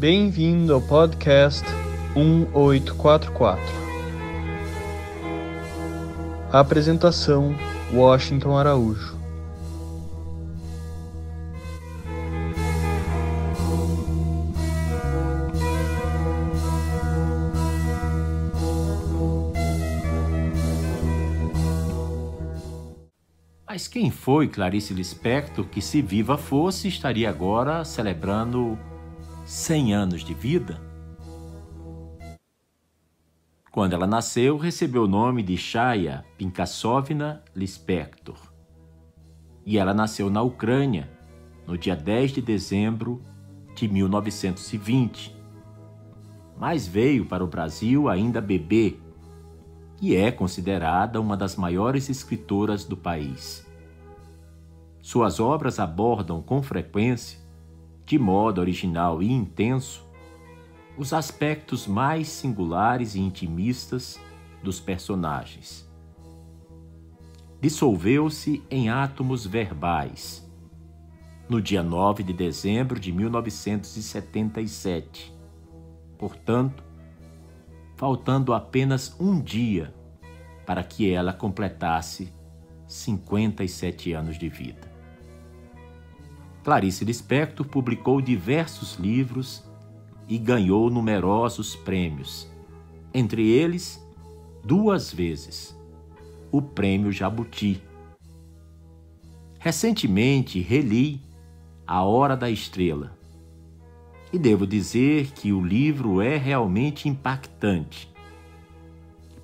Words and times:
Bem-vindo 0.00 0.72
ao 0.72 0.80
podcast 0.80 1.62
1844. 2.16 3.62
A 6.50 6.58
apresentação: 6.58 7.54
Washington 7.92 8.56
Araújo. 8.56 9.18
Mas 23.68 23.86
quem 23.86 24.10
foi 24.10 24.48
Clarice 24.48 24.94
Lispector 24.94 25.66
que, 25.66 25.82
se 25.82 26.00
viva 26.00 26.38
fosse, 26.38 26.88
estaria 26.88 27.28
agora 27.28 27.84
celebrando 27.84 28.78
100 29.50 29.94
anos 29.94 30.22
de 30.22 30.32
vida? 30.32 30.80
Quando 33.72 33.94
ela 33.94 34.06
nasceu, 34.06 34.56
recebeu 34.56 35.02
o 35.02 35.08
nome 35.08 35.42
de 35.42 35.56
Chaya 35.56 36.24
Pinkassovna 36.38 37.42
Lispector. 37.52 38.38
E 39.66 39.76
ela 39.76 39.92
nasceu 39.92 40.30
na 40.30 40.40
Ucrânia, 40.40 41.10
no 41.66 41.76
dia 41.76 41.96
10 41.96 42.30
de 42.30 42.40
dezembro 42.40 43.24
de 43.74 43.88
1920. 43.88 45.36
Mas 46.56 46.86
veio 46.86 47.26
para 47.26 47.42
o 47.42 47.48
Brasil 47.48 48.08
ainda 48.08 48.40
bebê 48.40 48.98
e 50.00 50.14
é 50.14 50.30
considerada 50.30 51.20
uma 51.20 51.36
das 51.36 51.56
maiores 51.56 52.08
escritoras 52.08 52.84
do 52.84 52.96
país. 52.96 53.66
Suas 55.02 55.40
obras 55.40 55.80
abordam 55.80 56.40
com 56.40 56.62
frequência, 56.62 57.39
de 58.10 58.18
modo 58.18 58.60
original 58.60 59.22
e 59.22 59.30
intenso, 59.30 60.04
os 60.98 61.12
aspectos 61.12 61.86
mais 61.86 62.26
singulares 62.26 63.14
e 63.14 63.20
intimistas 63.20 64.18
dos 64.64 64.80
personagens. 64.80 65.88
Dissolveu-se 67.60 68.64
em 68.68 68.88
átomos 68.88 69.46
verbais 69.46 70.44
no 71.48 71.62
dia 71.62 71.84
9 71.84 72.24
de 72.24 72.32
dezembro 72.32 72.98
de 72.98 73.12
1977. 73.12 75.32
Portanto, 76.18 76.82
faltando 77.94 78.52
apenas 78.52 79.14
um 79.20 79.40
dia 79.40 79.94
para 80.66 80.82
que 80.82 81.12
ela 81.12 81.32
completasse 81.32 82.32
57 82.88 84.12
anos 84.14 84.36
de 84.36 84.48
vida. 84.48 84.89
Clarice 86.62 87.04
Lispector 87.04 87.66
publicou 87.66 88.20
diversos 88.20 88.96
livros 88.96 89.64
e 90.28 90.36
ganhou 90.36 90.90
numerosos 90.90 91.74
prêmios, 91.74 92.46
entre 93.14 93.48
eles, 93.48 94.00
duas 94.62 95.12
vezes, 95.12 95.76
o 96.52 96.60
Prêmio 96.60 97.10
Jabuti. 97.10 97.82
Recentemente 99.58 100.60
reli 100.60 101.20
A 101.86 102.02
Hora 102.02 102.36
da 102.36 102.50
Estrela, 102.50 103.18
e 104.32 104.38
devo 104.38 104.66
dizer 104.66 105.32
que 105.32 105.52
o 105.52 105.64
livro 105.64 106.20
é 106.20 106.36
realmente 106.36 107.08
impactante. 107.08 108.08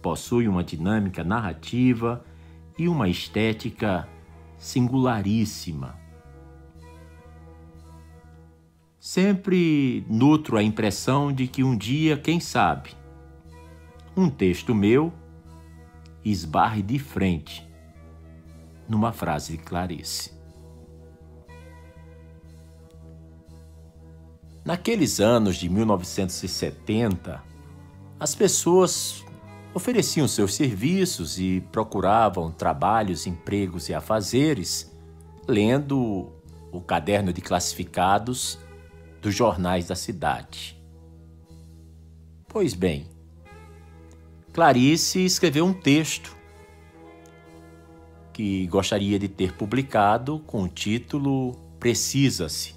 Possui 0.00 0.47
uma 0.47 0.62
dinâmica 0.62 1.25
narrativa 1.25 2.25
e 2.78 2.89
uma 2.89 3.09
estética 3.09 4.06
singularíssima. 4.59 6.06
Sempre 9.07 10.05
nutro 10.11 10.57
a 10.57 10.65
impressão 10.65 11.33
de 11.33 11.47
que 11.47 11.62
um 11.62 11.77
dia, 11.77 12.17
quem 12.17 12.41
sabe, 12.41 12.91
um 14.17 14.29
texto 14.29 14.75
meu 14.75 15.12
esbarre 16.25 16.83
de 16.83 16.99
frente 16.99 17.65
numa 18.89 19.12
frase 19.12 19.56
de 19.56 19.62
Clarice. 19.62 20.33
Naqueles 24.65 25.21
anos 25.21 25.55
de 25.55 25.69
1970, 25.69 27.41
as 28.19 28.34
pessoas 28.34 29.25
ofereciam 29.72 30.27
seus 30.27 30.53
serviços 30.56 31.39
e 31.39 31.61
procuravam 31.71 32.50
trabalhos, 32.50 33.25
empregos 33.25 33.89
e 33.89 33.95
afazeres 33.95 34.93
lendo 35.47 36.28
o 36.72 36.81
caderno 36.81 37.33
de 37.33 37.41
classificados 37.41 38.66
dos 39.21 39.34
jornais 39.34 39.87
da 39.87 39.94
cidade. 39.94 40.81
Pois 42.49 42.75
bem, 42.75 43.06
Clarice 44.53 45.25
escreveu 45.25 45.65
um 45.65 45.75
texto 45.75 46.37
que 48.32 48.66
gostaria 48.66 49.19
de 49.19 49.28
ter 49.28 49.53
publicado 49.54 50.41
com 50.41 50.62
o 50.62 50.69
título 50.69 51.53
Precisa-se 51.78 52.77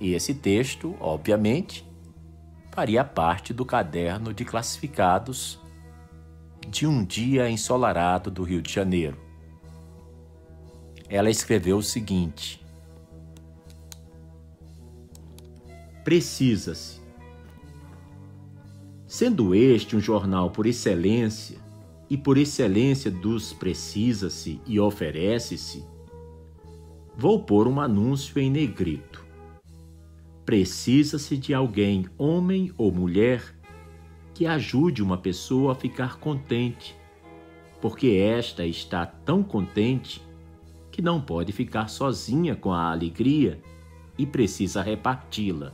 e 0.00 0.14
esse 0.14 0.34
texto, 0.34 0.96
obviamente, 1.00 1.86
faria 2.72 3.04
parte 3.04 3.52
do 3.52 3.64
caderno 3.64 4.34
de 4.34 4.44
classificados 4.44 5.60
de 6.68 6.86
um 6.86 7.04
dia 7.04 7.48
ensolarado 7.48 8.30
do 8.30 8.42
Rio 8.42 8.60
de 8.60 8.72
Janeiro. 8.72 9.16
Ela 11.08 11.30
escreveu 11.30 11.76
o 11.78 11.82
seguinte: 11.82 12.63
Precisa-se. 16.04 17.00
Sendo 19.06 19.54
este 19.54 19.96
um 19.96 20.00
jornal 20.00 20.50
por 20.50 20.66
excelência, 20.66 21.58
e 22.10 22.16
por 22.16 22.36
excelência 22.36 23.10
dos 23.10 23.52
precisa-se 23.52 24.60
e 24.66 24.78
oferece-se, 24.78 25.84
vou 27.16 27.42
pôr 27.42 27.66
um 27.66 27.80
anúncio 27.80 28.38
em 28.38 28.50
negrito 28.50 29.24
Precisa-se 30.44 31.38
de 31.38 31.54
alguém, 31.54 32.06
homem 32.18 32.70
ou 32.76 32.92
mulher, 32.92 33.42
que 34.34 34.46
ajude 34.46 35.02
uma 35.02 35.16
pessoa 35.16 35.72
a 35.72 35.74
ficar 35.74 36.18
contente, 36.18 36.94
porque 37.80 38.08
esta 38.08 38.66
está 38.66 39.06
tão 39.06 39.42
contente 39.42 40.22
que 40.92 41.00
não 41.00 41.18
pode 41.18 41.50
ficar 41.50 41.88
sozinha 41.88 42.54
com 42.54 42.72
a 42.72 42.92
alegria 42.92 43.58
e 44.18 44.26
precisa 44.26 44.82
reparti-la. 44.82 45.72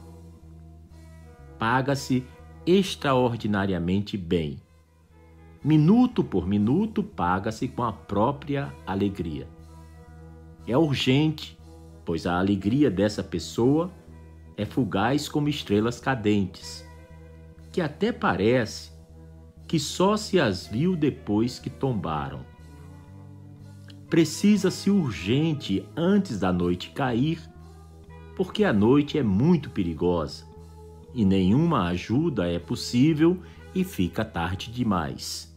Paga-se 1.60 2.25
extraordinariamente 2.65 4.16
bem. 4.16 4.59
Minuto 5.62 6.25
por 6.25 6.47
minuto 6.47 7.03
paga-se 7.03 7.69
com 7.69 7.84
a 7.84 7.93
própria 7.93 8.72
alegria. 8.87 9.47
É 10.66 10.75
urgente, 10.78 11.59
pois 12.03 12.26
a 12.26 12.38
alegria 12.38 12.91
dessa 12.91 13.22
pessoa 13.22 13.91
é 14.56 14.65
fugaz 14.65 15.28
como 15.28 15.50
estrelas 15.50 16.00
cadentes, 16.00 16.82
que 17.71 17.82
até 17.82 18.10
parece 18.10 18.91
que 19.69 19.78
só 19.78 20.16
se 20.16 20.41
as 20.41 20.66
viu 20.66 20.97
depois 20.97 21.59
que 21.59 21.69
tombaram. 21.69 22.41
Precisa-se 24.09 24.91
urgente 24.91 25.87
antes 25.94 26.41
da 26.41 26.50
noite 26.50 26.88
cair, 26.88 27.38
porque 28.34 28.65
a 28.65 28.72
noite 28.72 29.19
é 29.19 29.22
muito 29.22 29.69
perigosa 29.69 30.48
e 31.15 31.25
nenhuma 31.25 31.88
ajuda 31.88 32.50
é 32.50 32.59
possível 32.59 33.38
e 33.75 33.84
fica 33.84 34.25
tarde 34.25 34.71
demais. 34.71 35.50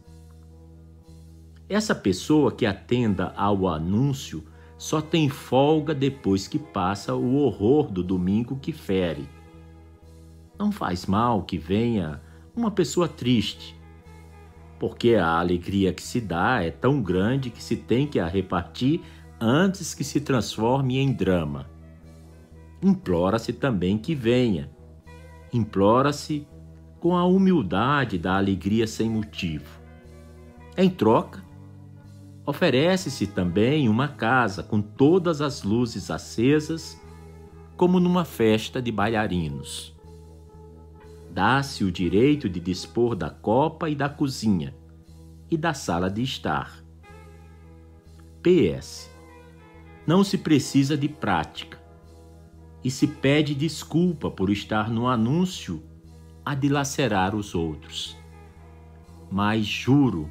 Essa 1.68 1.94
pessoa 1.94 2.52
que 2.52 2.66
atenda 2.66 3.32
ao 3.36 3.66
anúncio 3.66 4.44
só 4.76 5.00
tem 5.00 5.28
folga 5.28 5.94
depois 5.94 6.46
que 6.46 6.58
passa 6.58 7.14
o 7.14 7.36
horror 7.36 7.90
do 7.90 8.02
domingo 8.02 8.56
que 8.56 8.72
fere. 8.72 9.26
Não 10.58 10.70
faz 10.70 11.06
mal 11.06 11.42
que 11.42 11.56
venha 11.56 12.20
uma 12.54 12.70
pessoa 12.70 13.08
triste, 13.08 13.74
porque 14.78 15.14
a 15.14 15.38
alegria 15.38 15.92
que 15.92 16.02
se 16.02 16.20
dá 16.20 16.62
é 16.62 16.70
tão 16.70 17.00
grande 17.02 17.50
que 17.50 17.62
se 17.62 17.76
tem 17.76 18.06
que 18.06 18.20
a 18.20 18.26
repartir 18.26 19.00
antes 19.40 19.94
que 19.94 20.04
se 20.04 20.20
transforme 20.20 20.98
em 20.98 21.12
drama. 21.12 21.68
Implora-se 22.82 23.52
também 23.52 23.96
que 23.96 24.14
venha. 24.14 24.70
Implora-se 25.54 26.46
com 27.00 27.16
a 27.16 27.24
humildade 27.24 28.18
da 28.18 28.36
alegria 28.36 28.86
sem 28.86 29.08
motivo. 29.08 29.80
Em 30.76 30.90
troca, 30.90 31.42
Oferece-se 32.46 33.26
também 33.26 33.88
uma 33.88 34.06
casa 34.06 34.62
com 34.62 34.82
todas 34.82 35.40
as 35.40 35.62
luzes 35.62 36.10
acesas, 36.10 37.00
como 37.74 37.98
numa 37.98 38.24
festa 38.24 38.82
de 38.82 38.92
bailarinos. 38.92 39.94
Dá-se 41.30 41.84
o 41.84 41.90
direito 41.90 42.48
de 42.48 42.60
dispor 42.60 43.16
da 43.16 43.30
copa 43.30 43.88
e 43.88 43.94
da 43.94 44.10
cozinha 44.10 44.74
e 45.50 45.56
da 45.56 45.72
sala 45.72 46.10
de 46.10 46.22
estar. 46.22 46.84
PS. 48.42 49.10
Não 50.06 50.22
se 50.22 50.36
precisa 50.36 50.98
de 50.98 51.08
prática. 51.08 51.73
E 52.84 52.90
se 52.90 53.06
pede 53.06 53.54
desculpa 53.54 54.30
por 54.30 54.50
estar 54.50 54.90
no 54.90 55.08
anúncio 55.08 55.82
a 56.44 56.54
dilacerar 56.54 57.34
os 57.34 57.54
outros. 57.54 58.14
Mas 59.32 59.64
juro 59.64 60.30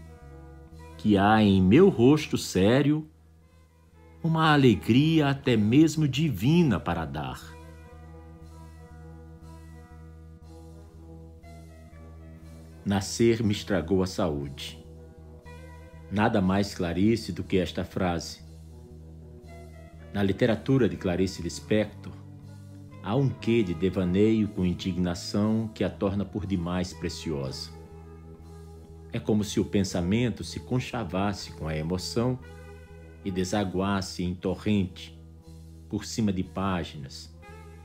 que 0.96 1.18
há 1.18 1.42
em 1.42 1.60
meu 1.60 1.90
rosto 1.90 2.38
sério 2.38 3.10
uma 4.24 4.54
alegria 4.54 5.30
até 5.30 5.58
mesmo 5.58 6.08
divina 6.08 6.80
para 6.80 7.04
dar. 7.04 7.42
Nascer 12.86 13.42
me 13.44 13.52
estragou 13.52 14.04
a 14.04 14.08
saúde. 14.08 14.86
Nada 16.12 16.40
mais 16.42 16.76
Clarice 16.76 17.32
do 17.32 17.44
que 17.44 17.58
esta 17.58 17.84
frase. 17.84 18.42
Na 20.14 20.22
literatura 20.22 20.88
de 20.88 20.96
Clarice 20.96 21.42
Lispector, 21.42 22.23
há 23.04 23.16
um 23.16 23.30
quê 23.30 23.62
de 23.62 23.74
devaneio 23.74 24.48
com 24.48 24.66
indignação 24.66 25.70
que 25.74 25.84
a 25.84 25.90
torna 25.90 26.24
por 26.24 26.46
demais 26.46 26.94
preciosa. 26.94 27.70
É 29.12 29.20
como 29.20 29.44
se 29.44 29.60
o 29.60 29.66
pensamento 29.66 30.44
se 30.44 30.60
conchavasse 30.62 31.52
com 31.52 31.68
a 31.68 31.78
emoção 31.78 32.40
e 33.24 33.30
desaguasse 33.30 34.24
em 34.24 34.34
torrente 34.34 35.16
por 35.90 36.06
cima 36.06 36.34
de 36.34 36.44
páginas, 36.44 37.32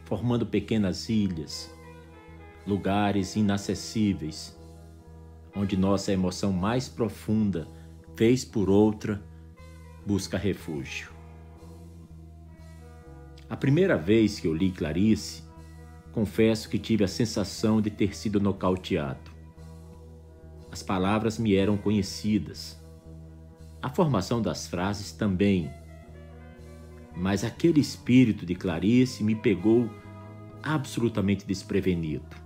formando 0.04 0.46
pequenas 0.46 1.08
ilhas, 1.10 1.70
lugares 2.66 3.36
inacessíveis 3.36 4.56
onde 5.58 5.76
nossa 5.76 6.12
emoção 6.12 6.52
mais 6.52 6.88
profunda, 6.88 7.66
vez 8.16 8.44
por 8.44 8.70
outra, 8.70 9.20
busca 10.06 10.38
refúgio. 10.38 11.17
A 13.48 13.56
primeira 13.56 13.96
vez 13.96 14.38
que 14.38 14.46
eu 14.46 14.54
li 14.54 14.70
Clarice, 14.70 15.42
confesso 16.12 16.68
que 16.68 16.78
tive 16.78 17.04
a 17.04 17.08
sensação 17.08 17.80
de 17.80 17.90
ter 17.90 18.14
sido 18.14 18.40
nocauteado. 18.40 19.30
As 20.70 20.82
palavras 20.82 21.38
me 21.38 21.54
eram 21.54 21.76
conhecidas, 21.76 22.78
a 23.80 23.88
formação 23.88 24.42
das 24.42 24.66
frases 24.66 25.12
também, 25.12 25.70
mas 27.16 27.42
aquele 27.42 27.80
espírito 27.80 28.44
de 28.44 28.54
Clarice 28.54 29.24
me 29.24 29.34
pegou 29.34 29.88
absolutamente 30.62 31.46
desprevenido. 31.46 32.36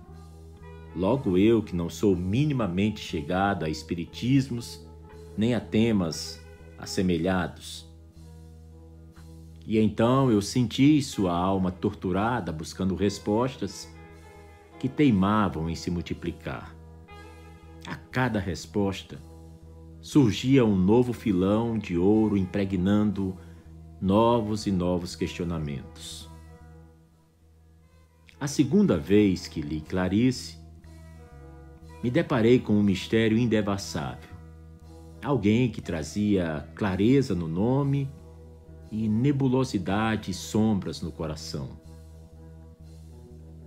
Logo 0.95 1.37
eu, 1.37 1.61
que 1.61 1.75
não 1.75 1.89
sou 1.89 2.15
minimamente 2.15 2.99
chegado 2.99 3.65
a 3.65 3.69
espiritismos, 3.69 4.87
nem 5.35 5.55
a 5.55 5.59
temas 5.59 6.39
assemelhados. 6.77 7.91
E 9.65 9.79
então 9.79 10.29
eu 10.29 10.41
senti 10.41 11.01
sua 11.01 11.33
alma 11.33 11.71
torturada 11.71 12.51
buscando 12.51 12.95
respostas 12.95 13.87
que 14.79 14.89
teimavam 14.89 15.69
em 15.69 15.75
se 15.75 15.89
multiplicar. 15.89 16.75
A 17.87 17.95
cada 17.95 18.39
resposta 18.39 19.21
surgia 20.01 20.65
um 20.65 20.75
novo 20.75 21.13
filão 21.13 21.77
de 21.77 21.97
ouro 21.97 22.35
impregnando 22.35 23.37
novos 24.01 24.67
e 24.67 24.71
novos 24.71 25.15
questionamentos. 25.15 26.29
A 28.37 28.47
segunda 28.47 28.97
vez 28.97 29.47
que 29.47 29.61
li 29.61 29.79
Clarice, 29.79 30.57
me 32.03 32.11
deparei 32.11 32.59
com 32.59 32.73
um 32.73 32.83
mistério 32.83 33.37
indevassável. 33.37 34.29
Alguém 35.23 35.69
que 35.71 35.81
trazia 35.81 36.67
clareza 36.75 37.33
no 37.33 37.47
nome 37.47 38.09
e 38.93 39.09
nebulosidade 39.09 40.29
e 40.29 40.33
sombras 40.35 41.01
no 41.01 41.11
coração. 41.11 41.67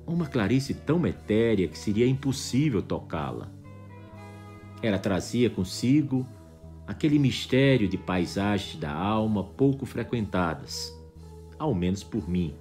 Uma 0.07 0.27
Clarice 0.27 0.73
tão 0.73 1.05
etérea 1.05 1.67
que 1.67 1.77
seria 1.77 2.07
impossível 2.07 2.81
tocá-la. 2.81 3.51
Ela 4.81 5.01
trazia 5.01 5.51
consigo 5.51 6.25
aquele 6.87 7.19
mistério 7.19 7.89
de 7.89 7.99
paisagens 7.99 8.77
da 8.77 8.93
alma 8.93 9.43
pouco 9.43 9.85
frequentadas, 9.85 10.97
ao 11.59 11.75
menos 11.75 12.05
por 12.05 12.31
mim. 12.31 12.55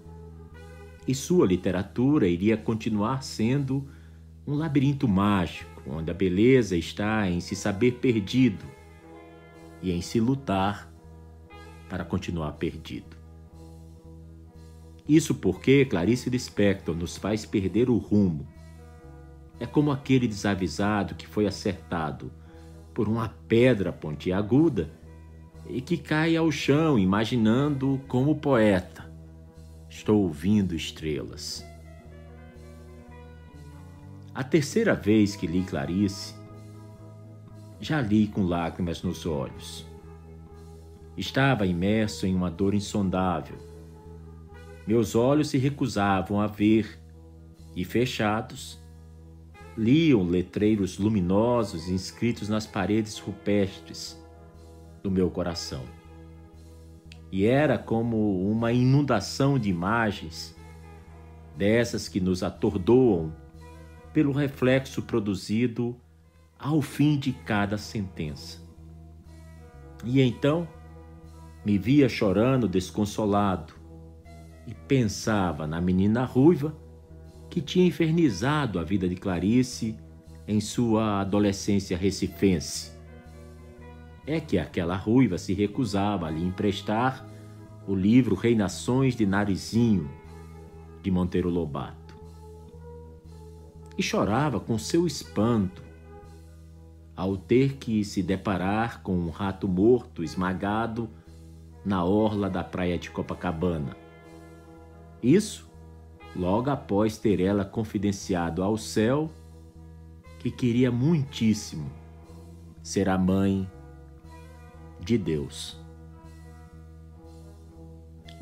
E 1.07 1.13
sua 1.13 1.45
literatura 1.45 2.27
iria 2.27 2.57
continuar 2.57 3.21
sendo 3.21 3.87
um 4.47 4.55
labirinto 4.55 5.07
mágico, 5.07 5.83
onde 5.87 6.09
a 6.09 6.15
beleza 6.15 6.75
está 6.75 7.29
em 7.29 7.39
se 7.39 7.55
saber 7.55 7.99
perdido 7.99 8.65
e 9.83 9.91
em 9.91 10.01
se 10.01 10.19
lutar 10.19 10.94
para 11.89 12.03
continuar 12.03 12.53
perdido. 12.53 13.17
Isso 15.07 15.35
porque 15.35 15.85
Clarice 15.85 16.29
Lispector 16.29 16.95
nos 16.95 17.15
faz 17.15 17.45
perder 17.45 17.89
o 17.89 17.97
rumo. 17.97 18.47
É 19.59 19.65
como 19.65 19.91
aquele 19.91 20.27
desavisado 20.27 21.15
que 21.15 21.27
foi 21.27 21.45
acertado 21.45 22.31
por 22.93 23.07
uma 23.07 23.29
pedra 23.47 23.93
pontiaguda 23.93 24.89
e 25.69 25.81
que 25.81 25.97
cai 25.97 26.35
ao 26.35 26.51
chão 26.51 26.97
imaginando 26.97 28.01
como 28.07 28.35
poeta. 28.35 29.05
Estou 29.89 30.23
ouvindo 30.23 30.75
estrelas. 30.75 31.65
A 34.33 34.43
terceira 34.43 34.93
vez 34.93 35.35
que 35.35 35.47
li 35.47 35.63
Clarice, 35.63 36.35
já 37.79 38.01
li 38.01 38.27
com 38.27 38.43
lágrimas 38.43 39.01
nos 39.03 39.25
olhos. 39.25 39.85
Estava 41.17 41.65
imerso 41.65 42.25
em 42.25 42.35
uma 42.35 42.51
dor 42.51 42.73
insondável. 42.73 43.57
Meus 44.85 45.15
olhos 45.15 45.49
se 45.49 45.57
recusavam 45.57 46.39
a 46.39 46.47
ver 46.47 46.99
e, 47.75 47.83
fechados, 47.83 48.79
liam 49.77 50.23
letreiros 50.23 50.97
luminosos 50.97 51.89
inscritos 51.89 52.49
nas 52.49 52.67
paredes 52.67 53.17
rupestres 53.17 54.21
do 55.01 55.09
meu 55.09 55.29
coração. 55.29 55.83
E 57.31 57.45
era 57.45 57.77
como 57.77 58.49
uma 58.49 58.71
inundação 58.71 59.59
de 59.59 59.69
imagens, 59.69 60.55
dessas 61.57 62.07
que 62.07 62.19
nos 62.19 62.43
atordoam 62.43 63.33
pelo 64.13 64.31
reflexo 64.31 65.01
produzido 65.01 65.95
ao 66.57 66.81
fim 66.81 67.17
de 67.17 67.33
cada 67.33 67.77
sentença. 67.77 68.61
E 70.03 70.21
então 70.21 70.67
me 71.65 71.77
via 71.77 72.07
chorando 72.07 72.67
desconsolado 72.67 73.73
e 74.67 74.73
pensava 74.73 75.65
na 75.65 75.81
menina 75.81 76.23
ruiva 76.23 76.75
que 77.49 77.59
tinha 77.59 77.87
infernizado 77.87 78.79
a 78.79 78.83
vida 78.83 79.09
de 79.09 79.15
Clarice 79.15 79.97
em 80.47 80.61
sua 80.61 81.21
adolescência 81.21 81.97
recifense. 81.97 82.91
É 84.27 84.39
que 84.39 84.57
aquela 84.57 84.95
ruiva 84.95 85.37
se 85.37 85.53
recusava 85.53 86.27
a 86.27 86.31
lhe 86.31 86.43
emprestar 86.43 87.25
o 87.87 87.95
livro 87.95 88.35
Reinações 88.35 89.15
de 89.15 89.25
Narizinho, 89.25 90.09
de 91.01 91.11
Monteiro 91.11 91.49
Lobato 91.49 92.05
e 93.97 94.03
chorava 94.03 94.59
com 94.59 94.77
seu 94.77 95.07
espanto 95.07 95.83
ao 97.15 97.37
ter 97.37 97.77
que 97.77 98.03
se 98.03 98.21
deparar 98.21 99.01
com 99.01 99.17
um 99.17 99.29
rato 99.29 99.67
morto 99.67 100.23
esmagado 100.23 101.09
na 101.85 102.03
orla 102.03 102.49
da 102.49 102.63
praia 102.63 102.97
de 102.97 103.11
Copacabana. 103.11 103.95
Isso 105.21 105.69
logo 106.35 106.69
após 106.69 107.17
ter 107.17 107.39
ela 107.39 107.63
confidenciado 107.63 108.63
ao 108.63 108.77
céu 108.77 109.31
que 110.39 110.51
queria 110.51 110.91
muitíssimo 110.91 111.89
ser 112.81 113.07
a 113.07 113.17
mãe 113.17 113.69
de 114.99 115.17
Deus. 115.17 115.79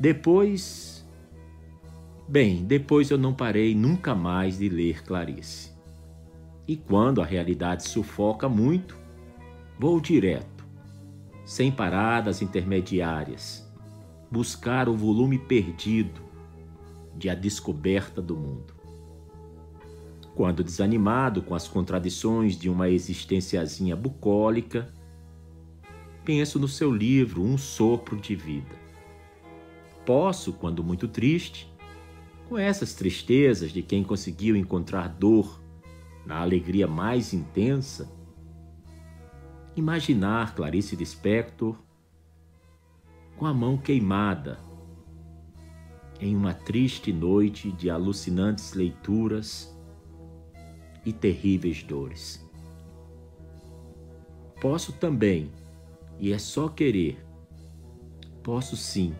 Depois 0.00 0.94
Bem, 2.26 2.64
depois 2.64 3.10
eu 3.10 3.18
não 3.18 3.34
parei 3.34 3.74
nunca 3.74 4.14
mais 4.14 4.58
de 4.58 4.68
ler 4.70 5.04
Clarice. 5.04 5.70
E 6.66 6.74
quando 6.74 7.20
a 7.20 7.24
realidade 7.24 7.86
sufoca 7.86 8.48
muito, 8.48 8.96
vou 9.78 10.00
direto, 10.00 10.53
sem 11.44 11.70
paradas 11.70 12.40
intermediárias, 12.40 13.70
buscar 14.30 14.88
o 14.88 14.96
volume 14.96 15.38
perdido 15.38 16.22
de 17.14 17.28
A 17.28 17.34
Descoberta 17.34 18.22
do 18.22 18.34
Mundo. 18.34 18.74
Quando 20.34 20.64
desanimado 20.64 21.42
com 21.42 21.54
as 21.54 21.68
contradições 21.68 22.58
de 22.58 22.68
uma 22.68 22.88
existenciazinha 22.88 23.94
bucólica, 23.94 24.92
penso 26.24 26.58
no 26.58 26.66
seu 26.66 26.92
livro 26.92 27.42
Um 27.42 27.56
Sopro 27.56 28.16
de 28.16 28.34
Vida. 28.34 28.74
Posso, 30.04 30.52
quando 30.52 30.82
muito 30.82 31.06
triste, 31.06 31.72
com 32.48 32.58
essas 32.58 32.94
tristezas 32.94 33.70
de 33.70 33.82
quem 33.82 34.02
conseguiu 34.02 34.56
encontrar 34.56 35.08
dor 35.08 35.62
na 36.26 36.38
alegria 36.40 36.86
mais 36.86 37.32
intensa, 37.32 38.10
imaginar 39.76 40.54
Clarice 40.54 40.94
Lispector 40.94 41.76
com 43.36 43.46
a 43.46 43.52
mão 43.52 43.76
queimada 43.76 44.58
em 46.20 46.36
uma 46.36 46.54
triste 46.54 47.12
noite 47.12 47.72
de 47.72 47.90
alucinantes 47.90 48.72
leituras 48.72 49.76
e 51.04 51.12
terríveis 51.12 51.82
dores. 51.82 52.44
Posso 54.60 54.92
também, 54.92 55.50
e 56.18 56.32
é 56.32 56.38
só 56.38 56.68
querer, 56.68 57.22
posso 58.42 58.76
sim, 58.76 59.12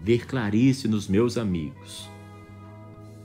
ver 0.00 0.26
Clarice 0.26 0.88
nos 0.88 1.06
meus 1.06 1.38
amigos. 1.38 2.10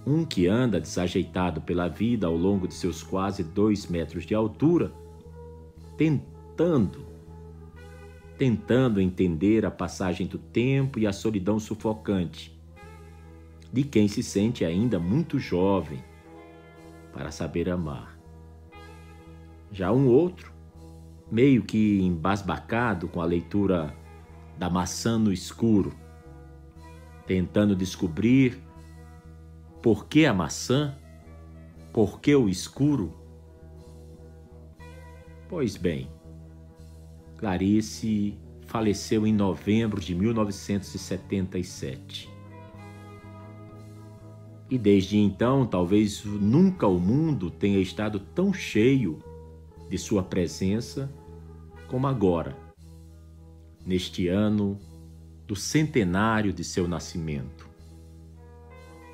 Um 0.05 0.23
que 0.23 0.47
anda 0.47 0.79
desajeitado 0.79 1.59
pela 1.59 1.89
vida 1.89 2.27
ao 2.27 2.37
longo 2.37 2.67
de 2.67 2.75
seus 2.75 3.03
quase 3.03 3.43
dois 3.43 3.87
metros 3.87 4.25
de 4.25 4.33
altura, 4.33 4.93
tentando 5.97 7.05
tentando 8.37 9.01
entender 9.01 9.65
a 9.65 9.71
passagem 9.71 10.27
do 10.27 10.37
tempo 10.37 10.99
e 10.99 11.07
a 11.07 11.11
solidão 11.11 11.59
sufocante 11.59 12.55
de 13.71 13.83
quem 13.83 14.07
se 14.07 14.21
sente 14.23 14.63
ainda 14.63 14.99
muito 14.99 15.39
jovem 15.39 16.03
para 17.11 17.31
saber 17.31 17.69
amar. 17.69 18.17
Já 19.71 19.91
um 19.91 20.07
outro, 20.07 20.53
meio 21.31 21.63
que 21.63 21.99
embasbacado 21.99 23.07
com 23.07 23.21
a 23.21 23.25
leitura 23.25 23.93
da 24.57 24.69
maçã 24.69 25.17
no 25.17 25.33
escuro, 25.33 25.93
tentando 27.25 27.75
descobrir 27.75 28.61
por 29.81 30.07
que 30.07 30.25
a 30.25 30.33
maçã, 30.33 30.95
por 31.91 32.21
que 32.21 32.35
o 32.35 32.47
escuro. 32.47 33.13
Pois 35.49 35.75
bem, 35.77 36.09
Clarice 37.37 38.37
faleceu 38.65 39.25
em 39.25 39.33
novembro 39.33 40.01
de 40.01 40.13
1977. 40.13 42.29
E 44.69 44.77
desde 44.77 45.17
então, 45.17 45.65
talvez 45.65 46.25
nunca 46.25 46.85
o 46.85 46.99
mundo 46.99 47.49
tenha 47.49 47.79
estado 47.79 48.19
tão 48.19 48.53
cheio 48.53 49.23
de 49.89 49.97
sua 49.97 50.21
presença 50.21 51.09
como 51.87 52.07
agora, 52.07 52.53
neste 53.85 54.27
ano 54.27 54.77
do 55.47 55.55
centenário 55.55 56.51
de 56.51 56.65
seu 56.65 56.89
nascimento. 56.89 57.69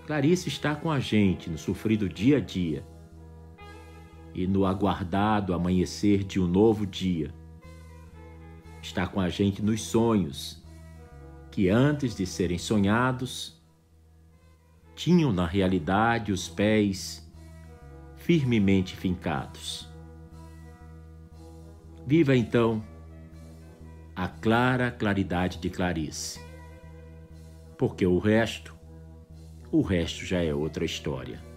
Clarice 0.08 0.50
está 0.50 0.76
com 0.76 0.90
a 0.90 1.00
gente 1.00 1.48
no 1.48 1.60
sofrido 1.60 2.10
dia 2.10 2.38
a 2.38 2.42
dia 2.42 2.84
e 4.34 4.48
no 4.48 4.66
aguardado 4.66 5.54
amanhecer 5.54 6.24
de 6.24 6.40
um 6.40 6.48
novo 6.48 6.86
dia 6.86 7.34
está 8.82 9.08
com 9.08 9.20
a 9.20 9.30
gente 9.30 9.62
nos 9.62 9.82
sonhos, 9.82 10.62
que 11.50 11.70
antes 11.70 12.16
de 12.16 12.26
serem 12.26 12.58
sonhados, 12.58 13.62
tinham 14.96 15.32
na 15.32 15.46
realidade 15.46 16.32
os 16.32 16.50
pés 16.50 17.26
firmemente 18.18 18.96
fincados. 18.96 19.88
Viva 22.06 22.36
então 22.36 22.84
a 24.16 24.28
clara 24.28 24.92
claridade 24.92 25.60
de 25.60 25.70
Clarice, 25.70 26.40
porque 27.78 28.06
o 28.06 28.20
resto, 28.20 28.76
o 29.72 29.82
resto 29.82 30.26
já 30.26 30.44
é 30.44 30.54
outra 30.54 30.84
história. 30.86 31.53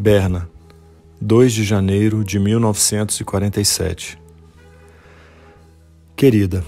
Berna, 0.00 0.48
2 1.20 1.52
de 1.52 1.64
janeiro 1.64 2.22
de 2.22 2.38
1947. 2.38 4.16
Querida, 6.14 6.64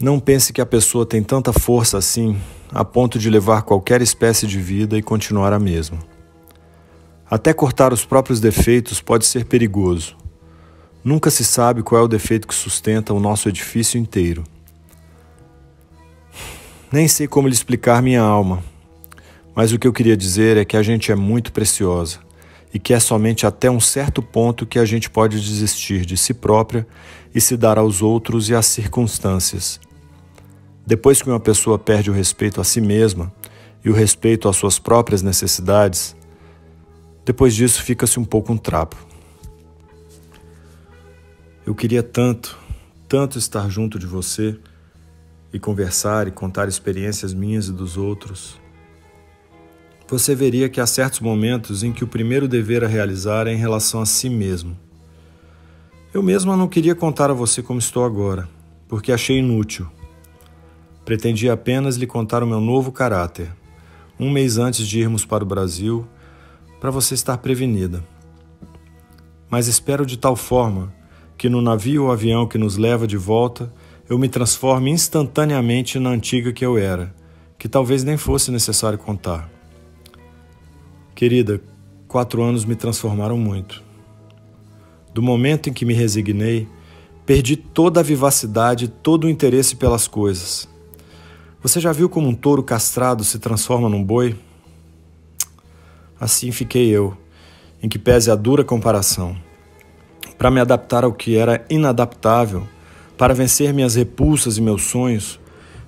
não 0.00 0.18
pense 0.18 0.50
que 0.50 0.62
a 0.62 0.64
pessoa 0.64 1.04
tem 1.04 1.22
tanta 1.22 1.52
força 1.52 1.98
assim 1.98 2.40
a 2.70 2.82
ponto 2.86 3.18
de 3.18 3.28
levar 3.28 3.60
qualquer 3.60 4.00
espécie 4.00 4.46
de 4.46 4.58
vida 4.58 4.96
e 4.96 5.02
continuar 5.02 5.52
a 5.52 5.58
mesma. 5.58 5.98
Até 7.30 7.52
cortar 7.52 7.92
os 7.92 8.02
próprios 8.02 8.40
defeitos 8.40 8.98
pode 8.98 9.26
ser 9.26 9.44
perigoso. 9.44 10.16
Nunca 11.04 11.30
se 11.30 11.44
sabe 11.44 11.82
qual 11.82 12.00
é 12.00 12.04
o 12.04 12.08
defeito 12.08 12.48
que 12.48 12.54
sustenta 12.54 13.12
o 13.12 13.20
nosso 13.20 13.46
edifício 13.46 14.00
inteiro. 14.00 14.42
Nem 16.90 17.06
sei 17.06 17.28
como 17.28 17.46
lhe 17.46 17.52
explicar 17.52 18.00
minha 18.02 18.22
alma, 18.22 18.64
mas 19.54 19.72
o 19.72 19.78
que 19.78 19.86
eu 19.86 19.92
queria 19.92 20.16
dizer 20.16 20.56
é 20.56 20.64
que 20.64 20.76
a 20.76 20.82
gente 20.82 21.12
é 21.12 21.14
muito 21.14 21.52
preciosa 21.52 22.18
e 22.72 22.78
que 22.78 22.94
é 22.94 23.00
somente 23.00 23.46
até 23.46 23.70
um 23.70 23.80
certo 23.80 24.22
ponto 24.22 24.64
que 24.64 24.78
a 24.78 24.84
gente 24.84 25.10
pode 25.10 25.38
desistir 25.38 26.06
de 26.06 26.16
si 26.16 26.32
própria 26.32 26.86
e 27.34 27.40
se 27.40 27.56
dar 27.56 27.76
aos 27.76 28.00
outros 28.00 28.48
e 28.48 28.54
às 28.54 28.66
circunstâncias. 28.66 29.78
Depois 30.86 31.20
que 31.20 31.28
uma 31.28 31.38
pessoa 31.38 31.78
perde 31.78 32.10
o 32.10 32.14
respeito 32.14 32.60
a 32.60 32.64
si 32.64 32.80
mesma 32.80 33.32
e 33.84 33.90
o 33.90 33.92
respeito 33.92 34.48
às 34.48 34.56
suas 34.56 34.78
próprias 34.78 35.20
necessidades, 35.20 36.16
depois 37.24 37.54
disso 37.54 37.82
fica-se 37.82 38.18
um 38.18 38.24
pouco 38.24 38.52
um 38.52 38.56
trapo. 38.56 38.96
Eu 41.64 41.74
queria 41.74 42.02
tanto, 42.02 42.58
tanto 43.06 43.38
estar 43.38 43.68
junto 43.68 43.98
de 43.98 44.06
você 44.06 44.58
e 45.52 45.58
conversar 45.60 46.26
e 46.26 46.30
contar 46.30 46.68
experiências 46.68 47.34
minhas 47.34 47.66
e 47.66 47.72
dos 47.72 47.96
outros 47.98 48.61
você 50.08 50.34
veria 50.34 50.68
que 50.68 50.80
há 50.80 50.86
certos 50.86 51.20
momentos 51.20 51.82
em 51.82 51.92
que 51.92 52.04
o 52.04 52.08
primeiro 52.08 52.46
dever 52.46 52.84
a 52.84 52.88
realizar 52.88 53.46
é 53.46 53.52
em 53.52 53.56
relação 53.56 54.00
a 54.00 54.06
si 54.06 54.28
mesmo. 54.28 54.76
Eu 56.12 56.22
mesma 56.22 56.56
não 56.56 56.68
queria 56.68 56.94
contar 56.94 57.30
a 57.30 57.34
você 57.34 57.62
como 57.62 57.78
estou 57.78 58.04
agora, 58.04 58.48
porque 58.86 59.12
achei 59.12 59.38
inútil. 59.38 59.88
Pretendia 61.04 61.54
apenas 61.54 61.96
lhe 61.96 62.06
contar 62.06 62.42
o 62.42 62.46
meu 62.46 62.60
novo 62.60 62.92
caráter, 62.92 63.50
um 64.20 64.30
mês 64.30 64.58
antes 64.58 64.86
de 64.86 65.00
irmos 65.00 65.24
para 65.24 65.42
o 65.42 65.46
Brasil, 65.46 66.06
para 66.80 66.90
você 66.90 67.14
estar 67.14 67.38
prevenida. 67.38 68.04
Mas 69.48 69.66
espero 69.66 70.06
de 70.06 70.16
tal 70.16 70.36
forma 70.36 70.92
que 71.36 71.48
no 71.48 71.60
navio 71.60 72.04
ou 72.04 72.12
avião 72.12 72.46
que 72.46 72.56
nos 72.56 72.76
leva 72.76 73.06
de 73.06 73.16
volta 73.16 73.72
eu 74.08 74.18
me 74.18 74.28
transforme 74.28 74.90
instantaneamente 74.90 75.98
na 75.98 76.10
antiga 76.10 76.52
que 76.52 76.64
eu 76.64 76.76
era, 76.76 77.14
que 77.58 77.68
talvez 77.68 78.04
nem 78.04 78.16
fosse 78.16 78.50
necessário 78.50 78.98
contar. 78.98 79.51
Querida, 81.22 81.60
quatro 82.08 82.42
anos 82.42 82.64
me 82.64 82.74
transformaram 82.74 83.38
muito. 83.38 83.80
Do 85.14 85.22
momento 85.22 85.70
em 85.70 85.72
que 85.72 85.84
me 85.84 85.94
resignei, 85.94 86.66
perdi 87.24 87.54
toda 87.54 88.00
a 88.00 88.02
vivacidade, 88.02 88.88
todo 88.88 89.28
o 89.28 89.30
interesse 89.30 89.76
pelas 89.76 90.08
coisas. 90.08 90.68
Você 91.62 91.78
já 91.78 91.92
viu 91.92 92.08
como 92.08 92.26
um 92.26 92.34
touro 92.34 92.60
castrado 92.60 93.22
se 93.22 93.38
transforma 93.38 93.88
num 93.88 94.02
boi? 94.02 94.36
Assim 96.18 96.50
fiquei 96.50 96.88
eu, 96.88 97.16
em 97.80 97.88
que 97.88 98.00
pese 98.00 98.28
a 98.28 98.34
dura 98.34 98.64
comparação. 98.64 99.36
Para 100.36 100.50
me 100.50 100.58
adaptar 100.58 101.04
ao 101.04 101.12
que 101.12 101.36
era 101.36 101.64
inadaptável, 101.70 102.66
para 103.16 103.32
vencer 103.32 103.72
minhas 103.72 103.94
repulsas 103.94 104.58
e 104.58 104.60
meus 104.60 104.82
sonhos, 104.82 105.38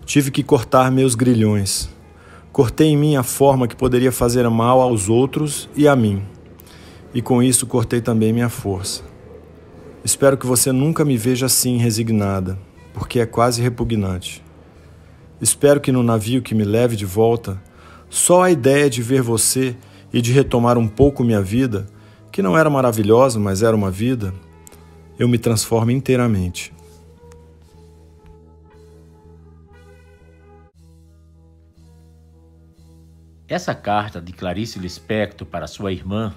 tive 0.06 0.30
que 0.30 0.44
cortar 0.44 0.92
meus 0.92 1.16
grilhões. 1.16 1.92
Cortei 2.54 2.90
em 2.90 2.96
mim 2.96 3.16
a 3.16 3.24
forma 3.24 3.66
que 3.66 3.74
poderia 3.74 4.12
fazer 4.12 4.48
mal 4.48 4.80
aos 4.80 5.08
outros 5.08 5.68
e 5.74 5.88
a 5.88 5.96
mim. 5.96 6.22
E 7.12 7.20
com 7.20 7.42
isso 7.42 7.66
cortei 7.66 8.00
também 8.00 8.32
minha 8.32 8.48
força. 8.48 9.02
Espero 10.04 10.36
que 10.36 10.46
você 10.46 10.70
nunca 10.70 11.04
me 11.04 11.16
veja 11.16 11.46
assim 11.46 11.78
resignada, 11.78 12.56
porque 12.92 13.18
é 13.18 13.26
quase 13.26 13.60
repugnante. 13.60 14.40
Espero 15.40 15.80
que 15.80 15.90
no 15.90 16.04
navio 16.04 16.42
que 16.42 16.54
me 16.54 16.62
leve 16.62 16.94
de 16.94 17.04
volta, 17.04 17.60
só 18.08 18.44
a 18.44 18.52
ideia 18.52 18.88
de 18.88 19.02
ver 19.02 19.20
você 19.20 19.76
e 20.12 20.22
de 20.22 20.30
retomar 20.30 20.78
um 20.78 20.86
pouco 20.86 21.24
minha 21.24 21.42
vida, 21.42 21.88
que 22.30 22.40
não 22.40 22.56
era 22.56 22.70
maravilhosa, 22.70 23.40
mas 23.40 23.64
era 23.64 23.74
uma 23.74 23.90
vida, 23.90 24.32
eu 25.18 25.26
me 25.26 25.38
transforme 25.38 25.92
inteiramente. 25.92 26.72
Essa 33.46 33.74
carta 33.74 34.22
de 34.22 34.32
Clarice 34.32 34.78
Lispector 34.78 35.46
para 35.46 35.66
sua 35.66 35.92
irmã 35.92 36.34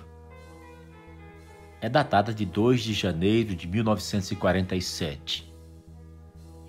é 1.79 1.87
datada 1.87 2.33
de 2.33 2.45
2 2.45 2.81
de 2.81 2.93
janeiro 2.93 3.55
de 3.55 3.65
1947. 3.65 5.49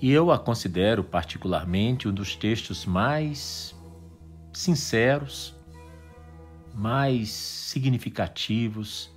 E 0.01 0.13
eu 0.13 0.31
a 0.31 0.39
considero 0.39 1.03
particularmente 1.03 2.07
um 2.07 2.13
dos 2.13 2.37
textos 2.37 2.87
mais 2.87 3.75
sinceros, 4.53 5.57
mais 6.73 7.31
significativos 7.31 9.13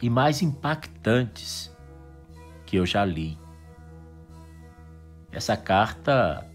e 0.00 0.08
mais 0.08 0.42
impactantes 0.42 1.76
que 2.64 2.76
eu 2.76 2.86
já 2.86 3.04
li. 3.04 3.36
Essa 5.32 5.56
carta 5.56 6.48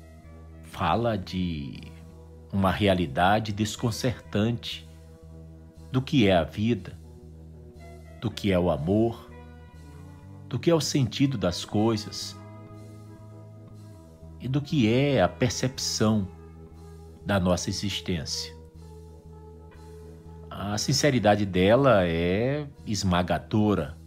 fala 0.64 1.18
de 1.18 1.94
uma 2.56 2.72
realidade 2.72 3.52
desconcertante 3.52 4.90
do 5.92 6.02
que 6.02 6.28
é 6.28 6.36
a 6.36 6.44
vida, 6.44 6.98
do 8.22 8.32
que 8.32 8.52
é 8.52 8.58
o 8.58 8.72
amor, 8.72 9.30
do 10.48 10.58
que 10.58 10.70
é 10.70 10.74
o 10.74 10.80
sentido 10.80 11.38
das 11.38 11.66
coisas 11.66 12.40
e 14.40 14.48
do 14.48 14.62
que 14.62 14.92
é 14.92 15.22
a 15.22 15.28
percepção 15.28 16.28
da 17.26 17.40
nossa 17.40 17.70
existência. 17.70 18.56
A 20.50 20.78
sinceridade 20.78 21.46
dela 21.46 22.08
é 22.08 22.66
esmagadora 22.86 23.98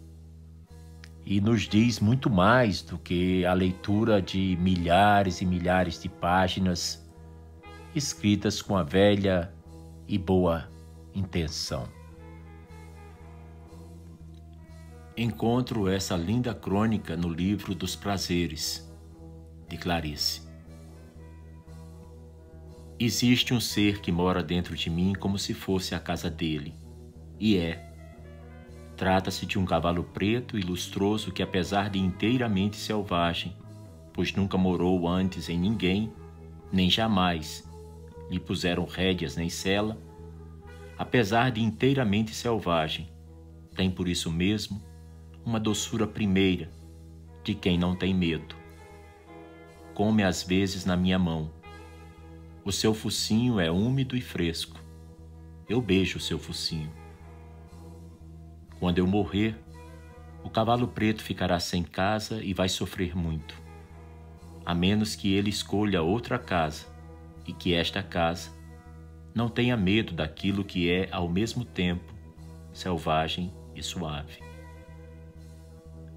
e 1.27 1.39
nos 1.39 1.69
diz 1.69 2.01
muito 2.01 2.31
mais 2.31 2.81
do 2.81 2.97
que 2.97 3.45
a 3.45 3.53
leitura 3.53 4.23
de 4.23 4.57
milhares 4.59 5.43
e 5.43 5.45
milhares 5.45 6.01
de 6.01 6.09
páginas 6.09 7.07
escritas 7.95 8.61
com 8.61 8.77
a 8.77 8.83
velha 8.83 9.53
e 10.07 10.19
boa 10.19 10.69
intenção. 11.15 11.89
Encontro 15.17 15.89
essa 15.89 16.15
linda 16.17 16.55
crônica 16.55 17.17
no 17.17 17.29
livro 17.29 17.75
dos 17.75 17.97
prazeres, 17.97 18.89
de 19.69 19.77
Clarice. 19.77 20.43
Existe 23.01 23.55
um 23.55 23.61
ser 23.61 24.01
que 24.01 24.13
mora 24.13 24.43
dentro 24.43 24.77
de 24.77 24.91
mim 24.91 25.13
como 25.19 25.39
se 25.39 25.55
fosse 25.55 25.95
a 25.95 26.01
casa 26.01 26.31
dele, 26.31 26.75
e 27.39 27.57
é 27.57 27.85
Trata-se 28.97 29.47
de 29.47 29.61
um 29.61 29.65
cavalo 29.65 30.03
preto 30.03 30.59
e 30.59 30.61
lustroso 30.61 31.31
que, 31.31 31.41
apesar 31.41 31.89
de 31.89 32.01
inteiramente 32.01 32.77
selvagem, 32.77 33.57
pois 34.13 34.35
nunca 34.35 34.59
morou 34.59 35.07
antes 35.07 35.49
em 35.49 35.57
ninguém, 35.57 36.13
nem 36.73 36.91
jamais 36.91 37.68
lhe 38.31 38.39
puseram 38.39 38.85
rédeas 38.85 39.37
nem 39.37 39.49
sela, 39.49 39.99
apesar 40.97 41.51
de 41.51 41.63
inteiramente 41.63 42.35
selvagem, 42.35 43.09
tem 43.75 43.91
por 43.91 44.09
isso 44.09 44.31
mesmo 44.31 44.83
uma 45.45 45.59
doçura 45.59 46.07
primeira 46.07 46.71
de 47.43 47.55
quem 47.55 47.79
não 47.79 47.97
tem 47.97 48.13
medo. 48.13 48.57
Come 49.95 50.23
às 50.23 50.43
vezes 50.43 50.85
na 50.85 50.97
minha 50.97 51.19
mão. 51.19 51.51
O 52.65 52.71
seu 52.71 52.93
focinho 52.93 53.59
é 53.59 53.71
úmido 53.71 54.17
e 54.17 54.21
fresco. 54.21 54.79
Eu 55.69 55.81
beijo 55.81 56.19
o 56.19 56.21
seu 56.21 56.39
focinho. 56.39 56.93
Quando 58.79 58.99
eu 58.99 59.07
morrer, 59.07 59.57
o 60.45 60.51
cavalo 60.51 60.87
preto 60.87 61.23
ficará 61.23 61.59
sem 61.59 61.83
casa 61.83 62.43
e 62.43 62.53
vai 62.53 62.69
sofrer 62.69 63.17
muito, 63.17 63.55
a 64.65 64.75
menos 64.75 65.17
que 65.17 65.33
ele 65.33 65.51
escolha 65.51 66.03
outra 66.03 66.39
casa 66.39 66.87
e 67.49 67.53
que 67.55 67.75
esta 67.75 68.03
casa 68.03 68.51
não 69.35 69.49
tenha 69.49 69.77
medo 69.77 70.13
daquilo 70.13 70.63
que 70.63 70.91
é 70.91 71.09
ao 71.11 71.29
mesmo 71.29 71.65
tempo 71.65 72.15
selvagem 72.73 73.53
e 73.75 73.83
suave. 73.83 74.41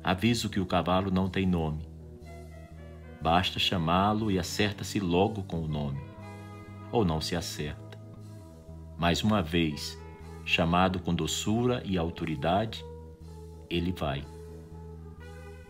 Aviso 0.03 0.49
que 0.49 0.59
o 0.59 0.65
cavalo 0.65 1.09
não 1.09 1.29
tem 1.29 1.45
nome. 1.45 1.87
Basta 3.21 3.57
chamá-lo 3.59 4.29
e 4.29 4.37
acerta-se 4.37 4.99
logo 4.99 5.43
com 5.43 5.63
o 5.63 5.67
nome, 5.67 6.01
ou 6.91 7.05
não 7.05 7.21
se 7.21 7.35
acerta. 7.35 7.99
Mais 8.97 9.23
uma 9.23 9.41
vez, 9.41 9.97
chamado 10.43 10.99
com 10.99 11.13
doçura 11.13 11.81
e 11.85 11.97
autoridade, 11.97 12.83
ele 13.69 13.91
vai. 13.91 14.25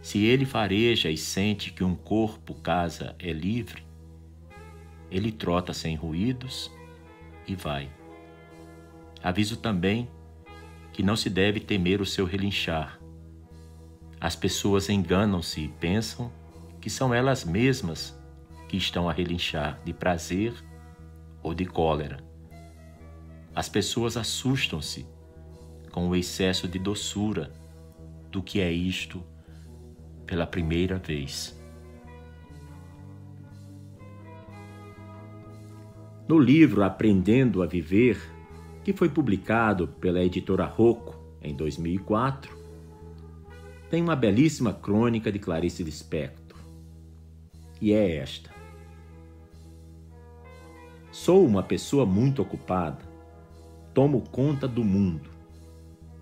Se 0.02 0.24
ele 0.26 0.46
fareja 0.46 1.10
e 1.10 1.18
sente 1.18 1.72
que 1.72 1.84
um 1.84 1.94
corpo 1.94 2.56
casa 2.56 3.16
é 3.20 3.32
livre, 3.32 3.84
ele 5.12 5.32
trota 5.32 5.74
sem 5.74 5.96
ruídos 5.96 6.72
e 7.46 7.54
vai. 7.54 7.90
Aviso 9.22 9.58
também 9.58 10.10
que 10.94 11.04
não 11.04 11.16
se 11.16 11.30
deve 11.30 11.60
temer 11.60 12.02
o 12.02 12.06
seu 12.06 12.26
relinchar. 12.26 13.00
As 14.20 14.36
pessoas 14.36 14.90
enganam-se 14.90 15.62
e 15.62 15.68
pensam 15.68 16.32
que 16.80 16.90
são 16.90 17.14
elas 17.14 17.44
mesmas 17.44 18.18
que 18.68 18.78
estão 18.78 19.10
a 19.10 19.14
relinchar 19.14 19.80
de 19.84 19.94
prazer 19.94 20.54
ou 21.44 21.54
de 21.54 21.66
cólera. 21.66 22.24
As 23.54 23.68
pessoas 23.68 24.16
assustam-se 24.16 25.06
com 25.92 26.08
o 26.08 26.16
excesso 26.16 26.68
de 26.68 26.80
doçura 26.80 27.52
do 28.32 28.42
que 28.42 28.62
é 28.62 28.72
isto 28.72 29.22
pela 30.26 30.48
primeira 30.48 30.98
vez. 30.98 31.61
No 36.32 36.40
livro 36.40 36.82
Aprendendo 36.82 37.62
a 37.62 37.66
Viver, 37.66 38.18
que 38.86 38.94
foi 38.94 39.10
publicado 39.10 39.86
pela 39.86 40.24
editora 40.24 40.64
Rocco 40.64 41.14
em 41.42 41.54
2004, 41.54 42.58
tem 43.90 44.02
uma 44.02 44.16
belíssima 44.16 44.74
crônica 44.74 45.30
de 45.30 45.38
Clarice 45.38 45.84
Lispector. 45.84 46.58
E 47.82 47.92
é 47.92 48.16
esta: 48.16 48.50
Sou 51.12 51.46
uma 51.46 51.62
pessoa 51.62 52.06
muito 52.06 52.42
ocupada 52.42 53.04
tomo 53.94 54.22
conta 54.32 54.70
do 54.70 54.86
mundo. 54.86 55.30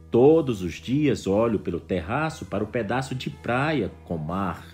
Todos 0.10 0.63
os 0.63 0.74
dias 0.74 1.28
olho 1.28 1.60
pelo 1.60 1.80
terraço 1.80 2.48
para 2.48 2.63
o 2.63 2.67
pedaço 2.67 3.13
de 3.13 3.30
praia 3.30 3.91
com 4.06 4.17
mar 4.17 4.65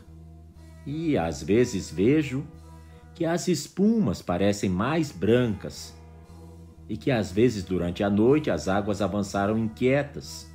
e 0.85 1.17
às 1.17 1.43
vezes 1.43 1.91
vejo 1.91 2.45
que 3.15 3.23
as 3.25 3.47
espumas 3.47 4.21
parecem 4.21 4.69
mais 4.69 5.09
brancas 5.09 5.95
e 6.89 6.97
que 6.97 7.09
às 7.09 7.31
vezes 7.31 7.63
durante 7.63 8.03
a 8.03 8.09
noite 8.09 8.51
as 8.51 8.67
águas 8.67 9.01
avançaram 9.01 9.57
inquietas. 9.57 10.53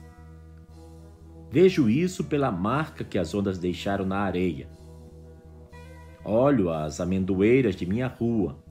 Vejo 1.51 1.89
isso 1.89 2.23
pela 2.25 2.53
marca 2.53 3.03
que 3.03 3.19
as 3.19 3.35
ondas 3.35 3.59
deixaram 3.59 4.05
na 4.05 4.19
areia. 4.19 4.69
Olho 6.23 6.71
as 6.71 7.01
amendoeiras 7.01 7.75
de 7.75 7.87
minha 7.87 8.07
rua. 8.07 8.63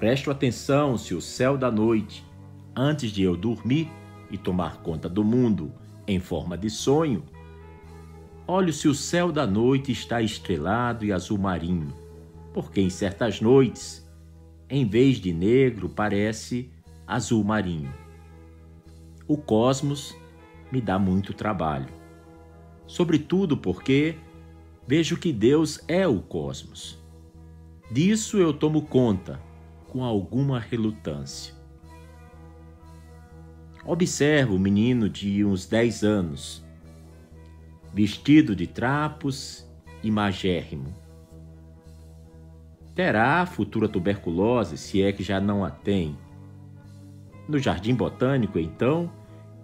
Presto 0.00 0.32
atenção 0.32 0.98
se 0.98 1.14
o 1.14 1.20
céu 1.20 1.56
da 1.56 1.70
noite 1.70 2.26
antes 2.74 3.12
de 3.12 3.22
eu 3.22 3.36
dormir 3.36 3.88
e 4.32 4.36
tomar 4.36 4.82
conta 4.82 5.08
do 5.08 5.22
mundo 5.22 5.72
em 6.08 6.18
forma 6.18 6.58
de 6.58 6.68
sonho, 6.68 7.22
olho 8.48 8.72
se 8.72 8.88
o 8.88 8.94
céu 8.94 9.30
da 9.30 9.46
noite 9.46 9.92
está 9.92 10.20
estrelado 10.20 11.04
e 11.04 11.12
azul 11.12 11.38
marinho, 11.38 12.03
porque 12.54 12.80
em 12.80 12.88
certas 12.88 13.40
noites, 13.40 14.08
em 14.70 14.86
vez 14.86 15.18
de 15.18 15.32
negro, 15.32 15.88
parece 15.88 16.70
azul 17.04 17.42
marinho. 17.42 17.92
O 19.26 19.36
cosmos 19.36 20.16
me 20.70 20.80
dá 20.80 20.98
muito 20.98 21.34
trabalho, 21.34 21.92
sobretudo 22.86 23.56
porque 23.56 24.16
vejo 24.86 25.16
que 25.16 25.32
Deus 25.32 25.80
é 25.88 26.06
o 26.06 26.20
cosmos. 26.20 27.02
Disso 27.90 28.38
eu 28.38 28.52
tomo 28.52 28.82
conta 28.82 29.40
com 29.88 30.04
alguma 30.04 30.60
relutância. 30.60 31.54
Observo 33.84 34.54
o 34.54 34.58
menino 34.58 35.10
de 35.10 35.44
uns 35.44 35.66
10 35.66 36.04
anos, 36.04 36.64
vestido 37.92 38.54
de 38.54 38.66
trapos 38.66 39.68
e 40.02 40.10
magérrimo. 40.10 41.03
Terá 42.94 43.44
futura 43.44 43.88
tuberculose, 43.88 44.78
se 44.78 45.02
é 45.02 45.12
que 45.12 45.22
já 45.22 45.40
não 45.40 45.64
a 45.64 45.70
tem. 45.70 46.16
No 47.48 47.58
jardim 47.58 47.94
botânico, 47.94 48.58
então, 48.58 49.10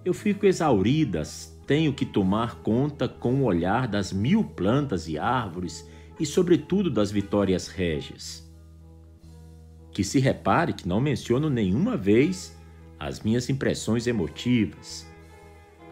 eu 0.05 0.13
fico 0.13 0.47
exaurida, 0.47 1.23
tenho 1.65 1.93
que 1.93 2.05
tomar 2.05 2.57
conta 2.57 3.09
com 3.09 3.35
o 3.35 3.45
olhar 3.45 3.87
das 3.87 4.13
mil 4.13 4.43
plantas 4.43 5.07
e 5.09 5.17
árvores 5.17 5.89
e, 6.19 6.27
sobretudo, 6.27 6.91
das 6.91 7.13
vitórias 7.13 7.69
régias. 7.69 8.51
Que 9.93 10.03
se 10.03 10.19
repare 10.19 10.73
que 10.73 10.89
não 10.89 11.01
menciono 11.01 11.49
nenhuma 11.49 11.97
vez 11.97 12.59
as 12.99 13.21
minhas 13.21 13.49
impressões 13.49 14.09
emotivas. 14.09 15.09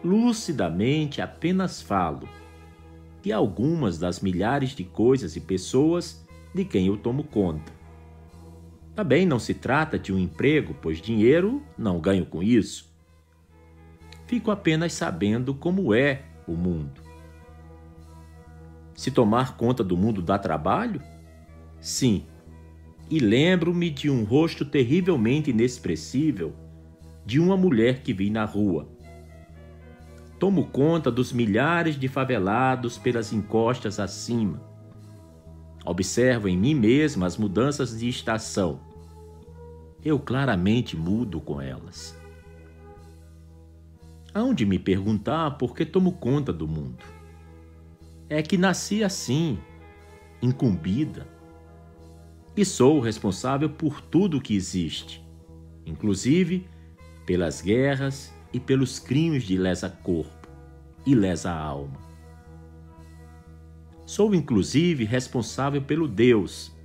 Lucidamente 0.03 1.21
apenas 1.21 1.81
falo 1.81 2.27
de 3.21 3.31
algumas 3.31 3.97
das 3.97 4.19
milhares 4.19 4.71
de 4.71 4.83
coisas 4.83 5.35
e 5.35 5.41
pessoas 5.41 6.25
de 6.53 6.65
quem 6.65 6.87
eu 6.87 6.97
tomo 6.97 7.23
conta. 7.23 7.71
Também 8.95 9.25
não 9.25 9.39
se 9.39 9.53
trata 9.53 9.97
de 9.97 10.11
um 10.11 10.19
emprego, 10.19 10.75
pois 10.81 11.01
dinheiro 11.01 11.63
não 11.77 11.99
ganho 11.99 12.25
com 12.25 12.43
isso. 12.43 12.89
Fico 14.27 14.51
apenas 14.51 14.93
sabendo 14.93 15.53
como 15.53 15.93
é 15.93 16.23
o 16.47 16.51
mundo. 16.51 17.01
Se 18.93 19.09
tomar 19.09 19.55
conta 19.55 19.83
do 19.83 19.95
mundo 19.95 20.21
dá 20.21 20.37
trabalho? 20.37 21.01
Sim. 21.79 22.25
E 23.09 23.19
lembro-me 23.19 23.89
de 23.89 24.09
um 24.09 24.23
rosto 24.23 24.65
terrivelmente 24.65 25.49
inexpressível 25.49 26.53
de 27.25 27.39
uma 27.39 27.55
mulher 27.55 28.01
que 28.01 28.13
vi 28.13 28.29
na 28.29 28.43
rua. 28.43 28.89
Tomo 30.37 30.67
conta 30.67 31.09
dos 31.09 31.31
milhares 31.31 31.95
de 31.97 32.07
favelados 32.07 32.97
pelas 32.97 33.31
encostas 33.33 33.99
acima. 33.99 34.68
Observo 35.89 36.47
em 36.47 36.55
mim 36.55 36.75
mesma 36.75 37.25
as 37.25 37.35
mudanças 37.35 37.97
de 37.97 38.07
estação. 38.07 38.79
Eu 40.05 40.19
claramente 40.19 40.95
mudo 40.95 41.41
com 41.41 41.59
elas. 41.59 42.15
Hão 44.31 44.53
de 44.53 44.67
me 44.67 44.77
perguntar 44.77 45.57
por 45.57 45.75
que 45.75 45.83
tomo 45.83 46.11
conta 46.11 46.53
do 46.53 46.67
mundo. 46.67 47.03
é 48.29 48.43
que 48.43 48.55
nasci 48.55 49.03
assim, 49.03 49.57
incumbida, 50.43 51.27
e 52.55 52.63
sou 52.63 52.99
responsável 52.99 53.71
por 53.71 53.99
tudo 53.99 54.39
que 54.39 54.55
existe, 54.55 55.27
inclusive 55.87 56.67
pelas 57.25 57.61
guerras 57.61 58.31
e 58.53 58.59
pelos 58.59 58.99
crimes 58.99 59.41
de 59.41 59.57
lesa 59.57 59.89
corpo 59.89 60.47
e 61.03 61.15
lesa 61.15 61.51
alma. 61.51 62.08
Sou 64.09 64.33
inclusive 64.33 65.03
responsável 65.03 65.83
pelo 65.83 66.07
Deus, 66.07 66.75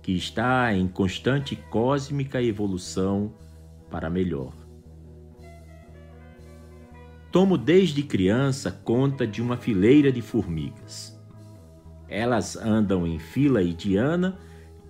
que 0.00 0.12
está 0.12 0.74
em 0.74 0.88
constante 0.88 1.54
cósmica 1.54 2.42
evolução 2.42 3.34
para 3.90 4.08
melhor. 4.08 4.54
Tomo 7.30 7.58
desde 7.58 8.02
criança 8.02 8.72
conta 8.72 9.26
de 9.26 9.42
uma 9.42 9.58
fileira 9.58 10.10
de 10.10 10.22
formigas. 10.22 11.20
Elas 12.08 12.56
andam 12.56 13.06
em 13.06 13.18
fila 13.18 13.62
indiana 13.62 14.38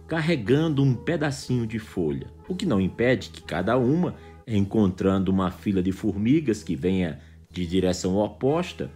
carregando 0.06 0.80
um 0.80 0.94
pedacinho 0.94 1.66
de 1.66 1.80
folha, 1.80 2.28
o 2.48 2.54
que 2.54 2.66
não 2.66 2.80
impede 2.80 3.30
que 3.30 3.42
cada 3.42 3.76
uma, 3.76 4.14
encontrando 4.46 5.32
uma 5.32 5.50
fila 5.50 5.82
de 5.82 5.90
formigas 5.90 6.62
que 6.62 6.76
venha 6.76 7.18
de 7.50 7.66
direção 7.66 8.14
oposta, 8.14 8.92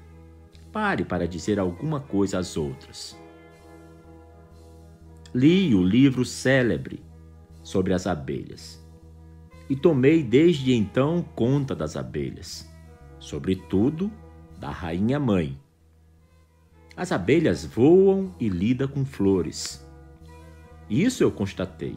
pare 0.73 1.05
para 1.05 1.29
dizer 1.29 1.59
alguma 1.59 2.01
coisa 2.01 2.39
às 2.39 2.57
outras. 2.57 3.17
Li 5.35 5.75
o 5.75 5.83
livro 5.83 6.25
célebre 6.25 7.03
sobre 7.63 7.93
as 7.93 8.07
abelhas 8.07 8.83
e 9.69 9.77
tomei 9.77 10.23
desde 10.23 10.75
então 10.75 11.23
conta 11.35 11.75
das 11.75 11.97
abelhas 11.97 12.73
sobretudo 13.23 14.11
da 14.59 14.69
rainha 14.71 15.19
mãe. 15.19 15.57
As 16.97 17.13
abelhas 17.13 17.65
voam 17.65 18.35
e 18.39 18.49
lidam 18.49 18.89
com 18.89 19.05
flores. 19.05 19.87
Isso 20.91 21.23
eu 21.23 21.31
constatei. 21.31 21.97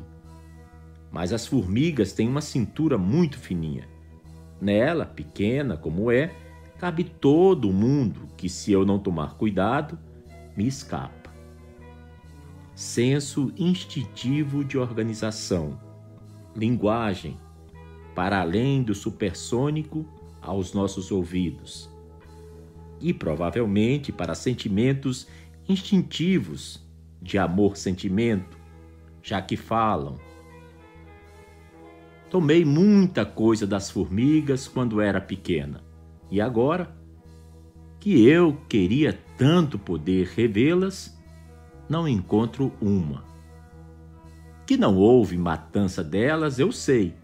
Mas 1.12 1.34
as 1.34 1.48
formigas 1.48 2.14
têm 2.14 2.30
uma 2.30 2.42
cintura 2.42 2.98
muito 2.98 3.40
fininha. 3.40 3.90
Nela, 4.62 5.06
pequena 5.06 5.76
como 5.76 6.12
é, 6.12 6.32
cabe 6.78 7.04
todo 7.04 7.72
mundo 7.72 8.28
que, 8.38 8.50
se 8.50 8.72
eu 8.72 8.86
não 8.86 9.00
tomar 9.00 9.36
cuidado, 9.36 9.98
me 10.56 10.68
escapa. 10.68 11.34
Senso 12.74 13.54
instintivo 13.58 14.64
de 14.64 14.78
organização, 14.78 15.80
linguagem, 16.56 17.38
para 18.14 18.42
além 18.42 18.84
do 18.84 18.96
supersônico 18.96 20.06
aos 20.42 20.74
nossos 20.74 21.12
ouvidos. 21.12 21.90
E 23.00 23.14
provavelmente 23.14 24.12
para 24.12 24.36
sentimentos 24.36 25.28
instintivos 25.68 26.84
de 27.22 27.38
amor-sentimento, 27.38 28.58
já 29.22 29.42
que 29.42 29.58
falam. 29.58 30.18
Tomei 32.30 32.64
muita 32.64 33.26
coisa 33.26 33.66
das 33.66 33.90
formigas 33.90 34.68
quando 34.68 35.02
era 35.02 35.20
pequena, 35.22 35.84
e 36.30 36.42
agora 36.42 36.96
que 38.00 38.28
eu 38.28 38.58
queria 38.70 39.18
tanto 39.38 39.80
poder 39.80 40.28
revê-las, 40.28 41.18
não 41.90 42.08
encontro 42.08 42.72
uma. 42.82 43.24
Que 44.66 44.78
não 44.78 44.96
houve 44.96 45.38
matança 45.38 46.04
delas, 46.04 46.60
eu 46.60 46.72
sei, 46.72 47.16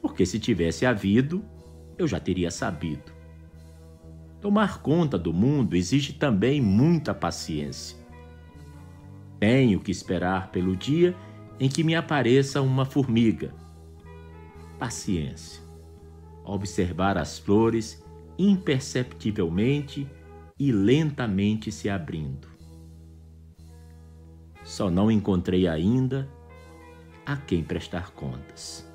porque 0.00 0.24
se 0.24 0.38
tivesse 0.38 0.84
havido, 0.84 1.44
eu 1.98 2.06
já 2.06 2.20
teria 2.20 2.50
sabido. 2.50 3.12
Tomar 4.40 4.82
conta 4.82 5.18
do 5.18 5.32
mundo 5.32 5.74
exige 5.74 6.12
também 6.12 6.60
muita 6.60 7.14
paciência. 7.14 7.96
Tenho 9.40 9.80
que 9.80 9.90
esperar 9.90 10.50
pelo 10.50 10.76
dia 10.76 11.16
em 11.58 11.68
que 11.68 11.82
me 11.82 11.94
apareça 11.94 12.60
uma 12.62 12.84
formiga. 12.84 13.54
Paciência. 14.78 15.62
Observar 16.44 17.18
as 17.18 17.38
flores 17.38 18.05
imperceptivelmente 18.38 20.08
e 20.58 20.72
lentamente 20.72 21.70
se 21.70 21.88
abrindo. 21.88 22.48
Só 24.64 24.90
não 24.90 25.10
encontrei 25.10 25.68
ainda 25.68 26.28
a 27.24 27.36
quem 27.36 27.62
prestar 27.62 28.10
contas. 28.12 28.86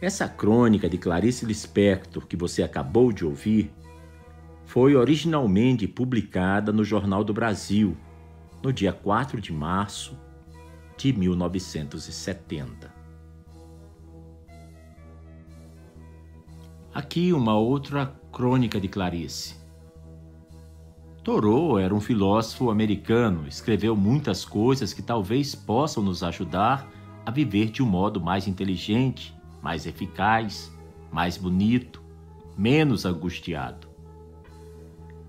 Essa 0.00 0.28
crônica 0.28 0.88
de 0.88 0.96
Clarice 0.96 1.44
Lispector 1.44 2.26
que 2.26 2.36
você 2.36 2.62
acabou 2.62 3.12
de 3.12 3.24
ouvir 3.24 3.72
foi 4.64 4.94
originalmente 4.94 5.88
publicada 5.88 6.70
no 6.72 6.84
Jornal 6.84 7.24
do 7.24 7.34
Brasil 7.34 7.96
no 8.62 8.72
dia 8.72 8.92
4 8.92 9.40
de 9.40 9.52
março 9.52 10.16
de 10.96 11.12
1970. 11.12 12.87
Aqui 16.94 17.32
uma 17.32 17.56
outra 17.56 18.06
crônica 18.32 18.80
de 18.80 18.88
Clarice. 18.88 19.56
Thoreau 21.22 21.78
era 21.78 21.94
um 21.94 22.00
filósofo 22.00 22.70
americano, 22.70 23.46
escreveu 23.46 23.94
muitas 23.94 24.44
coisas 24.44 24.92
que 24.92 25.02
talvez 25.02 25.54
possam 25.54 26.02
nos 26.02 26.22
ajudar 26.22 26.88
a 27.24 27.30
viver 27.30 27.70
de 27.70 27.82
um 27.82 27.86
modo 27.86 28.20
mais 28.20 28.48
inteligente 28.48 29.38
mais 29.62 29.86
eficaz, 29.86 30.72
mais 31.10 31.36
bonito, 31.36 32.02
menos 32.56 33.04
angustiado. 33.04 33.88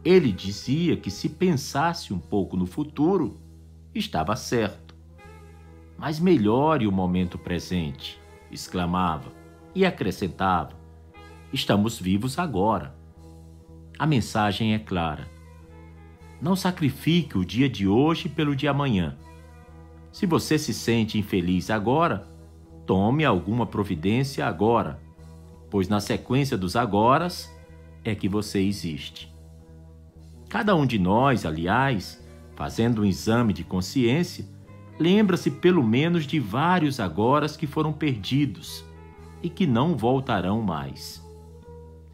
Ele 0.03 0.31
dizia 0.31 0.95
que 0.95 1.11
se 1.11 1.29
pensasse 1.29 2.13
um 2.13 2.19
pouco 2.19 2.55
no 2.55 2.65
futuro, 2.65 3.39
estava 3.93 4.35
certo. 4.35 4.95
Mas 5.97 6.19
melhore 6.19 6.87
o 6.87 6.91
momento 6.91 7.37
presente, 7.37 8.19
exclamava 8.49 9.31
e 9.75 9.85
acrescentava: 9.85 10.78
estamos 11.51 11.99
vivos 11.99 12.37
agora. 12.37 12.95
A 13.97 14.05
mensagem 14.05 14.73
é 14.73 14.79
clara. 14.79 15.27
Não 16.41 16.55
sacrifique 16.55 17.37
o 17.37 17.43
dia 17.43 17.67
de 17.67 17.87
hoje 17.87 18.29
pelo 18.29 18.55
de 18.55 18.67
amanhã. 18.67 19.17
Se 20.11 20.25
você 20.25 20.57
se 20.57 20.73
sente 20.73 21.17
infeliz 21.17 21.69
agora, 21.69 22.27
tome 22.85 23.25
alguma 23.25 23.65
providência 23.65 24.45
agora, 24.45 24.99
pois 25.69 25.87
na 25.87 25.99
sequência 25.99 26.57
dos 26.57 26.75
agoras 26.75 27.53
é 28.03 28.15
que 28.15 28.29
você 28.29 28.59
existe. 28.61 29.33
Cada 30.47 30.75
um 30.75 30.85
de 30.85 30.97
nós, 30.97 31.45
aliás, 31.45 32.23
fazendo 32.55 33.03
um 33.03 33.05
exame 33.05 33.53
de 33.53 33.63
consciência, 33.63 34.45
lembra-se 34.99 35.51
pelo 35.51 35.83
menos 35.83 36.25
de 36.25 36.39
vários 36.39 36.99
agoras 36.99 37.55
que 37.55 37.67
foram 37.67 37.93
perdidos 37.93 38.83
e 39.43 39.49
que 39.49 39.67
não 39.67 39.95
voltarão 39.95 40.61
mais. 40.61 41.23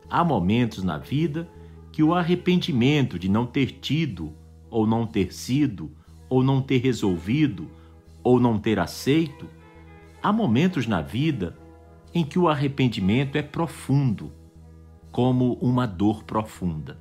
Há 0.09 0.23
momentos 0.23 0.83
na 0.83 0.97
vida 0.97 1.49
que 1.91 2.03
o 2.03 2.13
arrependimento 2.13 3.17
de 3.17 3.29
não 3.29 3.45
ter 3.45 3.79
tido, 3.79 4.33
ou 4.69 4.85
não 4.85 5.05
ter 5.07 5.33
sido, 5.33 5.91
ou 6.29 6.43
não 6.43 6.61
ter 6.61 6.77
resolvido, 6.77 7.69
ou 8.23 8.39
não 8.39 8.57
ter 8.59 8.79
aceito, 8.79 9.47
Há 10.25 10.33
momentos 10.33 10.87
na 10.87 11.03
vida 11.03 11.55
em 12.11 12.25
que 12.25 12.39
o 12.39 12.49
arrependimento 12.49 13.35
é 13.35 13.43
profundo, 13.43 14.33
como 15.11 15.53
uma 15.61 15.85
dor 15.85 16.23
profunda. 16.23 16.99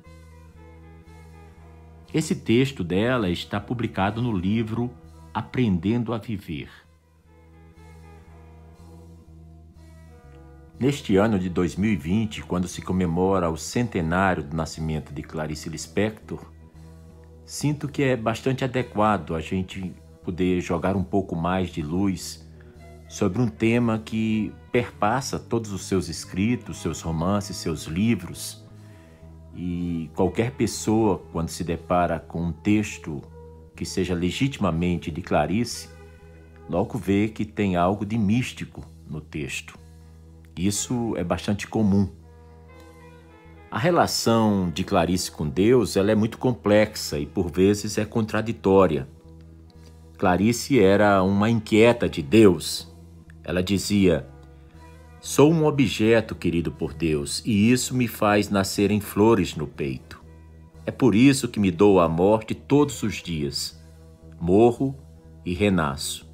Esse 2.13 2.35
texto 2.35 2.83
dela 2.83 3.27
está 3.31 3.59
publicado 3.59 4.21
no 4.21 4.31
livro 4.31 4.91
Aprendendo 5.33 6.13
a 6.13 6.19
Viver. 6.19 6.69
Neste 10.77 11.15
ano 11.15 11.39
de 11.39 11.47
2020, 11.47 12.43
quando 12.43 12.67
se 12.67 12.81
comemora 12.81 13.49
o 13.49 13.55
centenário 13.55 14.43
do 14.43 14.57
nascimento 14.57 15.13
de 15.13 15.23
Clarice 15.23 15.69
Lispector, 15.69 16.51
sinto 17.45 17.87
que 17.87 18.03
é 18.03 18.17
bastante 18.17 18.65
adequado 18.65 19.35
a 19.35 19.39
gente 19.39 19.93
poder 20.21 20.59
jogar 20.59 20.97
um 20.97 21.03
pouco 21.03 21.33
mais 21.33 21.69
de 21.69 21.81
luz 21.81 22.45
sobre 23.07 23.41
um 23.41 23.47
tema 23.47 23.99
que 23.99 24.51
perpassa 24.69 25.39
todos 25.39 25.71
os 25.71 25.83
seus 25.83 26.09
escritos, 26.09 26.81
seus 26.81 26.99
romances, 26.99 27.55
seus 27.55 27.85
livros. 27.85 28.61
E 29.55 30.11
qualquer 30.13 30.51
pessoa, 30.51 31.23
quando 31.31 31.47
se 31.47 31.63
depara 31.63 32.19
com 32.19 32.47
um 32.47 32.51
texto 32.51 33.21
que 33.77 33.85
seja 33.85 34.13
legitimamente 34.13 35.09
de 35.09 35.21
Clarice, 35.21 35.87
logo 36.69 36.97
vê 36.97 37.29
que 37.29 37.45
tem 37.45 37.77
algo 37.77 38.05
de 38.05 38.17
místico 38.17 38.83
no 39.09 39.21
texto. 39.21 39.84
Isso 40.57 41.15
é 41.17 41.23
bastante 41.23 41.67
comum. 41.67 42.09
A 43.69 43.77
relação 43.77 44.71
de 44.73 44.83
Clarice 44.83 45.29
com 45.29 45.49
Deus 45.49 45.97
ela 45.97 46.11
é 46.11 46.15
muito 46.15 46.37
complexa 46.37 47.19
e 47.19 47.25
por 47.25 47.51
vezes 47.51 47.97
é 47.97 48.05
contraditória. 48.05 49.07
Clarice 50.17 50.79
era 50.79 51.21
uma 51.21 51.49
inquieta 51.49 52.07
de 52.07 52.21
Deus, 52.21 52.95
ela 53.43 53.61
dizia: 53.61 54.27
Sou 55.19 55.51
um 55.51 55.65
objeto 55.65 56.35
querido 56.35 56.71
por 56.71 56.93
Deus 56.93 57.41
e 57.45 57.71
isso 57.71 57.93
me 57.93 58.07
faz 58.07 58.49
nascer 58.49 58.91
em 58.91 59.01
flores 59.01 59.55
no 59.55 59.67
peito. 59.67 60.23
É 60.85 60.91
por 60.91 61.15
isso 61.15 61.47
que 61.47 61.59
me 61.59 61.71
dou 61.71 61.99
à 61.99 62.07
morte 62.07 62.55
todos 62.55 63.03
os 63.03 63.15
dias. 63.15 63.77
Morro 64.39 64.95
e 65.43 65.53
renasço. 65.53 66.29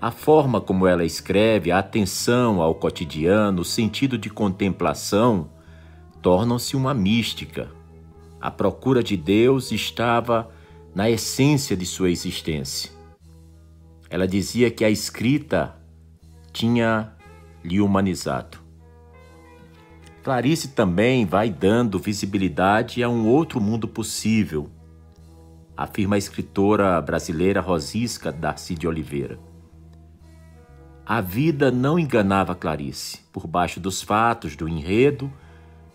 A 0.00 0.10
forma 0.10 0.62
como 0.62 0.86
ela 0.86 1.04
escreve, 1.04 1.70
a 1.70 1.78
atenção 1.78 2.62
ao 2.62 2.74
cotidiano, 2.74 3.60
o 3.60 3.64
sentido 3.64 4.16
de 4.16 4.30
contemplação, 4.30 5.50
tornam-se 6.22 6.74
uma 6.74 6.94
mística. 6.94 7.70
A 8.40 8.50
procura 8.50 9.02
de 9.02 9.14
Deus 9.14 9.70
estava 9.72 10.50
na 10.94 11.10
essência 11.10 11.76
de 11.76 11.84
sua 11.84 12.10
existência. 12.10 12.90
Ela 14.08 14.26
dizia 14.26 14.70
que 14.70 14.86
a 14.86 14.90
escrita 14.90 15.76
tinha 16.50 17.12
lhe 17.62 17.78
humanizado. 17.78 18.56
Clarice 20.24 20.68
também 20.68 21.26
vai 21.26 21.50
dando 21.50 21.98
visibilidade 21.98 23.02
a 23.02 23.08
um 23.10 23.26
outro 23.26 23.60
mundo 23.60 23.86
possível, 23.86 24.70
afirma 25.76 26.14
a 26.14 26.18
escritora 26.18 26.98
brasileira 27.02 27.60
Rosisca 27.60 28.32
Darcy 28.32 28.74
de 28.74 28.88
Oliveira. 28.88 29.49
A 31.04 31.20
vida 31.20 31.70
não 31.70 31.98
enganava 31.98 32.54
Clarice. 32.54 33.20
Por 33.32 33.46
baixo 33.46 33.80
dos 33.80 34.02
fatos, 34.02 34.54
do 34.54 34.68
enredo, 34.68 35.32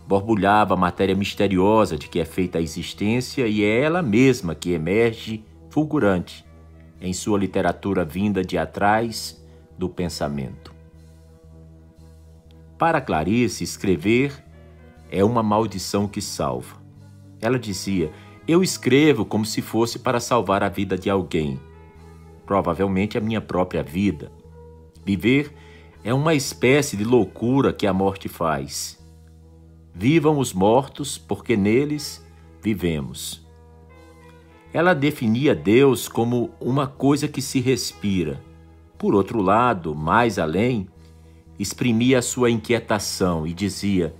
borbulhava 0.06 0.74
a 0.74 0.76
matéria 0.76 1.14
misteriosa 1.14 1.96
de 1.96 2.08
que 2.08 2.20
é 2.20 2.24
feita 2.24 2.58
a 2.58 2.62
existência 2.62 3.46
e 3.46 3.64
é 3.64 3.80
ela 3.80 4.02
mesma 4.02 4.54
que 4.54 4.72
emerge 4.72 5.44
fulgurante 5.70 6.44
em 7.00 7.12
sua 7.12 7.38
literatura 7.38 8.04
vinda 8.04 8.42
de 8.44 8.56
atrás 8.56 9.42
do 9.76 9.88
pensamento. 9.88 10.74
Para 12.78 13.00
Clarice, 13.00 13.64
escrever 13.64 14.32
é 15.10 15.24
uma 15.24 15.42
maldição 15.42 16.06
que 16.06 16.20
salva. 16.20 16.76
Ela 17.40 17.58
dizia: 17.58 18.10
Eu 18.46 18.62
escrevo 18.62 19.24
como 19.24 19.44
se 19.44 19.62
fosse 19.62 19.98
para 19.98 20.20
salvar 20.20 20.62
a 20.62 20.68
vida 20.68 20.96
de 20.96 21.08
alguém, 21.08 21.60
provavelmente 22.44 23.16
a 23.16 23.20
minha 23.20 23.40
própria 23.40 23.82
vida. 23.82 24.30
Viver 25.06 25.54
é 26.02 26.12
uma 26.12 26.34
espécie 26.34 26.96
de 26.96 27.04
loucura 27.04 27.72
que 27.72 27.86
a 27.86 27.92
morte 27.92 28.28
faz. 28.28 28.98
Vivam 29.94 30.40
os 30.40 30.52
mortos, 30.52 31.16
porque 31.16 31.56
neles 31.56 32.26
vivemos. 32.60 33.46
Ela 34.72 34.94
definia 34.94 35.54
Deus 35.54 36.08
como 36.08 36.50
uma 36.60 36.88
coisa 36.88 37.28
que 37.28 37.40
se 37.40 37.60
respira. 37.60 38.42
Por 38.98 39.14
outro 39.14 39.40
lado, 39.40 39.94
mais 39.94 40.40
além, 40.40 40.88
exprimia 41.56 42.20
sua 42.20 42.50
inquietação 42.50 43.46
e 43.46 43.54
dizia: 43.54 44.12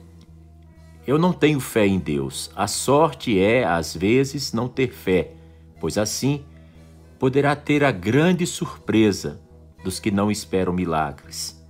Eu 1.04 1.18
não 1.18 1.32
tenho 1.32 1.58
fé 1.58 1.84
em 1.84 1.98
Deus. 1.98 2.48
A 2.54 2.68
sorte 2.68 3.40
é, 3.40 3.64
às 3.64 3.92
vezes, 3.92 4.52
não 4.52 4.68
ter 4.68 4.92
fé, 4.92 5.32
pois 5.80 5.98
assim 5.98 6.44
poderá 7.18 7.56
ter 7.56 7.82
a 7.82 7.90
grande 7.90 8.46
surpresa 8.46 9.44
dos 9.86 10.00
que 10.00 10.10
não 10.10 10.32
esperam 10.32 10.72
milagres. 10.72 11.64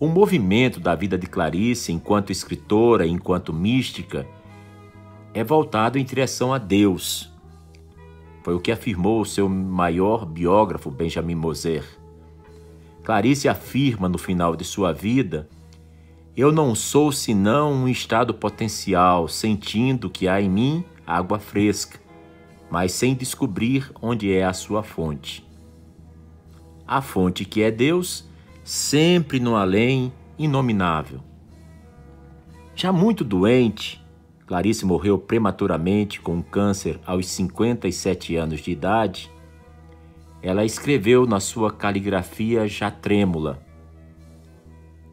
O 0.00 0.08
movimento 0.08 0.80
da 0.80 0.92
vida 0.96 1.16
de 1.16 1.28
Clarice, 1.28 1.92
enquanto 1.92 2.32
escritora, 2.32 3.06
enquanto 3.06 3.52
mística, 3.52 4.26
é 5.32 5.44
voltado 5.44 5.98
em 5.98 6.04
direção 6.04 6.52
a 6.52 6.58
Deus. 6.58 7.32
Foi 8.42 8.56
o 8.56 8.60
que 8.60 8.72
afirmou 8.72 9.20
o 9.20 9.24
seu 9.24 9.48
maior 9.48 10.26
biógrafo, 10.26 10.90
Benjamin 10.90 11.36
Moser. 11.36 11.84
Clarice 13.04 13.48
afirma 13.48 14.08
no 14.08 14.18
final 14.18 14.56
de 14.56 14.64
sua 14.64 14.92
vida: 14.92 15.48
Eu 16.36 16.50
não 16.50 16.74
sou 16.74 17.12
senão 17.12 17.72
um 17.72 17.88
estado 17.88 18.34
potencial, 18.34 19.28
sentindo 19.28 20.10
que 20.10 20.26
há 20.26 20.40
em 20.40 20.50
mim 20.50 20.84
água 21.06 21.38
fresca, 21.38 22.00
mas 22.68 22.90
sem 22.90 23.14
descobrir 23.14 23.92
onde 24.02 24.32
é 24.32 24.44
a 24.44 24.52
sua 24.52 24.82
fonte. 24.82 25.47
A 26.88 27.00
fonte 27.00 27.44
que 27.44 27.62
é 27.62 27.70
Deus, 27.70 28.28
sempre 28.64 29.38
no 29.38 29.54
além, 29.54 30.12
inominável. 30.36 31.20
Já 32.74 32.90
muito 32.90 33.22
doente, 33.22 34.04
Clarice 34.46 34.84
morreu 34.84 35.18
prematuramente 35.18 36.20
com 36.20 36.36
um 36.36 36.42
câncer 36.42 36.98
aos 37.06 37.28
57 37.28 38.34
anos 38.34 38.60
de 38.60 38.72
idade 38.72 39.30
ela 40.40 40.64
escreveu 40.64 41.26
na 41.26 41.40
sua 41.40 41.72
caligrafia 41.72 42.68
já 42.68 42.90
trêmula: 42.90 43.60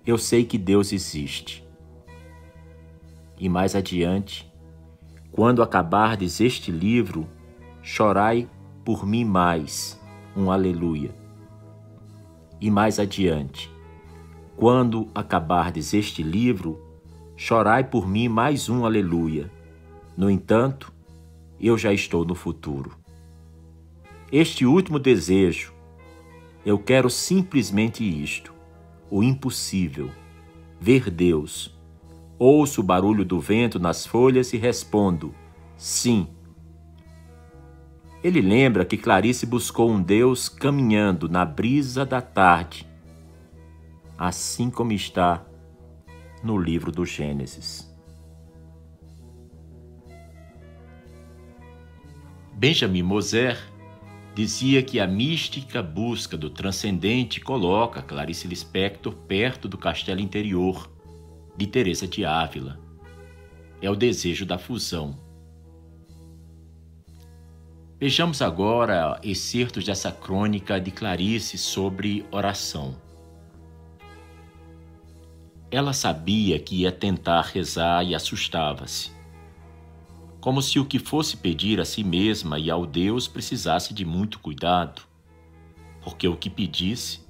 Eu 0.06 0.18
sei 0.18 0.46
que 0.46 0.58
Deus 0.58 0.94
existe. 0.94 1.66
E 3.38 3.50
mais 3.50 3.76
adiante, 3.76 4.52
quando 5.32 5.64
acabardes 5.64 6.40
este 6.40 6.72
livro, 6.72 7.28
chorai 7.82 8.48
por 8.84 9.06
mim 9.06 9.26
mais, 9.26 10.00
um 10.38 10.52
aleluia. 10.52 11.14
E 12.60 12.72
mais 12.72 13.00
adiante, 13.00 13.72
quando 14.56 15.10
acabardes 15.14 15.94
este 15.94 16.24
livro, 16.24 16.82
chorai 17.36 17.84
por 17.84 18.08
mim 18.08 18.28
mais 18.28 18.70
um 18.70 18.86
aleluia. 18.86 19.52
No 20.18 20.30
entanto, 20.30 20.94
eu 21.60 21.78
já 21.78 21.94
estou 21.94 22.24
no 22.26 22.36
futuro 22.36 23.06
este 24.32 24.66
último 24.66 25.00
desejo. 25.00 25.74
Eu 26.66 26.80
quero 26.80 27.10
simplesmente 27.10 28.04
isto: 28.04 28.54
o 29.10 29.24
impossível, 29.24 30.10
ver 30.80 31.10
Deus. 31.10 31.74
Ouço 32.38 32.82
o 32.82 32.84
barulho 32.84 33.24
do 33.24 33.40
vento 33.40 33.80
nas 33.80 34.06
folhas 34.06 34.52
e 34.54 34.58
respondo: 34.58 35.34
sim. 35.78 36.28
Ele 38.26 38.42
lembra 38.42 38.84
que 38.84 38.98
Clarice 38.98 39.46
buscou 39.46 39.88
um 39.88 40.02
Deus 40.02 40.50
caminhando 40.50 41.30
na 41.30 41.46
brisa 41.46 42.04
da 42.04 42.20
tarde, 42.20 42.84
assim 44.18 44.72
como 44.72 44.92
está 44.92 45.46
no 46.44 46.58
livro 46.58 46.92
do 46.92 47.06
Gênesis. 47.06 47.88
Benjamin 52.52 53.04
Moser 53.04 53.60
dizia 54.34 54.82
que 54.82 55.00
a 55.00 55.06
mística 55.06 55.84
busca 55.84 56.36
do 56.36 56.50
transcendente 56.50 57.40
coloca 57.40 58.02
Clarice 58.02 58.48
Lispector 58.48 59.14
perto 59.14 59.68
do 59.68 59.78
castelo 59.78 60.20
interior 60.20 60.92
de 61.56 61.68
Teresa 61.68 62.08
de 62.08 62.26
Ávila. 62.26 62.80
É 63.80 63.88
o 63.88 63.96
desejo 63.96 64.48
da 64.48 64.58
fusão. 64.58 65.25
Vejamos 68.00 68.42
agora 68.42 69.20
excertos 69.24 69.86
dessa 69.86 70.12
crônica 70.12 70.80
de 70.80 70.92
Clarice 70.92 71.58
sobre 71.58 72.26
oração. 72.32 72.96
Ela 75.72 75.94
sabia 75.94 76.60
que 76.60 76.82
ia 76.82 76.92
tentar 76.92 77.42
rezar 77.42 78.04
e 78.04 78.14
assustava-se 78.14 79.16
como 80.46 80.62
se 80.62 80.78
o 80.78 80.86
que 80.86 81.00
fosse 81.00 81.36
pedir 81.36 81.82
a 81.82 81.86
si 81.86 82.04
mesma 82.04 82.60
e 82.60 82.70
ao 82.70 82.86
Deus 82.86 83.28
precisasse 83.28 83.96
de 83.96 84.06
muito 84.06 84.38
cuidado, 84.38 85.02
porque 86.04 86.28
o 86.28 86.38
que 86.38 86.52
pedisse, 86.52 87.22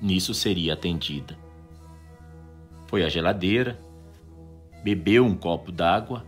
nisso 0.00 0.34
seria 0.34 0.72
atendida. 0.72 1.38
Foi 2.88 3.04
à 3.04 3.08
geladeira, 3.08 3.80
bebeu 4.82 5.24
um 5.24 5.36
copo 5.36 5.70
d'água, 5.70 6.26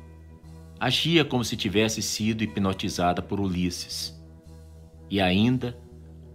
agia 0.84 1.24
como 1.24 1.42
se 1.42 1.56
tivesse 1.56 2.02
sido 2.02 2.44
hipnotizada 2.44 3.22
por 3.22 3.40
Ulisses. 3.40 4.22
E 5.08 5.18
ainda, 5.18 5.78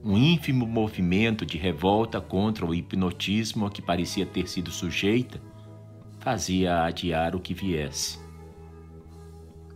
um 0.03 0.17
ínfimo 0.17 0.65
movimento 0.65 1.45
de 1.45 1.55
revolta 1.55 2.19
contra 2.19 2.65
o 2.65 2.73
hipnotismo 2.73 3.67
a 3.67 3.69
que 3.69 3.79
parecia 3.79 4.25
ter 4.25 4.49
sido 4.49 4.71
sujeita 4.71 5.39
fazia 6.19 6.83
adiar 6.83 7.35
o 7.35 7.39
que 7.39 7.53
viesse. 7.53 8.19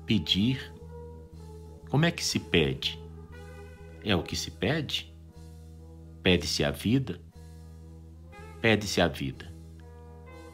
Pedir. 0.08 0.74
Como 1.92 2.06
é 2.06 2.12
que 2.12 2.24
se 2.24 2.40
pede? 2.40 3.00
É 4.04 4.16
o 4.16 4.24
que 4.24 4.36
se 4.36 4.50
pede? 4.50 5.16
Pede-se 6.24 6.64
a 6.64 6.72
vida? 6.72 7.22
Pede-se 8.60 9.00
a 9.00 9.08
vida. 9.08 9.54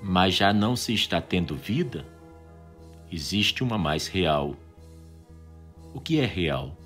Mas 0.04 0.36
já 0.36 0.52
não 0.52 0.76
se 0.76 0.94
está 0.94 1.22
tendo 1.22 1.56
vida? 1.56 2.19
Existe 3.12 3.64
uma 3.64 3.78
mais 3.78 4.08
real. 4.08 4.56
O 5.94 6.00
que 6.00 6.20
é 6.20 6.26
real? 6.26 6.78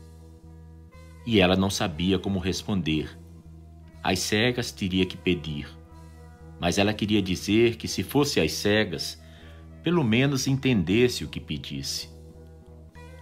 E 1.26 1.42
ela 1.42 1.56
não 1.58 1.70
sabia 1.70 2.18
como 2.18 2.40
responder. 2.40 3.20
As 4.02 4.20
cegas 4.20 4.72
teria 4.72 5.06
que 5.06 5.18
pedir. 5.18 5.68
Mas 6.62 6.78
ela 6.78 6.94
queria 6.94 7.22
dizer 7.22 7.76
que, 7.76 7.90
se 7.90 8.04
fosse 8.04 8.40
às 8.40 8.54
cegas, 8.54 9.22
pelo 9.84 10.02
menos 10.02 10.48
entendesse 10.48 11.26
o 11.26 11.28
que 11.28 11.42
pedisse. 11.42 12.10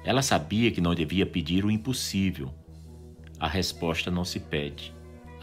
Ela 0.04 0.22
sabia 0.22 0.70
que 0.72 0.82
não 0.82 0.94
devia 0.94 1.26
pedir 1.26 1.66
o 1.66 1.72
impossível. 1.72 2.54
A 3.40 3.48
resposta 3.48 4.12
não 4.12 4.24
se 4.24 4.40
pede. 4.40 4.94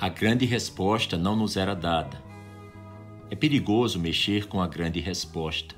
A 0.00 0.08
grande 0.08 0.46
resposta 0.46 1.18
não 1.18 1.34
nos 1.34 1.56
era 1.56 1.74
dada. 1.74 2.22
É 3.28 3.34
perigoso 3.34 3.98
mexer 3.98 4.46
com 4.46 4.62
a 4.62 4.68
grande 4.68 5.00
resposta. 5.00 5.74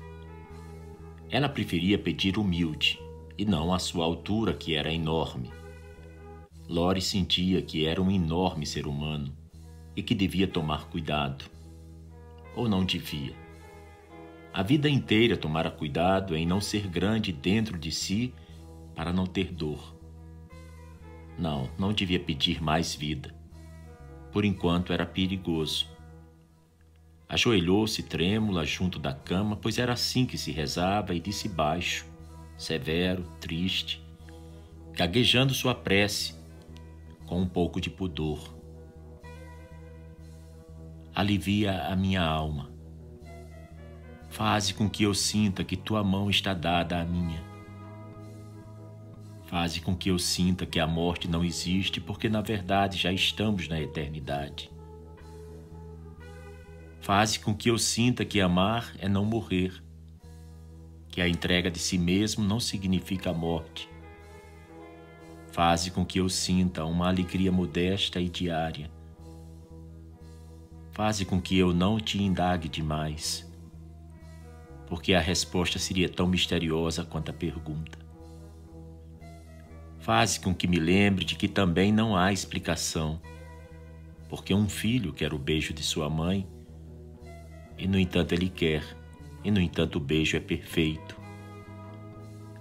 Ela 1.31 1.47
preferia 1.47 1.97
pedir 1.97 2.37
humilde 2.37 2.99
e 3.37 3.45
não 3.45 3.73
a 3.73 3.79
sua 3.79 4.03
altura, 4.03 4.53
que 4.53 4.75
era 4.75 4.93
enorme. 4.93 5.49
Lore 6.67 7.01
sentia 7.01 7.61
que 7.61 7.85
era 7.85 8.01
um 8.01 8.11
enorme 8.11 8.65
ser 8.65 8.85
humano 8.85 9.33
e 9.95 10.03
que 10.03 10.13
devia 10.13 10.45
tomar 10.45 10.89
cuidado. 10.89 11.45
Ou 12.53 12.67
não 12.67 12.83
devia. 12.83 13.33
A 14.53 14.61
vida 14.61 14.89
inteira 14.89 15.37
tomara 15.37 15.71
cuidado 15.71 16.35
em 16.35 16.45
não 16.45 16.59
ser 16.59 16.85
grande 16.87 17.31
dentro 17.31 17.79
de 17.79 17.91
si 17.91 18.33
para 18.93 19.13
não 19.13 19.25
ter 19.25 19.53
dor. 19.53 19.95
Não, 21.37 21.69
não 21.79 21.93
devia 21.93 22.19
pedir 22.19 22.61
mais 22.61 22.93
vida. 22.93 23.33
Por 24.33 24.43
enquanto 24.43 24.91
era 24.91 25.05
perigoso. 25.05 25.89
Ajoelhou-se 27.31 28.03
trêmula 28.03 28.65
junto 28.65 28.99
da 28.99 29.13
cama, 29.13 29.55
pois 29.55 29.79
era 29.79 29.93
assim 29.93 30.25
que 30.25 30.37
se 30.37 30.51
rezava, 30.51 31.15
e 31.15 31.19
disse 31.21 31.47
baixo, 31.47 32.05
severo, 32.57 33.23
triste, 33.39 34.05
gaguejando 34.91 35.53
sua 35.53 35.73
prece, 35.73 36.35
com 37.25 37.39
um 37.39 37.47
pouco 37.47 37.79
de 37.79 37.89
pudor. 37.89 38.53
Alivia 41.15 41.83
a 41.83 41.95
minha 41.95 42.21
alma. 42.21 42.69
Faze 44.29 44.73
com 44.73 44.89
que 44.89 45.03
eu 45.03 45.13
sinta 45.13 45.63
que 45.63 45.77
tua 45.77 46.03
mão 46.03 46.29
está 46.29 46.53
dada 46.53 46.99
à 46.99 47.05
minha. 47.05 47.41
Faze 49.45 49.79
com 49.79 49.95
que 49.95 50.09
eu 50.09 50.19
sinta 50.19 50.65
que 50.65 50.81
a 50.81 50.87
morte 50.87 51.29
não 51.29 51.45
existe, 51.45 52.01
porque 52.01 52.27
na 52.27 52.41
verdade 52.41 52.97
já 52.97 53.13
estamos 53.13 53.69
na 53.69 53.79
eternidade. 53.79 54.69
Faze 57.01 57.39
com 57.39 57.53
que 57.53 57.69
eu 57.69 57.77
sinta 57.77 58.23
que 58.23 58.39
amar 58.39 58.93
é 58.99 59.09
não 59.09 59.25
morrer, 59.25 59.83
que 61.09 61.19
a 61.19 61.27
entrega 61.27 61.69
de 61.69 61.79
si 61.79 61.97
mesmo 61.97 62.43
não 62.43 62.59
significa 62.59 63.33
morte, 63.33 63.91
Faze 65.51 65.91
com 65.91 66.05
que 66.05 66.17
eu 66.17 66.29
sinta 66.29 66.85
uma 66.85 67.09
alegria 67.09 67.51
modesta 67.51 68.21
e 68.21 68.29
diária. 68.29 68.89
Faze 70.91 71.25
com 71.25 71.41
que 71.41 71.57
eu 71.57 71.73
não 71.73 71.99
te 71.99 72.23
indague 72.23 72.69
demais, 72.69 73.45
porque 74.87 75.13
a 75.13 75.19
resposta 75.19 75.77
seria 75.77 76.07
tão 76.07 76.25
misteriosa 76.25 77.03
quanto 77.03 77.31
a 77.31 77.33
pergunta. 77.33 77.99
Faze 79.99 80.39
com 80.39 80.55
que 80.55 80.67
me 80.67 80.79
lembre 80.79 81.25
de 81.25 81.35
que 81.35 81.49
também 81.49 81.91
não 81.91 82.15
há 82.15 82.31
explicação, 82.31 83.21
porque 84.29 84.53
um 84.53 84.69
filho 84.69 85.11
quer 85.11 85.33
o 85.33 85.37
beijo 85.37 85.73
de 85.73 85.83
sua 85.83 86.09
mãe, 86.09 86.47
e 87.81 87.87
no 87.87 87.97
entanto 87.97 88.33
ele 88.33 88.47
quer, 88.47 88.83
e 89.43 89.49
no 89.49 89.59
entanto 89.59 89.95
o 89.95 89.99
beijo 89.99 90.37
é 90.37 90.39
perfeito. 90.39 91.19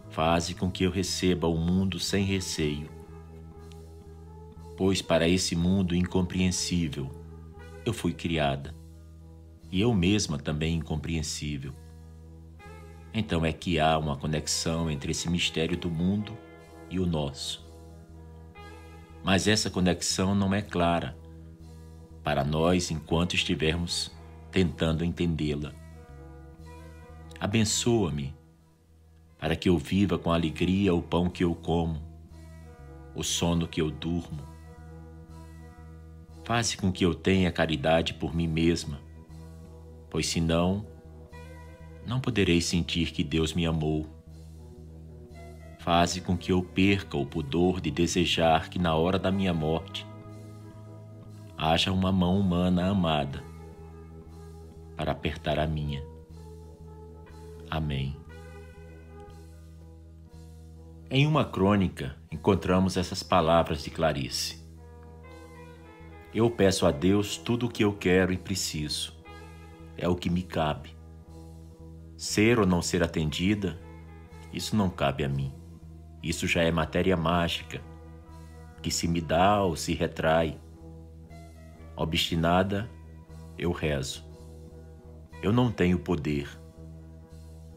Faze 0.09 0.55
com 0.55 0.71
que 0.71 0.83
eu 0.83 0.91
receba 0.91 1.47
o 1.47 1.59
mundo 1.59 2.01
sem 2.01 2.25
receio. 2.25 2.89
Pois 4.79 5.03
para 5.03 5.29
esse 5.29 5.55
mundo 5.55 5.95
incompreensível 5.95 7.11
eu 7.85 7.93
fui 7.93 8.15
criada, 8.15 8.75
e 9.71 9.79
eu 9.79 9.93
mesma 9.93 10.39
também 10.39 10.77
incompreensível. 10.77 11.75
Então 13.13 13.45
é 13.45 13.53
que 13.53 13.79
há 13.79 13.99
uma 13.99 14.17
conexão 14.17 14.91
entre 14.91 15.11
esse 15.11 15.29
mistério 15.29 15.77
do 15.77 15.91
mundo 15.91 16.35
e 16.89 16.99
o 16.99 17.05
nosso. 17.05 17.63
Mas 19.23 19.47
essa 19.47 19.69
conexão 19.69 20.35
não 20.35 20.55
é 20.55 20.63
clara 20.63 21.15
para 22.25 22.43
nós 22.43 22.91
enquanto 22.91 23.35
estivermos 23.35 24.11
tentando 24.51 25.05
entendê-la. 25.05 25.73
Abençoa-me 27.39 28.35
para 29.39 29.57
que 29.57 29.69
eu 29.69 29.79
viva 29.79 30.19
com 30.19 30.31
alegria 30.31 30.95
o 30.95 31.01
pão 31.01 31.31
que 31.31 31.43
eu 31.43 31.55
como, 31.55 32.03
o 33.15 33.23
sono 33.23 33.67
que 33.67 33.81
eu 33.81 33.91
durmo. 33.91 34.43
Faze 36.45 36.77
com 36.77 36.93
que 36.93 37.05
eu 37.05 37.15
tenha 37.15 37.51
caridade 37.51 38.13
por 38.15 38.35
mim 38.35 38.47
mesma, 38.47 39.01
pois 40.11 40.27
senão 40.27 40.85
não 42.07 42.21
poderei 42.21 42.61
sentir 42.61 43.13
que 43.13 43.25
Deus 43.25 43.55
me 43.55 43.65
amou. 43.65 44.07
Faze 45.79 46.21
com 46.21 46.37
que 46.37 46.53
eu 46.53 46.63
perca 46.63 47.17
o 47.17 47.25
pudor 47.25 47.81
de 47.81 47.91
desejar 47.91 48.69
que 48.69 48.79
na 48.79 48.95
hora 48.95 49.19
da 49.19 49.31
minha 49.31 49.55
morte 49.55 50.07
haja 51.57 51.91
uma 51.91 52.13
mão 52.13 52.39
humana 52.39 52.91
amada 52.91 53.50
para 55.01 55.13
apertar 55.13 55.59
a 55.59 55.67
minha. 55.67 56.05
Amém. 57.71 58.15
Em 61.11 61.27
uma 61.27 61.43
crônica, 61.43 62.15
encontramos 62.31 62.99
essas 62.99 63.23
palavras 63.23 63.83
de 63.83 63.89
Clarice: 63.89 64.63
Eu 66.35 66.51
peço 66.51 66.85
a 66.85 66.91
Deus 66.91 67.39
tudo 67.39 67.65
o 67.65 67.71
que 67.71 67.83
eu 67.83 67.95
quero 67.95 68.31
e 68.31 68.37
preciso. 68.37 69.17
É 69.97 70.07
o 70.07 70.15
que 70.15 70.29
me 70.29 70.43
cabe. 70.43 70.95
Ser 72.15 72.59
ou 72.59 72.67
não 72.67 72.83
ser 72.83 73.03
atendida, 73.03 73.81
isso 74.53 74.77
não 74.77 74.91
cabe 74.91 75.25
a 75.25 75.31
mim. 75.31 75.51
Isso 76.23 76.47
já 76.47 76.63
é 76.63 76.71
matéria 76.71 77.17
mágica, 77.17 77.81
que 78.83 78.91
se 78.91 79.09
me 79.09 79.23
dá 79.23 79.63
ou 79.63 79.77
se 79.77 79.95
retrai. 79.95 80.61
Obstinada, 81.97 82.87
eu 83.57 83.73
rezo. 83.73 84.29
Eu 85.43 85.55
não 85.55 85.73
tenho 85.73 85.99
poder, 85.99 86.49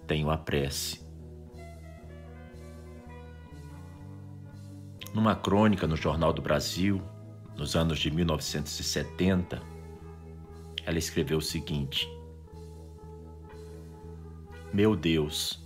tenho 0.06 0.30
a 0.30 0.38
prece. 0.38 1.02
Numa 5.14 5.34
crônica 5.34 5.88
no 5.88 5.96
Jornal 5.96 6.34
do 6.34 6.42
Brasil, 6.42 7.02
nos 7.56 7.76
anos 7.76 8.00
de 8.00 8.12
1970, 8.12 9.62
ela 10.86 10.98
escreveu 10.98 11.38
o 11.38 11.42
seguinte: 11.42 12.06
Meu 14.74 14.94
Deus, 14.94 15.66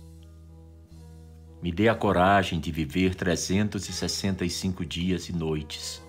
me 1.60 1.72
dê 1.72 1.88
a 1.88 1.96
coragem 1.96 2.60
de 2.60 2.70
viver 2.70 3.16
365 3.16 4.86
dias 4.86 5.28
e 5.28 5.32
noites, 5.32 6.00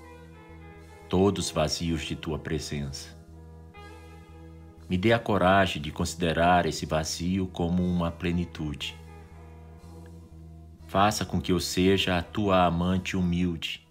todos 1.09 1.49
vazios 1.49 2.03
de 2.03 2.15
tua 2.15 2.37
presença. 2.37 3.18
Me 4.89 4.97
dê 4.97 5.13
a 5.13 5.19
coragem 5.19 5.81
de 5.81 5.91
considerar 5.91 6.65
esse 6.65 6.85
vazio 6.85 7.47
como 7.47 7.85
uma 7.85 8.09
plenitude 8.11 8.99
Faça 10.89 11.23
com 11.23 11.39
que 11.39 11.51
eu 11.51 11.59
seja 11.59 12.17
a 12.17 12.23
tua 12.23 12.65
amante 12.65 13.15
humilde, 13.15 13.87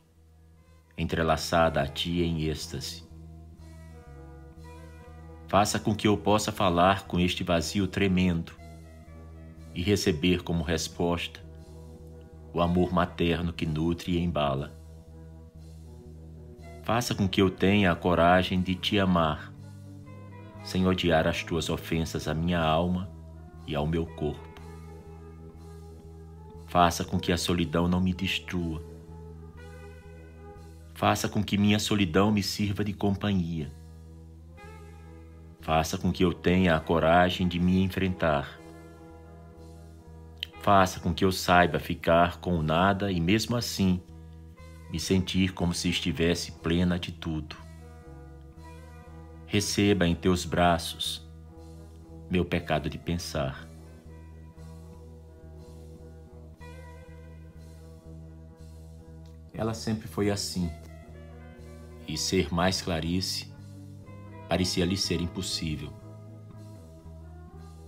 entrelaçada 0.97 1.81
a 1.81 1.87
ti 1.87 2.23
em 2.25 2.43
êxtase. 2.43 3.05
Faça 5.47 5.79
com 5.79 5.95
que 5.95 6.09
eu 6.09 6.17
possa 6.17 6.51
falar 6.51 7.07
com 7.07 7.21
este 7.21 7.45
vazio 7.45 7.87
tremendo 7.87 8.53
e 9.73 9.81
receber 9.81 10.43
como 10.43 10.65
resposta 10.65 11.39
o 12.53 12.61
amor 12.61 12.93
materno 12.93 13.53
que 13.53 13.65
nutre 13.65 14.17
e 14.17 14.19
embala. 14.19 14.77
Faça 16.83 17.15
com 17.15 17.29
que 17.29 17.41
eu 17.41 17.49
tenha 17.49 17.93
a 17.93 17.97
coragem 17.97 18.61
de 18.61 18.75
te 18.75 18.99
amar, 18.99 19.55
sem 20.69 20.87
odiar 20.87 21.27
as 21.27 21.43
tuas 21.43 21.71
ofensas 21.71 22.29
à 22.29 22.35
minha 22.35 22.61
alma 22.61 23.11
e 23.67 23.75
ao 23.75 23.87
meu 23.87 24.05
corpo. 24.05 24.61
Faça 26.67 27.07
com 27.07 27.19
que 27.19 27.33
a 27.33 27.39
solidão 27.39 27.89
não 27.89 28.03
me 28.03 28.13
destrua. 28.13 28.85
Faça 30.93 31.27
com 31.27 31.43
que 31.43 31.57
minha 31.57 31.79
solidão 31.79 32.31
me 32.31 32.43
sirva 32.43 32.85
de 32.85 32.93
companhia. 32.93 33.73
Faça 35.63 35.97
com 35.97 36.13
que 36.13 36.23
eu 36.23 36.35
tenha 36.35 36.77
a 36.77 36.81
coragem 36.81 37.49
de 37.49 37.59
me 37.59 37.83
enfrentar. 37.83 38.61
Faça 40.61 41.01
com 41.01 41.15
que 41.15 41.25
eu 41.25 41.33
saiba 41.33 41.79
ficar 41.79 42.41
com 42.41 42.59
o 42.59 42.63
nada 42.63 43.11
e, 43.11 43.19
mesmo 43.23 43.57
assim, 43.57 44.03
me 44.93 45.01
sentir 45.01 45.55
como 45.55 45.73
se 45.73 45.89
estivesse 45.89 46.53
plena 46.53 46.99
de 46.99 47.11
tudo. 47.11 47.68
Receba 49.51 50.07
em 50.07 50.15
teus 50.15 50.45
braços 50.45 51.27
meu 52.31 52.45
pecado 52.45 52.91
de 52.91 52.99
pensar. 52.99 53.67
Ela 59.55 59.73
sempre 59.73 60.07
foi 60.07 60.31
assim. 60.31 60.71
E 62.07 62.19
ser 62.19 62.53
mais 62.53 62.83
Clarice 62.83 63.51
parecia 64.51 64.85
lhe 64.85 64.99
ser 64.99 65.19
impossível. 65.23 65.95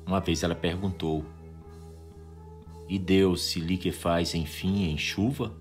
Uma 0.06 0.18
vez 0.18 0.42
ela 0.42 0.54
perguntou: 0.54 1.26
E 2.88 2.98
Deus 2.98 3.42
se 3.42 3.60
lhe 3.60 3.76
que 3.76 3.92
faz 3.92 4.34
enfim 4.34 4.84
em 4.84 4.96
chuva? 4.96 5.54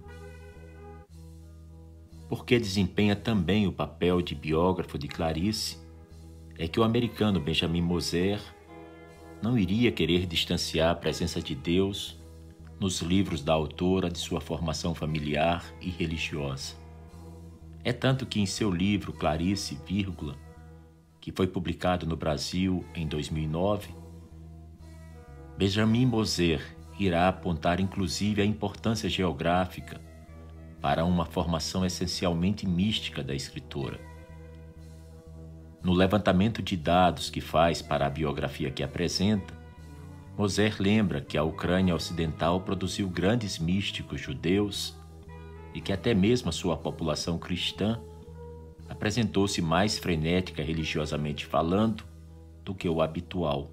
Porque 2.29 2.57
desempenha 2.57 3.17
também 3.17 3.67
o 3.67 3.73
papel 3.73 4.21
de 4.21 4.33
biógrafo 4.33 4.97
de 4.97 5.09
Clarice, 5.09 5.78
é 6.59 6.67
que 6.67 6.77
o 6.77 6.83
americano 6.83 7.39
Benjamin 7.39 7.81
Moser 7.81 8.41
não 9.41 9.57
iria 9.57 9.93
querer 9.93 10.25
distanciar 10.25 10.91
a 10.91 10.95
presença 10.95 11.41
de 11.41 11.55
Deus 11.55 12.19
nos 12.77 12.99
livros 12.99 13.41
da 13.41 13.53
autora 13.53 14.09
de 14.09 14.19
sua 14.19 14.41
formação 14.41 14.93
familiar 14.93 15.63
e 15.79 15.89
religiosa. 15.89 16.75
É 17.81 17.93
tanto 17.93 18.25
que 18.25 18.41
em 18.41 18.45
seu 18.45 18.69
livro 18.69 19.13
Clarice, 19.13 19.79
vírgula, 19.87 20.35
que 21.21 21.31
foi 21.31 21.47
publicado 21.47 22.05
no 22.05 22.17
Brasil 22.17 22.83
em 22.93 23.07
2009, 23.07 23.95
Benjamin 25.57 26.05
Moser 26.05 26.61
irá 26.99 27.29
apontar 27.29 27.79
inclusive 27.79 28.41
a 28.41 28.45
importância 28.45 29.07
geográfica 29.07 30.01
para 30.81 31.05
uma 31.05 31.23
formação 31.23 31.85
essencialmente 31.85 32.67
mística 32.67 33.23
da 33.23 33.33
escritora. 33.33 34.08
No 35.81 35.93
levantamento 35.93 36.61
de 36.61 36.75
dados 36.75 37.29
que 37.29 37.39
faz 37.39 37.81
para 37.81 38.05
a 38.05 38.09
biografia 38.09 38.69
que 38.69 38.83
apresenta, 38.83 39.57
Moser 40.37 40.75
lembra 40.79 41.21
que 41.21 41.37
a 41.37 41.43
Ucrânia 41.43 41.95
Ocidental 41.95 42.61
produziu 42.61 43.09
grandes 43.09 43.59
místicos 43.59 44.21
judeus 44.21 44.97
e 45.73 45.81
que 45.81 45.93
até 45.93 46.13
mesmo 46.13 46.49
a 46.49 46.53
sua 46.53 46.77
população 46.77 47.37
cristã 47.37 47.99
apresentou-se 48.87 49.61
mais 49.61 49.97
frenética 49.97 50.63
religiosamente 50.63 51.45
falando 51.45 52.03
do 52.63 52.73
que 52.73 52.87
o 52.87 53.01
habitual. 53.01 53.71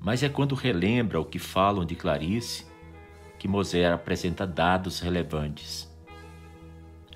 Mas 0.00 0.22
é 0.22 0.28
quando 0.28 0.54
relembra 0.54 1.20
o 1.20 1.24
que 1.24 1.38
falam 1.38 1.84
de 1.84 1.94
Clarice 1.94 2.66
que 3.38 3.46
Moser 3.46 3.92
apresenta 3.92 4.46
dados 4.46 5.00
relevantes. 5.00 5.91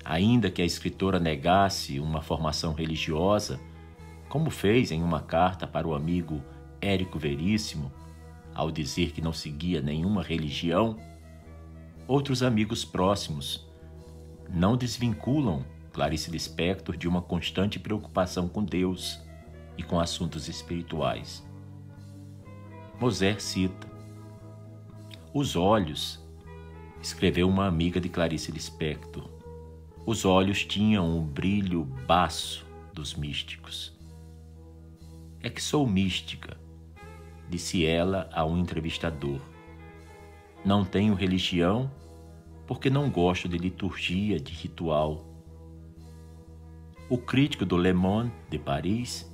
Ainda 0.09 0.49
que 0.49 0.61
a 0.61 0.65
escritora 0.65 1.19
negasse 1.19 1.99
uma 1.99 2.21
formação 2.21 2.73
religiosa, 2.73 3.59
como 4.29 4.49
fez 4.49 4.89
em 4.89 5.03
uma 5.03 5.19
carta 5.19 5.67
para 5.67 5.85
o 5.85 5.93
amigo 5.93 6.41
Érico 6.79 7.19
Veríssimo, 7.19 7.91
ao 8.55 8.71
dizer 8.71 9.11
que 9.11 9.19
não 9.19 9.33
seguia 9.33 9.81
nenhuma 9.81 10.23
religião, 10.23 10.97
outros 12.07 12.41
amigos 12.41 12.85
próximos 12.85 13.67
não 14.49 14.77
desvinculam 14.77 15.65
Clarice 15.91 16.31
Lispector 16.31 16.95
de 16.95 17.05
uma 17.05 17.21
constante 17.21 17.77
preocupação 17.77 18.47
com 18.47 18.63
Deus 18.63 19.19
e 19.77 19.83
com 19.83 19.99
assuntos 19.99 20.47
espirituais. 20.47 21.45
Moser 22.97 23.41
cita: 23.41 23.91
Os 25.33 25.57
olhos, 25.57 26.25
escreveu 27.01 27.49
uma 27.49 27.67
amiga 27.67 27.99
de 27.99 28.07
Clarice 28.07 28.53
Lispector. 28.53 29.36
Os 30.07 30.23
olhos 30.23 30.63
tinham 30.63 31.17
um 31.17 31.21
brilho 31.21 31.83
baço 31.83 32.65
dos 32.93 33.13
místicos. 33.13 33.93
É 35.43 35.49
que 35.49 35.61
sou 35.61 35.85
mística, 35.85 36.55
disse 37.49 37.85
ela 37.85 38.29
a 38.31 38.45
um 38.45 38.57
entrevistador. 38.57 39.41
Não 40.63 40.85
tenho 40.85 41.13
religião 41.13 41.91
porque 42.65 42.89
não 42.89 43.09
gosto 43.09 43.49
de 43.49 43.57
liturgia, 43.57 44.39
de 44.39 44.53
ritual. 44.53 45.25
O 47.09 47.17
crítico 47.17 47.65
do 47.65 47.75
Le 47.75 47.91
Monde 47.91 48.31
de 48.49 48.57
Paris 48.57 49.29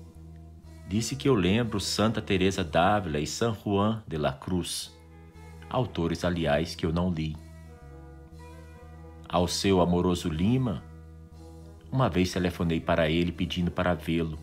disse 0.88 1.16
que 1.16 1.30
eu 1.30 1.36
lembro 1.36 1.80
Santa 1.80 2.20
Teresa 2.20 2.64
d'Ávila 2.64 3.20
e 3.20 3.28
San 3.28 3.54
Juan 3.54 4.04
de 4.08 4.18
la 4.18 4.34
Cruz, 4.34 4.92
autores 5.70 6.26
aliás 6.26 6.74
que 6.74 6.84
eu 6.84 6.92
não 6.92 7.12
li. 7.12 7.43
Ao 9.34 9.48
seu 9.48 9.82
amoroso 9.82 10.30
Lima, 10.30 10.84
uma 11.92 12.08
vez 12.08 12.32
telefonei 12.32 12.80
para 12.80 13.10
ele 13.10 13.32
pedindo 13.32 13.72
para 13.72 13.96
vê-lo. 13.96 14.38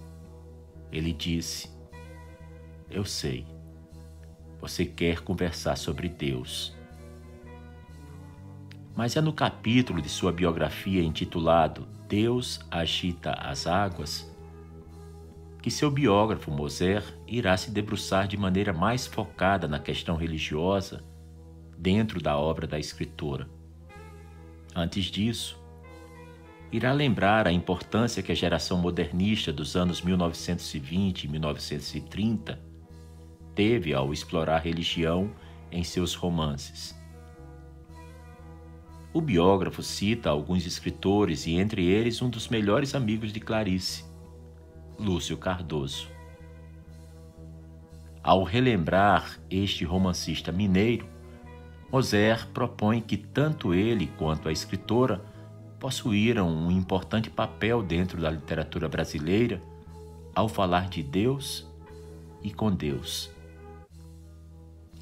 Ele 0.91 1.13
disse: 1.13 1.71
Eu 2.91 3.05
sei, 3.05 3.47
você 4.61 4.85
quer 4.85 5.21
conversar 5.21 5.77
sobre 5.77 6.09
Deus. 6.09 6.77
Mas 8.97 9.15
é 9.15 9.21
no 9.21 9.33
capítulo 9.33 10.03
de 10.03 10.09
sua 10.09 10.33
biografia 10.33 11.05
intitulado 11.05 11.87
Deus 12.09 12.59
agita 12.69 13.31
as 13.35 13.69
águas 13.69 14.29
que 15.63 15.71
seu 15.71 15.89
biógrafo 15.89 16.51
Moser 16.51 17.05
irá 17.29 17.57
se 17.57 17.71
debruçar 17.71 18.27
de 18.27 18.37
maneira 18.37 18.73
mais 18.73 19.07
focada 19.07 19.69
na 19.69 19.79
questão 19.79 20.17
religiosa 20.17 21.05
dentro 21.79 22.21
da 22.21 22.37
obra 22.37 22.67
da 22.67 22.77
escritora. 22.77 23.60
Antes 24.75 25.07
disso, 25.07 25.59
irá 26.71 26.93
lembrar 26.93 27.47
a 27.47 27.53
importância 27.53 28.23
que 28.23 28.31
a 28.31 28.35
geração 28.35 28.79
modernista 28.79 29.53
dos 29.53 29.75
anos 29.75 30.01
1920 30.01 31.25
e 31.25 31.29
1930 31.29 32.61
teve 33.55 33.93
ao 33.93 34.13
explorar 34.13 34.57
a 34.57 34.61
religião 34.61 35.33
em 35.73 35.83
seus 35.83 36.15
romances. 36.15 36.99
O 39.13 39.21
biógrafo 39.21 39.83
cita 39.83 40.31
alguns 40.31 40.65
escritores 40.65 41.45
e 41.45 41.57
entre 41.57 41.85
eles 41.85 42.23
um 42.23 42.31
dos 42.31 42.47
melhores 42.49 42.95
amigos 42.95 43.33
de 43.33 43.41
Clarice, 43.41 44.05
Lúcio 44.97 45.37
Cardoso. 45.37 46.07
Ao 48.23 48.45
relembrar 48.45 49.41
este 49.51 49.85
romancista 49.85 50.53
mineiro, 50.53 51.10
Moser 51.93 52.47
propõe 52.49 53.01
que 53.01 53.17
tanto 53.17 53.75
ele 53.75 54.07
quanto 54.17 54.49
a 54.49 54.53
escritora 54.53 55.25
possuíram 55.81 56.49
um 56.49 56.71
importante 56.71 57.29
papel 57.29 57.83
dentro 57.83 58.21
da 58.21 58.31
literatura 58.31 58.89
brasileira 58.89 59.61
ao 60.35 60.49
falar 60.49 60.89
de 60.89 61.03
Deus 61.03 61.67
e 62.43 62.53
com 62.53 62.71
Deus. 62.71 63.31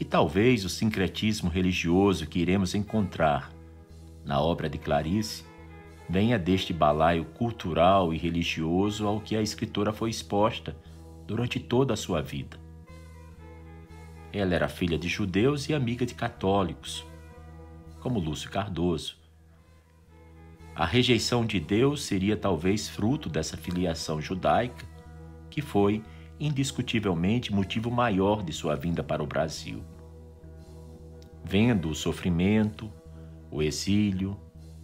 E 0.01 0.05
talvez 0.05 0.64
o 0.64 0.68
sincretismo 0.68 1.51
religioso 1.51 2.26
que 2.26 2.39
iremos 2.39 2.74
encontrar 2.74 3.53
na 4.24 4.41
obra 4.41 4.68
de 4.68 4.78
Clarice 4.78 5.45
venha 6.09 6.39
deste 6.39 6.72
balaio 6.72 7.24
cultural 7.24 8.14
e 8.14 8.16
religioso 8.16 9.07
ao 9.07 9.20
que 9.20 9.36
a 9.36 9.43
escritora 9.43 9.93
foi 9.93 10.09
exposta 10.09 10.74
durante 11.26 11.61
toda 11.61 11.93
a 11.93 11.97
sua 11.97 12.22
vida. 12.22 12.68
Ela 14.33 14.55
era 14.55 14.68
filha 14.68 14.99
de 14.99 15.09
judeus 15.09 15.68
e 15.68 15.74
amiga 15.74 16.05
de 16.05 16.14
católicos, 16.14 17.07
como 18.01 18.18
Lúcio 18.18 18.51
Cardoso. 18.51 19.16
A 20.74 20.85
rejeição 20.85 21.45
de 21.45 21.59
Deus 21.59 22.05
seria 22.05 22.37
talvez 22.37 22.89
fruto 22.89 23.29
dessa 23.29 23.57
filiação 23.57 24.20
judaica, 24.20 24.87
que 25.51 25.61
foi 25.61 26.05
indiscutivelmente 26.39 27.53
motivo 27.53 27.91
maior 27.91 28.43
de 28.43 28.53
sua 28.53 28.76
vinda 28.76 29.03
para 29.03 29.22
o 29.22 29.26
Brasil. 29.26 29.83
Vendo 31.43 31.89
o 31.89 31.95
sofrimento, 31.95 32.93
o 33.51 33.62
exílio, 33.62 34.39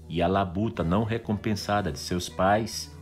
e 0.08 0.20
a 0.20 0.26
labuta 0.26 0.82
não 0.82 1.04
recompensada 1.04 1.92
de 1.92 1.98
seus 1.98 2.28
pais, 2.28 2.94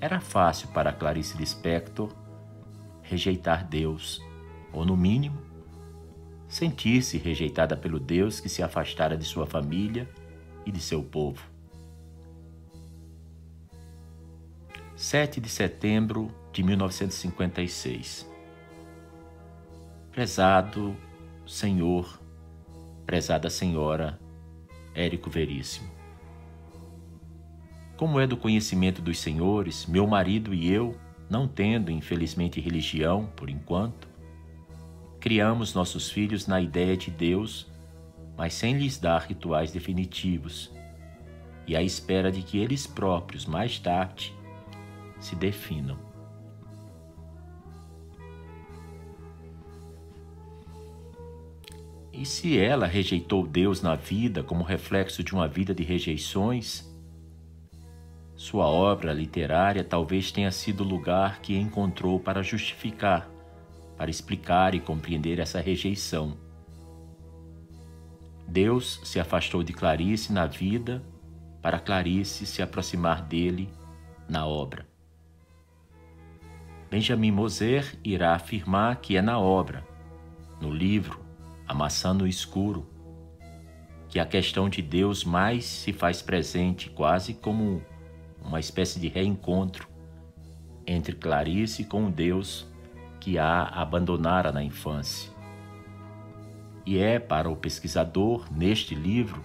era 0.00 0.20
fácil 0.20 0.68
para 0.68 0.92
Clarice 0.92 1.36
Lispector 1.36 2.10
rejeitar 3.02 3.66
Deus, 3.66 4.22
ou 4.72 4.84
no 4.84 4.96
mínimo, 4.96 5.38
sentir-se 6.48 7.16
rejeitada 7.16 7.76
pelo 7.76 7.98
Deus 7.98 8.40
que 8.40 8.48
se 8.48 8.62
afastara 8.62 9.16
de 9.16 9.24
sua 9.24 9.46
família 9.46 10.08
e 10.66 10.72
de 10.72 10.80
seu 10.80 11.02
povo. 11.02 11.42
7 14.96 15.40
de 15.40 15.48
setembro 15.48 16.30
de 16.52 16.62
1956. 16.62 18.28
Prezado 20.12 20.94
Senhor, 21.46 22.20
prezada 23.06 23.48
Senhora 23.48 24.20
Érico 24.94 25.30
Veríssimo. 25.30 25.88
Como 27.96 28.20
é 28.20 28.26
do 28.26 28.36
conhecimento 28.36 29.00
dos 29.00 29.18
senhores, 29.18 29.86
meu 29.86 30.06
marido 30.06 30.52
e 30.52 30.70
eu, 30.70 30.94
não 31.30 31.48
tendo 31.48 31.90
infelizmente 31.90 32.60
religião 32.60 33.26
por 33.36 33.48
enquanto, 33.48 34.09
criamos 35.20 35.74
nossos 35.74 36.10
filhos 36.10 36.46
na 36.46 36.60
ideia 36.60 36.96
de 36.96 37.10
Deus, 37.10 37.70
mas 38.36 38.54
sem 38.54 38.78
lhes 38.78 38.98
dar 38.98 39.20
rituais 39.20 39.70
definitivos, 39.70 40.72
e 41.66 41.76
à 41.76 41.82
espera 41.82 42.32
de 42.32 42.42
que 42.42 42.58
eles 42.58 42.86
próprios, 42.86 43.44
mais 43.44 43.78
tarde, 43.78 44.34
se 45.20 45.36
definam. 45.36 45.98
E 52.12 52.26
se 52.26 52.58
ela 52.58 52.86
rejeitou 52.86 53.46
Deus 53.46 53.82
na 53.82 53.94
vida 53.94 54.42
como 54.42 54.64
reflexo 54.64 55.22
de 55.22 55.32
uma 55.32 55.46
vida 55.46 55.74
de 55.74 55.82
rejeições, 55.82 56.90
sua 58.34 58.66
obra 58.66 59.12
literária 59.12 59.84
talvez 59.84 60.32
tenha 60.32 60.50
sido 60.50 60.82
o 60.82 60.86
lugar 60.86 61.40
que 61.40 61.56
encontrou 61.56 62.18
para 62.18 62.42
justificar, 62.42 63.29
para 64.00 64.10
explicar 64.10 64.74
e 64.74 64.80
compreender 64.80 65.38
essa 65.38 65.60
rejeição. 65.60 66.34
Deus 68.48 68.98
se 69.04 69.20
afastou 69.20 69.62
de 69.62 69.74
Clarice 69.74 70.32
na 70.32 70.46
vida 70.46 71.02
para 71.60 71.78
Clarice 71.78 72.46
se 72.46 72.62
aproximar 72.62 73.20
dele 73.20 73.68
na 74.26 74.46
obra. 74.46 74.86
Benjamin 76.90 77.30
Moser 77.30 77.94
irá 78.02 78.34
afirmar 78.34 78.96
que 79.02 79.18
é 79.18 79.20
na 79.20 79.38
obra, 79.38 79.86
no 80.62 80.72
livro 80.72 81.20
A 81.68 81.74
Maçã 81.74 82.14
no 82.14 82.26
Escuro, 82.26 82.88
que 84.08 84.18
a 84.18 84.24
questão 84.24 84.70
de 84.70 84.80
Deus 84.80 85.24
mais 85.24 85.66
se 85.66 85.92
faz 85.92 86.22
presente, 86.22 86.88
quase 86.88 87.34
como 87.34 87.82
uma 88.42 88.60
espécie 88.60 88.98
de 88.98 89.08
reencontro 89.08 89.86
entre 90.86 91.14
Clarice 91.14 91.84
com 91.84 92.06
o 92.06 92.10
Deus 92.10 92.70
que 93.20 93.38
a 93.38 93.64
abandonara 93.64 94.50
na 94.50 94.64
infância. 94.64 95.30
E 96.84 96.98
é 96.98 97.18
para 97.18 97.48
o 97.48 97.54
pesquisador, 97.54 98.46
neste 98.50 98.94
livro, 98.94 99.42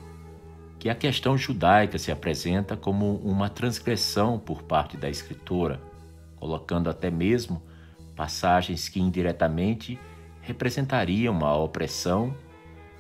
que 0.79 0.89
a 0.89 0.95
questão 0.95 1.37
judaica 1.37 1.97
se 1.97 2.11
apresenta 2.11 2.77
como 2.77 3.17
uma 3.17 3.49
transgressão 3.49 4.39
por 4.39 4.63
parte 4.63 4.95
da 4.95 5.09
escritora, 5.09 5.81
colocando 6.37 6.89
até 6.89 7.11
mesmo 7.11 7.61
passagens 8.15 8.87
que 8.87 8.99
indiretamente 8.99 9.99
representariam 10.41 11.45
a 11.45 11.55
opressão 11.57 12.35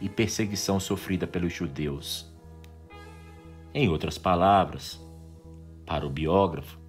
e 0.01 0.09
perseguição 0.09 0.79
sofrida 0.79 1.25
pelos 1.25 1.53
judeus. 1.53 2.31
Em 3.73 3.87
outras 3.87 4.17
palavras, 4.17 4.99
para 5.85 6.05
o 6.05 6.09
biógrafo, 6.09 6.79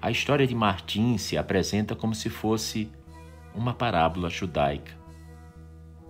a 0.00 0.10
história 0.10 0.46
de 0.46 0.54
Martim 0.54 1.18
se 1.18 1.36
apresenta 1.36 1.96
como 1.96 2.14
se 2.14 2.30
fosse 2.30 2.90
uma 3.54 3.74
parábola 3.74 4.30
judaica. 4.30 4.92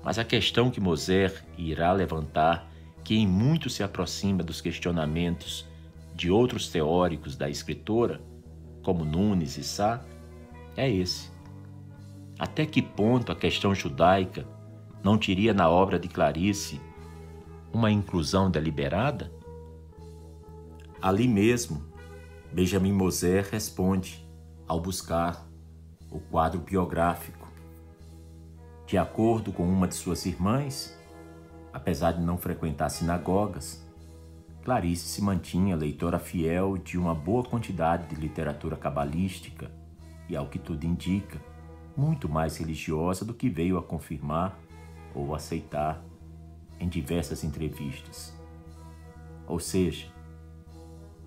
Mas 0.05 0.19
a 0.19 0.25
questão 0.25 0.71
que 0.71 0.81
Moser 0.81 1.45
irá 1.57 1.93
levantar, 1.93 2.71
que 3.03 3.17
em 3.17 3.27
muito 3.27 3.71
se 3.71 3.83
aproxima 3.83 4.43
dos 4.43 4.61
questionamentos 4.61 5.67
de 6.15 6.31
outros 6.31 6.69
teóricos 6.69 7.37
da 7.37 7.49
escritora, 7.49 8.21
como 8.83 9.05
Nunes 9.05 9.57
e 9.57 9.65
Sá, 9.65 10.03
é 10.77 10.89
esse. 10.91 11.31
Até 12.39 12.67
que 12.67 12.83
ponto 12.83 13.33
a 13.33 13.37
questão 13.37 13.75
judaica 13.75 14.47
não 15.03 15.17
teria 15.17 15.55
na 15.55 15.69
obra 15.69 15.99
de 15.99 16.09
Clarice 16.09 16.81
uma 17.73 17.91
inclusão 17.91 18.51
deliberada? 18.51 19.33
Ali 21.01 21.27
mesmo, 21.27 21.88
Benjamin 22.53 22.93
Moser 22.93 23.47
responde 23.51 24.27
ao 24.67 24.81
buscar 24.81 25.47
o 26.11 26.19
quadro 26.19 26.61
biográfico. 26.61 27.47
De 28.87 28.97
acordo 28.97 29.53
com 29.53 29.65
uma 29.65 29.87
de 29.87 29.95
suas 29.95 30.25
irmãs, 30.25 30.99
apesar 31.73 32.13
de 32.13 32.23
não 32.23 32.39
frequentar 32.39 32.89
sinagogas, 32.89 33.87
Clarice 34.65 35.07
se 35.09 35.23
mantinha 35.23 35.77
leitora 35.77 36.19
fiel 36.19 36.79
de 36.79 36.99
uma 36.99 37.15
boa 37.15 37.45
quantidade 37.45 38.07
de 38.07 38.21
literatura 38.21 38.77
cabalística 38.77 39.71
e, 40.29 40.35
ao 40.35 40.47
que 40.47 40.59
tudo 40.59 40.85
indica, 40.85 41.39
muito 41.97 42.29
mais 42.29 42.57
religiosa 42.57 43.25
do 43.25 43.35
que 43.35 43.51
veio 43.51 43.77
a 43.77 43.83
confirmar 43.83 44.59
ou 45.15 45.35
aceitar 45.35 46.03
em 46.81 46.89
diversas 46.89 47.45
entrevistas. 47.45 48.33
Ou 49.47 49.59
seja, 49.59 50.07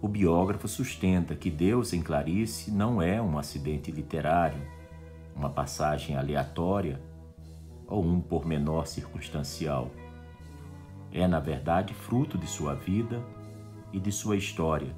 o 0.02 0.08
biógrafo 0.08 0.68
sustenta 0.68 1.36
que 1.36 1.52
Deus 1.52 1.94
em 1.94 2.02
Clarice 2.02 2.72
não 2.72 3.00
é 3.00 3.22
um 3.22 3.38
acidente 3.38 3.92
literário, 3.92 4.60
uma 5.36 5.50
passagem 5.50 6.18
aleatória 6.18 7.00
ou 7.88 8.04
um 8.04 8.20
pormenor 8.20 8.88
circunstancial. 8.88 9.92
É, 11.12 11.28
na 11.28 11.40
verdade, 11.40 11.94
fruto 11.94 12.36
de 12.36 12.48
sua 12.48 12.74
vida 12.74 13.22
e 13.94 14.00
de 14.00 14.12
sua 14.12 14.36
história, 14.36 14.96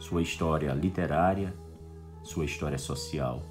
sua 0.00 0.22
história 0.22 0.72
literária, 0.72 1.54
sua 2.22 2.44
história 2.44 2.78
social. 2.78 3.42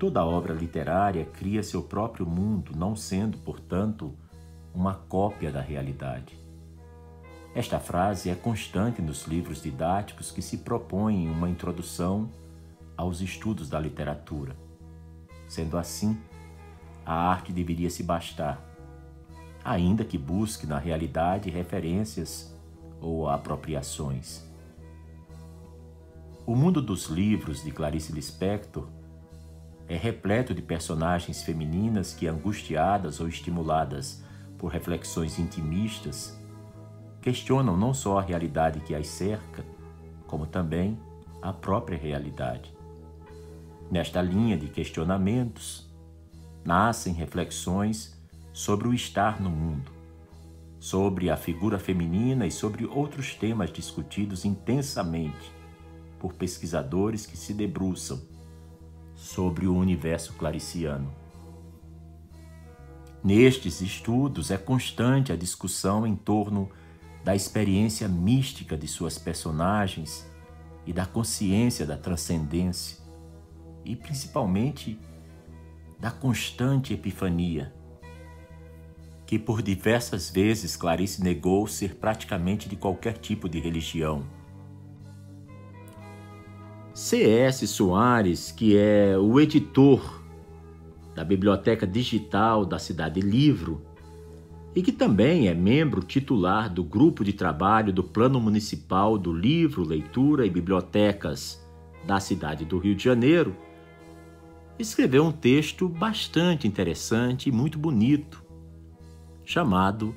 Toda 0.00 0.24
obra 0.24 0.52
literária 0.52 1.26
cria 1.26 1.62
seu 1.62 1.82
próprio 1.82 2.26
mundo, 2.26 2.72
não 2.74 2.96
sendo, 2.96 3.38
portanto, 3.38 4.12
uma 4.74 4.94
cópia 4.94 5.52
da 5.52 5.60
realidade. 5.60 6.39
Esta 7.54 7.80
frase 7.80 8.30
é 8.30 8.34
constante 8.34 9.02
nos 9.02 9.26
livros 9.26 9.60
didáticos 9.60 10.30
que 10.30 10.40
se 10.40 10.58
propõem 10.58 11.28
uma 11.28 11.48
introdução 11.48 12.30
aos 12.96 13.20
estudos 13.20 13.68
da 13.68 13.80
literatura. 13.80 14.56
Sendo 15.48 15.76
assim, 15.76 16.16
a 17.04 17.12
arte 17.12 17.52
deveria 17.52 17.90
se 17.90 18.04
bastar, 18.04 18.64
ainda 19.64 20.04
que 20.04 20.16
busque 20.16 20.64
na 20.64 20.78
realidade 20.78 21.50
referências 21.50 22.54
ou 23.00 23.28
apropriações. 23.28 24.48
O 26.46 26.54
mundo 26.54 26.80
dos 26.80 27.06
livros 27.06 27.64
de 27.64 27.72
Clarice 27.72 28.12
Lispector 28.12 28.86
é 29.88 29.96
repleto 29.96 30.54
de 30.54 30.62
personagens 30.62 31.42
femininas 31.42 32.14
que, 32.14 32.28
angustiadas 32.28 33.18
ou 33.18 33.26
estimuladas 33.26 34.22
por 34.56 34.70
reflexões 34.70 35.38
intimistas, 35.38 36.39
questionam 37.20 37.76
não 37.76 37.92
só 37.92 38.18
a 38.18 38.22
realidade 38.22 38.80
que 38.80 38.94
as 38.94 39.06
cerca, 39.06 39.64
como 40.26 40.46
também 40.46 40.98
a 41.42 41.52
própria 41.52 41.98
realidade. 41.98 42.74
Nesta 43.90 44.22
linha 44.22 44.56
de 44.56 44.68
questionamentos, 44.68 45.90
nascem 46.64 47.12
reflexões 47.12 48.16
sobre 48.52 48.88
o 48.88 48.94
estar 48.94 49.40
no 49.40 49.50
mundo, 49.50 49.90
sobre 50.78 51.30
a 51.30 51.36
figura 51.36 51.78
feminina 51.78 52.46
e 52.46 52.50
sobre 52.50 52.84
outros 52.86 53.34
temas 53.34 53.72
discutidos 53.72 54.44
intensamente 54.44 55.52
por 56.18 56.34
pesquisadores 56.34 57.26
que 57.26 57.36
se 57.36 57.52
debruçam 57.54 58.20
sobre 59.14 59.66
o 59.66 59.74
universo 59.74 60.34
clariciano. 60.34 61.12
Nestes 63.22 63.80
estudos 63.80 64.50
é 64.50 64.56
constante 64.56 65.32
a 65.32 65.36
discussão 65.36 66.06
em 66.06 66.16
torno 66.16 66.70
da 67.24 67.34
experiência 67.34 68.08
mística 68.08 68.76
de 68.76 68.88
suas 68.88 69.18
personagens 69.18 70.28
e 70.86 70.92
da 70.92 71.04
consciência 71.04 71.86
da 71.86 71.96
transcendência, 71.96 72.98
e 73.84 73.94
principalmente 73.94 74.98
da 75.98 76.10
constante 76.10 76.94
epifania, 76.94 77.72
que 79.26 79.38
por 79.38 79.62
diversas 79.62 80.30
vezes 80.30 80.76
Clarice 80.76 81.22
negou 81.22 81.66
ser 81.66 81.96
praticamente 81.96 82.68
de 82.68 82.76
qualquer 82.76 83.18
tipo 83.18 83.48
de 83.48 83.60
religião. 83.60 84.24
C.S. 86.92 87.66
Soares, 87.68 88.50
que 88.50 88.76
é 88.76 89.16
o 89.16 89.38
editor 89.38 90.22
da 91.14 91.24
Biblioteca 91.24 91.86
Digital 91.86 92.66
da 92.66 92.78
Cidade 92.78 93.20
Livro, 93.20 93.86
e 94.74 94.82
que 94.82 94.92
também 94.92 95.48
é 95.48 95.54
membro 95.54 96.02
titular 96.02 96.72
do 96.72 96.84
grupo 96.84 97.24
de 97.24 97.32
trabalho 97.32 97.92
do 97.92 98.04
Plano 98.04 98.40
Municipal 98.40 99.18
do 99.18 99.32
Livro, 99.32 99.82
Leitura 99.82 100.46
e 100.46 100.50
Bibliotecas 100.50 101.60
da 102.06 102.20
cidade 102.20 102.64
do 102.64 102.78
Rio 102.78 102.94
de 102.94 103.02
Janeiro, 103.02 103.56
escreveu 104.78 105.24
um 105.24 105.32
texto 105.32 105.88
bastante 105.88 106.66
interessante 106.66 107.48
e 107.48 107.52
muito 107.52 107.78
bonito, 107.78 108.44
chamado 109.44 110.14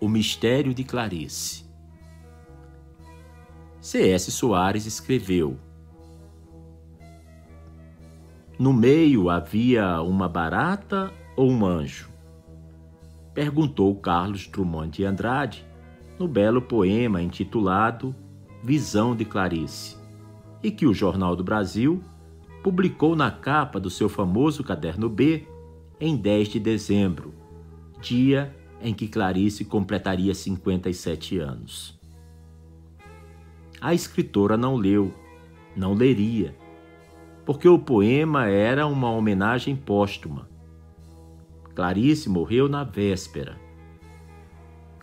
O 0.00 0.08
Mistério 0.08 0.74
de 0.74 0.84
Clarice. 0.84 1.64
C.S. 3.80 4.30
Soares 4.30 4.84
escreveu: 4.84 5.56
No 8.58 8.72
meio 8.72 9.30
havia 9.30 10.02
uma 10.02 10.28
barata 10.28 11.10
ou 11.34 11.50
um 11.50 11.64
anjo? 11.64 12.09
Perguntou 13.40 13.94
Carlos 13.94 14.46
Drummond 14.46 14.90
de 14.98 15.02
Andrade 15.02 15.64
no 16.18 16.28
belo 16.28 16.60
poema 16.60 17.22
intitulado 17.22 18.14
Visão 18.62 19.16
de 19.16 19.24
Clarice, 19.24 19.96
e 20.62 20.70
que 20.70 20.84
o 20.86 20.92
Jornal 20.92 21.34
do 21.34 21.42
Brasil 21.42 22.04
publicou 22.62 23.16
na 23.16 23.30
capa 23.30 23.80
do 23.80 23.88
seu 23.88 24.10
famoso 24.10 24.62
caderno 24.62 25.08
B 25.08 25.48
em 25.98 26.18
10 26.18 26.48
de 26.48 26.60
dezembro, 26.60 27.32
dia 27.98 28.54
em 28.78 28.92
que 28.92 29.08
Clarice 29.08 29.64
completaria 29.64 30.34
57 30.34 31.38
anos. 31.38 31.98
A 33.80 33.94
escritora 33.94 34.58
não 34.58 34.76
leu, 34.76 35.14
não 35.74 35.94
leria, 35.94 36.54
porque 37.46 37.66
o 37.66 37.78
poema 37.78 38.48
era 38.48 38.86
uma 38.86 39.10
homenagem 39.10 39.74
póstuma 39.74 40.49
Clarice 41.74 42.28
morreu 42.28 42.68
na 42.68 42.84
véspera. 42.84 43.56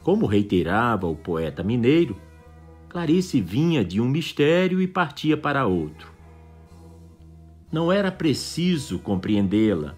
Como 0.04 0.26
reiterava 0.26 1.08
o 1.08 1.16
poeta 1.16 1.64
mineiro, 1.64 2.16
Clarice 2.90 3.42
vinha 3.42 3.84
de 3.84 4.00
um 4.00 4.08
mistério 4.08 4.82
e 4.82 4.88
partia 4.88 5.36
para 5.36 5.66
outro. 5.66 6.12
Não 7.72 7.92
era 7.92 8.12
preciso 8.12 9.00
compreendê-la, 9.00 9.96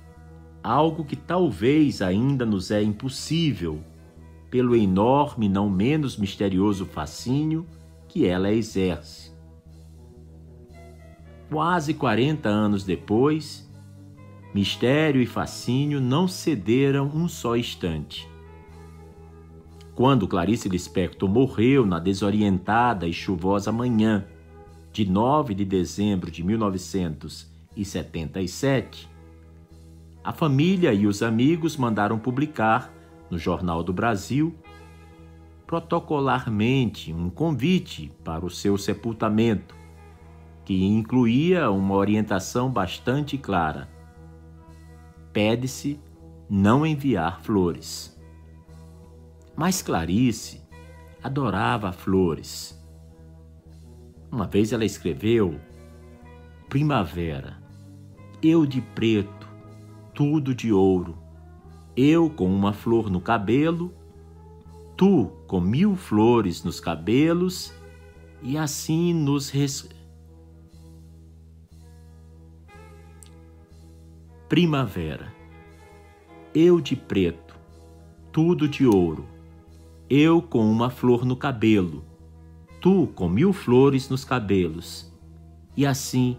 algo 0.63 1.05
que 1.05 1.15
talvez 1.15 2.01
ainda 2.01 2.45
nos 2.45 2.71
é 2.71 2.81
impossível, 2.81 3.83
pelo 4.49 4.75
enorme, 4.75 5.47
não 5.47 5.69
menos 5.69 6.17
misterioso 6.17 6.85
fascínio 6.85 7.65
que 8.07 8.25
ela 8.25 8.51
exerce. 8.51 9.31
Quase 11.51 11.93
40 11.93 12.49
anos 12.49 12.83
depois, 12.83 13.68
mistério 14.53 15.21
e 15.21 15.25
fascínio 15.25 16.01
não 16.01 16.27
cederam 16.27 17.09
um 17.13 17.27
só 17.27 17.55
instante. 17.55 18.27
Quando 19.95 20.27
Clarice 20.27 20.67
Lispector 20.69 21.27
morreu 21.29 21.85
na 21.85 21.99
desorientada 21.99 23.07
e 23.07 23.13
chuvosa 23.13 23.71
manhã 23.71 24.25
de 24.91 25.07
9 25.09 25.53
de 25.53 25.63
dezembro 25.65 26.31
de 26.31 26.43
1977, 26.43 29.07
a 30.23 30.31
família 30.31 30.91
e 30.93 31.05
os 31.05 31.21
amigos 31.21 31.75
mandaram 31.77 32.17
publicar 32.17 32.91
no 33.29 33.37
Jornal 33.37 33.83
do 33.83 33.93
Brasil 33.93 34.55
protocolarmente 35.69 37.13
um 37.13 37.29
convite 37.29 38.11
para 38.23 38.43
o 38.43 38.49
seu 38.49 38.75
sepultamento, 38.75 39.75
que 40.65 40.83
incluía 40.83 41.69
uma 41.69 41.93
orientação 41.93 42.71
bastante 42.71 43.37
clara. 43.37 43.87
Pede-se 45.33 45.99
não 46.49 46.85
enviar 46.85 47.41
flores. 47.41 48.17
Mas 49.55 49.81
Clarice 49.81 50.61
adorava 51.23 51.91
flores. 51.91 52.79
Uma 54.31 54.47
vez 54.47 54.71
ela 54.71 54.85
escreveu: 54.85 55.59
Primavera, 56.67 57.61
eu 58.41 58.65
de 58.65 58.81
preto, 58.81 59.47
tudo 60.13 60.55
de 60.55 60.71
ouro, 60.71 61.17
eu 61.95 62.29
com 62.29 62.47
uma 62.47 62.73
flor 62.73 63.09
no 63.09 63.19
cabelo 63.19 63.93
tu 64.99 65.31
com 65.47 65.61
mil 65.61 65.95
flores 65.95 66.61
nos 66.61 66.81
cabelos 66.81 67.73
e 68.43 68.57
assim 68.57 69.13
nos. 69.13 69.49
Primavera. 74.49 75.33
Eu 76.53 76.81
de 76.81 76.95
preto, 76.95 77.55
tudo 78.31 78.67
de 78.67 78.85
ouro, 78.85 79.25
eu 80.09 80.41
com 80.41 80.69
uma 80.69 80.89
flor 80.89 81.23
no 81.23 81.35
cabelo, 81.35 82.03
tu 82.81 83.07
com 83.13 83.29
mil 83.29 83.53
flores 83.53 84.09
nos 84.09 84.25
cabelos, 84.25 85.13
e 85.77 85.85
assim 85.85 86.35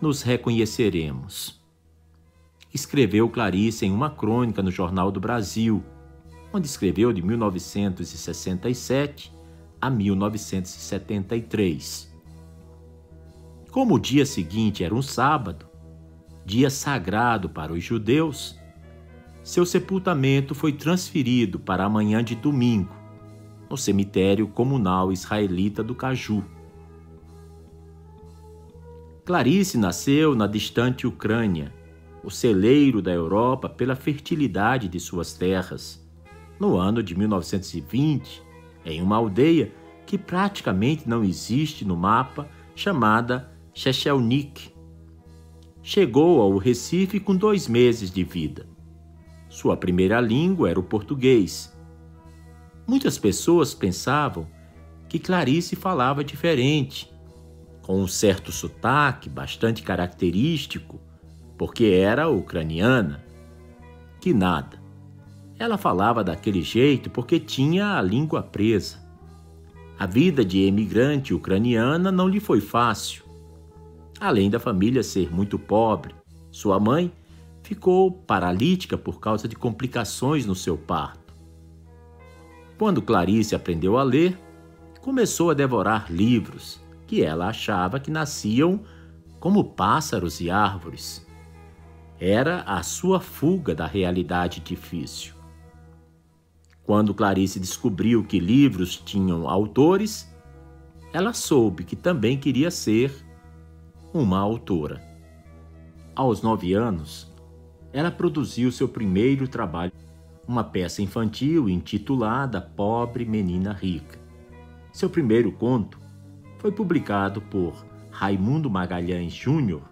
nos 0.00 0.22
reconheceremos. 0.22 1.60
Escreveu 2.72 3.28
Clarice 3.28 3.84
em 3.84 3.92
uma 3.92 4.10
crônica 4.10 4.62
no 4.62 4.70
Jornal 4.70 5.12
do 5.12 5.20
Brasil 5.20 5.84
onde 6.56 6.66
escreveu 6.66 7.12
de 7.12 7.22
1967 7.22 9.32
a 9.80 9.88
1973. 9.90 12.12
Como 13.70 13.94
o 13.96 13.98
dia 13.98 14.24
seguinte 14.24 14.82
era 14.82 14.94
um 14.94 15.02
sábado, 15.02 15.66
dia 16.46 16.70
sagrado 16.70 17.48
para 17.50 17.72
os 17.72 17.82
judeus, 17.82 18.56
seu 19.42 19.66
sepultamento 19.66 20.54
foi 20.54 20.72
transferido 20.72 21.58
para 21.58 21.84
a 21.84 21.88
manhã 21.88 22.22
de 22.22 22.36
domingo, 22.36 22.94
no 23.68 23.76
cemitério 23.76 24.46
comunal 24.46 25.10
israelita 25.10 25.82
do 25.82 25.92
Caju. 25.92 26.44
Clarice 29.24 29.76
nasceu 29.76 30.36
na 30.36 30.46
distante 30.46 31.04
Ucrânia, 31.04 31.74
o 32.22 32.30
celeiro 32.30 33.02
da 33.02 33.10
Europa 33.10 33.68
pela 33.68 33.96
fertilidade 33.96 34.86
de 34.86 35.00
suas 35.00 35.32
terras 35.32 36.00
no 36.60 36.76
ano 36.76 37.02
de 37.02 37.18
1920, 37.18 38.40
em 38.84 39.02
uma 39.02 39.16
aldeia 39.16 39.72
que 40.06 40.16
praticamente 40.16 41.08
não 41.08 41.24
existe 41.24 41.84
no 41.84 41.96
mapa, 41.96 42.48
chamada 42.76 43.52
Chechelnik. 43.74 44.75
Chegou 45.88 46.42
ao 46.42 46.56
Recife 46.56 47.20
com 47.20 47.36
dois 47.36 47.68
meses 47.68 48.10
de 48.10 48.24
vida. 48.24 48.66
Sua 49.48 49.76
primeira 49.76 50.20
língua 50.20 50.68
era 50.68 50.80
o 50.80 50.82
português. 50.82 51.72
Muitas 52.88 53.16
pessoas 53.18 53.72
pensavam 53.72 54.48
que 55.08 55.20
Clarice 55.20 55.76
falava 55.76 56.24
diferente, 56.24 57.08
com 57.82 58.02
um 58.02 58.08
certo 58.08 58.50
sotaque 58.50 59.28
bastante 59.28 59.84
característico, 59.84 61.00
porque 61.56 61.84
era 61.84 62.28
ucraniana. 62.28 63.24
Que 64.20 64.34
nada. 64.34 64.82
Ela 65.56 65.78
falava 65.78 66.24
daquele 66.24 66.62
jeito 66.62 67.10
porque 67.10 67.38
tinha 67.38 67.96
a 67.96 68.02
língua 68.02 68.42
presa. 68.42 68.98
A 69.96 70.04
vida 70.04 70.44
de 70.44 70.62
emigrante 70.62 71.32
ucraniana 71.32 72.10
não 72.10 72.26
lhe 72.26 72.40
foi 72.40 72.60
fácil. 72.60 73.25
Além 74.18 74.48
da 74.48 74.58
família 74.58 75.02
ser 75.02 75.32
muito 75.32 75.58
pobre, 75.58 76.14
sua 76.50 76.80
mãe 76.80 77.12
ficou 77.62 78.10
paralítica 78.10 78.96
por 78.96 79.20
causa 79.20 79.46
de 79.46 79.56
complicações 79.56 80.46
no 80.46 80.54
seu 80.54 80.78
parto. 80.78 81.34
Quando 82.78 83.02
Clarice 83.02 83.54
aprendeu 83.54 83.98
a 83.98 84.02
ler, 84.02 84.38
começou 85.00 85.50
a 85.50 85.54
devorar 85.54 86.10
livros 86.10 86.80
que 87.06 87.22
ela 87.22 87.48
achava 87.48 88.00
que 88.00 88.10
nasciam 88.10 88.80
como 89.38 89.64
pássaros 89.64 90.40
e 90.40 90.50
árvores. 90.50 91.26
Era 92.18 92.62
a 92.62 92.82
sua 92.82 93.20
fuga 93.20 93.74
da 93.74 93.86
realidade 93.86 94.60
difícil. 94.60 95.34
Quando 96.82 97.12
Clarice 97.12 97.58
descobriu 97.58 98.24
que 98.24 98.38
livros 98.38 98.96
tinham 98.96 99.48
autores, 99.48 100.32
ela 101.12 101.32
soube 101.32 101.84
que 101.84 101.96
também 101.96 102.38
queria 102.38 102.70
ser 102.70 103.25
uma 104.20 104.38
autora. 104.38 105.02
Aos 106.14 106.42
nove 106.42 106.72
anos, 106.72 107.32
ela 107.92 108.10
produziu 108.10 108.72
seu 108.72 108.88
primeiro 108.88 109.46
trabalho, 109.46 109.92
uma 110.46 110.64
peça 110.64 111.02
infantil 111.02 111.68
intitulada 111.68 112.60
Pobre 112.60 113.24
Menina 113.24 113.72
Rica. 113.72 114.18
Seu 114.92 115.10
primeiro 115.10 115.52
conto 115.52 115.98
foi 116.58 116.72
publicado 116.72 117.40
por 117.42 117.84
Raimundo 118.10 118.70
Magalhães 118.70 119.32
Júnior, 119.32 119.82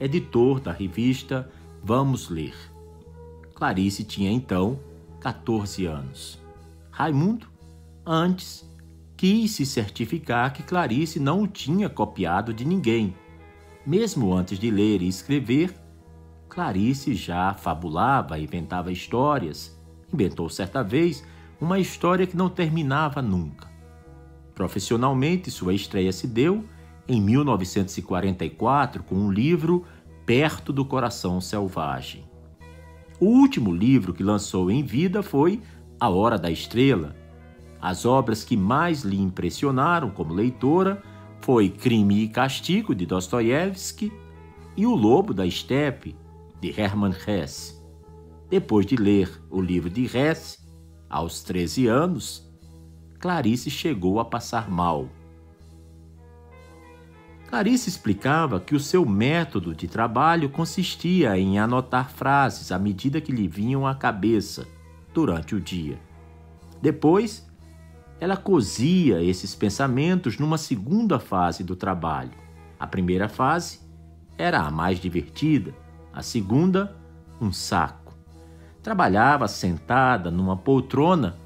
editor 0.00 0.60
da 0.60 0.72
revista 0.72 1.48
Vamos 1.82 2.28
Ler. 2.28 2.54
Clarice 3.54 4.04
tinha 4.04 4.30
então 4.30 4.78
14 5.20 5.86
anos. 5.86 6.40
Raimundo, 6.90 7.46
antes, 8.04 8.68
quis 9.16 9.52
se 9.52 9.64
certificar 9.66 10.52
que 10.52 10.62
Clarice 10.62 11.20
não 11.20 11.42
o 11.42 11.46
tinha 11.46 11.88
copiado 11.88 12.52
de 12.52 12.64
ninguém. 12.64 13.14
Mesmo 13.88 14.34
antes 14.34 14.58
de 14.58 14.70
ler 14.70 15.00
e 15.00 15.08
escrever, 15.08 15.74
Clarice 16.46 17.14
já 17.14 17.54
fabulava, 17.54 18.38
inventava 18.38 18.92
histórias. 18.92 19.74
Inventou 20.12 20.46
certa 20.50 20.84
vez 20.84 21.24
uma 21.58 21.78
história 21.78 22.26
que 22.26 22.36
não 22.36 22.50
terminava 22.50 23.22
nunca. 23.22 23.66
Profissionalmente, 24.54 25.50
sua 25.50 25.72
estreia 25.72 26.12
se 26.12 26.26
deu 26.26 26.66
em 27.08 27.18
1944 27.18 29.02
com 29.04 29.26
o 29.26 29.32
livro 29.32 29.86
Perto 30.26 30.70
do 30.70 30.84
Coração 30.84 31.40
Selvagem. 31.40 32.28
O 33.18 33.24
último 33.24 33.74
livro 33.74 34.12
que 34.12 34.22
lançou 34.22 34.70
em 34.70 34.82
vida 34.82 35.22
foi 35.22 35.62
A 35.98 36.10
Hora 36.10 36.36
da 36.36 36.50
Estrela. 36.50 37.16
As 37.80 38.04
obras 38.04 38.44
que 38.44 38.54
mais 38.54 39.00
lhe 39.00 39.18
impressionaram 39.18 40.10
como 40.10 40.34
leitora 40.34 41.02
foi 41.48 41.70
Crime 41.70 42.24
e 42.24 42.28
Castigo, 42.28 42.94
de 42.94 43.06
Dostoiévski, 43.06 44.12
e 44.76 44.84
O 44.84 44.94
Lobo 44.94 45.32
da 45.32 45.46
Estepe, 45.46 46.14
de 46.60 46.78
Hermann 46.78 47.14
Hesse. 47.26 47.74
Depois 48.50 48.84
de 48.84 48.96
ler 48.96 49.30
o 49.48 49.58
livro 49.58 49.88
de 49.88 50.04
Hesse, 50.04 50.58
aos 51.08 51.42
13 51.42 51.86
anos, 51.86 52.46
Clarice 53.18 53.70
chegou 53.70 54.20
a 54.20 54.26
passar 54.26 54.70
mal 54.70 55.08
Clarice 57.46 57.88
explicava 57.88 58.60
que 58.60 58.74
o 58.74 58.80
seu 58.80 59.06
método 59.06 59.74
de 59.74 59.88
trabalho 59.88 60.50
consistia 60.50 61.38
em 61.38 61.58
anotar 61.58 62.10
frases 62.10 62.70
à 62.70 62.78
medida 62.78 63.22
que 63.22 63.32
lhe 63.32 63.48
vinham 63.48 63.86
à 63.86 63.94
cabeça 63.94 64.68
durante 65.14 65.54
o 65.54 65.60
dia. 65.60 65.98
Depois, 66.82 67.47
ela 68.20 68.36
cozia 68.36 69.22
esses 69.22 69.54
pensamentos 69.54 70.38
numa 70.38 70.58
segunda 70.58 71.18
fase 71.18 71.62
do 71.62 71.76
trabalho. 71.76 72.32
A 72.78 72.86
primeira 72.86 73.28
fase 73.28 73.80
era 74.36 74.60
a 74.60 74.70
mais 74.70 74.98
divertida, 74.98 75.74
a 76.12 76.22
segunda, 76.22 76.96
um 77.40 77.52
saco. 77.52 78.14
Trabalhava 78.82 79.46
sentada 79.48 80.30
numa 80.30 80.56
poltrona 80.56 81.36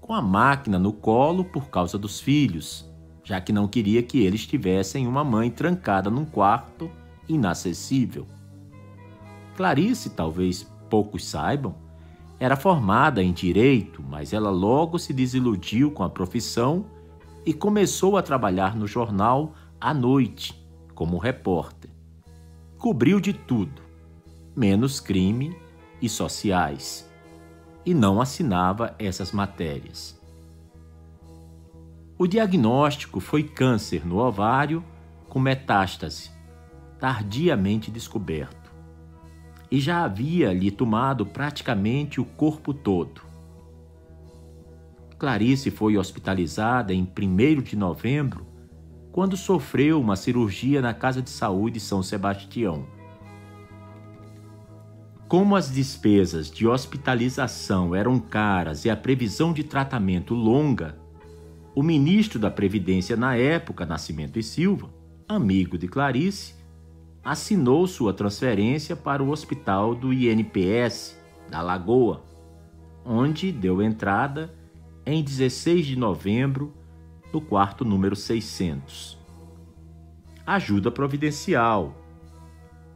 com 0.00 0.12
a 0.12 0.22
máquina 0.22 0.78
no 0.78 0.92
colo 0.92 1.44
por 1.44 1.68
causa 1.68 1.98
dos 1.98 2.20
filhos 2.20 2.92
já 3.24 3.40
que 3.40 3.52
não 3.52 3.66
queria 3.66 4.02
que 4.02 4.22
eles 4.22 4.46
tivessem 4.46 5.06
uma 5.06 5.24
mãe 5.24 5.50
trancada 5.50 6.10
num 6.10 6.26
quarto 6.26 6.90
inacessível. 7.26 8.26
Clarice, 9.56 10.10
talvez 10.10 10.70
poucos 10.90 11.24
saibam, 11.24 11.74
era 12.38 12.56
formada 12.56 13.22
em 13.22 13.32
direito, 13.32 14.02
mas 14.02 14.32
ela 14.32 14.50
logo 14.50 14.98
se 14.98 15.12
desiludiu 15.12 15.90
com 15.90 16.02
a 16.02 16.10
profissão 16.10 16.86
e 17.46 17.52
começou 17.52 18.16
a 18.16 18.22
trabalhar 18.22 18.76
no 18.76 18.86
jornal 18.86 19.54
à 19.80 19.92
noite, 19.94 20.66
como 20.94 21.18
repórter. 21.18 21.90
Cobriu 22.78 23.20
de 23.20 23.32
tudo, 23.32 23.82
menos 24.56 25.00
crime 25.00 25.56
e 26.00 26.08
sociais, 26.08 27.10
e 27.84 27.94
não 27.94 28.20
assinava 28.20 28.94
essas 28.98 29.32
matérias. 29.32 30.20
O 32.16 32.26
diagnóstico 32.26 33.20
foi 33.20 33.42
câncer 33.42 34.06
no 34.06 34.18
ovário 34.18 34.84
com 35.28 35.40
metástase, 35.40 36.30
tardiamente 36.98 37.90
descoberto. 37.90 38.63
E 39.74 39.80
já 39.80 40.04
havia 40.04 40.52
lhe 40.52 40.70
tomado 40.70 41.26
praticamente 41.26 42.20
o 42.20 42.24
corpo 42.24 42.72
todo. 42.72 43.22
Clarice 45.18 45.68
foi 45.68 45.98
hospitalizada 45.98 46.94
em 46.94 47.02
1 47.02 47.60
de 47.60 47.74
novembro, 47.74 48.46
quando 49.10 49.36
sofreu 49.36 50.00
uma 50.00 50.14
cirurgia 50.14 50.80
na 50.80 50.94
Casa 50.94 51.20
de 51.20 51.28
Saúde 51.28 51.80
São 51.80 52.04
Sebastião. 52.04 52.86
Como 55.26 55.56
as 55.56 55.72
despesas 55.72 56.48
de 56.48 56.68
hospitalização 56.68 57.96
eram 57.96 58.20
caras 58.20 58.84
e 58.84 58.90
a 58.90 58.96
previsão 58.96 59.52
de 59.52 59.64
tratamento 59.64 60.34
longa, 60.34 60.96
o 61.74 61.82
ministro 61.82 62.38
da 62.38 62.48
Previdência 62.48 63.16
na 63.16 63.34
época, 63.34 63.84
Nascimento 63.84 64.38
e 64.38 64.42
Silva, 64.44 64.88
amigo 65.26 65.76
de 65.76 65.88
Clarice, 65.88 66.54
assinou 67.24 67.86
sua 67.86 68.12
transferência 68.12 68.94
para 68.94 69.22
o 69.22 69.30
hospital 69.30 69.94
do 69.94 70.12
INPS 70.12 71.18
da 71.48 71.62
Lagoa, 71.62 72.22
onde 73.04 73.50
deu 73.50 73.80
entrada 73.80 74.52
em 75.06 75.22
16 75.22 75.86
de 75.86 75.96
novembro 75.96 76.74
no 77.32 77.40
quarto 77.40 77.84
número 77.84 78.14
600. 78.14 79.18
Ajuda 80.46 80.90
providencial, 80.90 81.94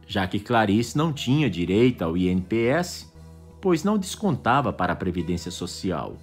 já 0.07 0.27
que 0.27 0.39
Clarice 0.39 0.97
não 0.97 1.11
tinha 1.11 1.49
direito 1.49 2.03
ao 2.03 2.15
INPS, 2.15 3.11
pois 3.59 3.83
não 3.83 3.97
descontava 3.97 4.71
para 4.71 4.93
a 4.93 4.95
Previdência 4.95 5.51
Social. 5.51 6.17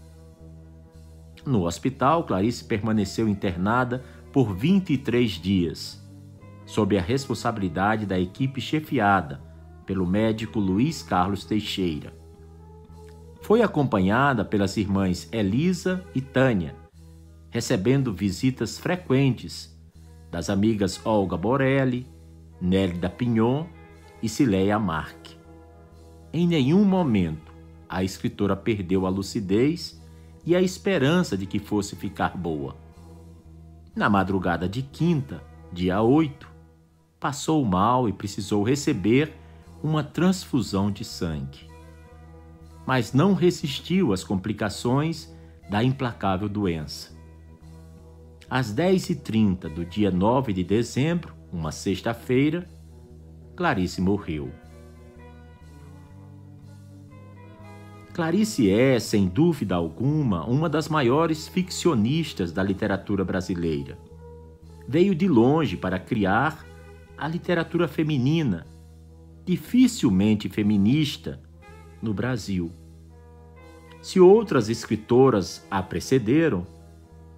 No 1.44 1.66
hospital, 1.66 2.24
Clarice 2.24 2.64
permaneceu 2.64 3.28
internada 3.28 4.04
por 4.32 4.54
23 4.54 5.30
dias, 5.30 6.04
sob 6.66 6.98
a 6.98 7.00
responsabilidade 7.00 8.04
da 8.04 8.18
equipe 8.18 8.60
chefiada 8.60 9.40
pelo 9.86 10.06
médico 10.06 10.58
Luiz 10.58 11.02
Carlos 11.02 11.44
Teixeira. 11.44 12.12
Foi 13.40 13.62
acompanhada 13.62 14.44
pelas 14.44 14.76
irmãs 14.76 15.28
Elisa 15.30 16.04
e 16.12 16.20
Tânia, 16.20 16.74
recebendo 17.48 18.12
visitas 18.12 18.76
frequentes 18.76 19.74
das 20.30 20.50
amigas 20.50 21.00
Olga 21.06 21.36
Borelli, 21.36 22.06
Nélida 22.60 23.08
Pignon 23.08 23.66
e 24.20 24.28
Cileia 24.28 24.78
Marque. 24.78 25.36
Em 26.32 26.46
nenhum 26.46 26.84
momento 26.84 27.54
a 27.88 28.02
escritora 28.02 28.56
perdeu 28.56 29.06
a 29.06 29.08
lucidez 29.08 30.02
e 30.44 30.56
a 30.56 30.60
esperança 30.60 31.36
de 31.36 31.46
que 31.46 31.60
fosse 31.60 31.94
ficar 31.94 32.36
boa. 32.36 32.76
Na 33.94 34.10
madrugada 34.10 34.68
de 34.68 34.82
quinta, 34.82 35.42
dia 35.72 36.02
8, 36.02 36.55
passou 37.26 37.64
mal 37.64 38.08
e 38.08 38.12
precisou 38.12 38.62
receber 38.62 39.32
uma 39.82 40.04
transfusão 40.04 40.92
de 40.92 41.04
sangue. 41.04 41.68
Mas 42.86 43.12
não 43.12 43.34
resistiu 43.34 44.12
às 44.12 44.22
complicações 44.22 45.34
da 45.68 45.82
implacável 45.82 46.48
doença. 46.48 47.10
Às 48.48 48.72
10h30 48.72 49.68
do 49.74 49.84
dia 49.84 50.08
9 50.08 50.52
de 50.52 50.62
dezembro, 50.62 51.34
uma 51.52 51.72
sexta-feira, 51.72 52.70
Clarice 53.56 54.00
morreu. 54.00 54.52
Clarice 58.14 58.70
é, 58.70 59.00
sem 59.00 59.26
dúvida 59.26 59.74
alguma, 59.74 60.46
uma 60.46 60.68
das 60.68 60.88
maiores 60.88 61.48
ficcionistas 61.48 62.52
da 62.52 62.62
literatura 62.62 63.24
brasileira. 63.24 63.98
Veio 64.86 65.12
de 65.12 65.26
longe 65.26 65.76
para 65.76 65.98
criar 65.98 66.64
a 67.16 67.26
literatura 67.26 67.88
feminina, 67.88 68.66
dificilmente 69.44 70.48
feminista, 70.48 71.40
no 72.02 72.12
Brasil. 72.12 72.70
Se 74.02 74.20
outras 74.20 74.68
escritoras 74.68 75.66
a 75.70 75.82
precederam, 75.82 76.66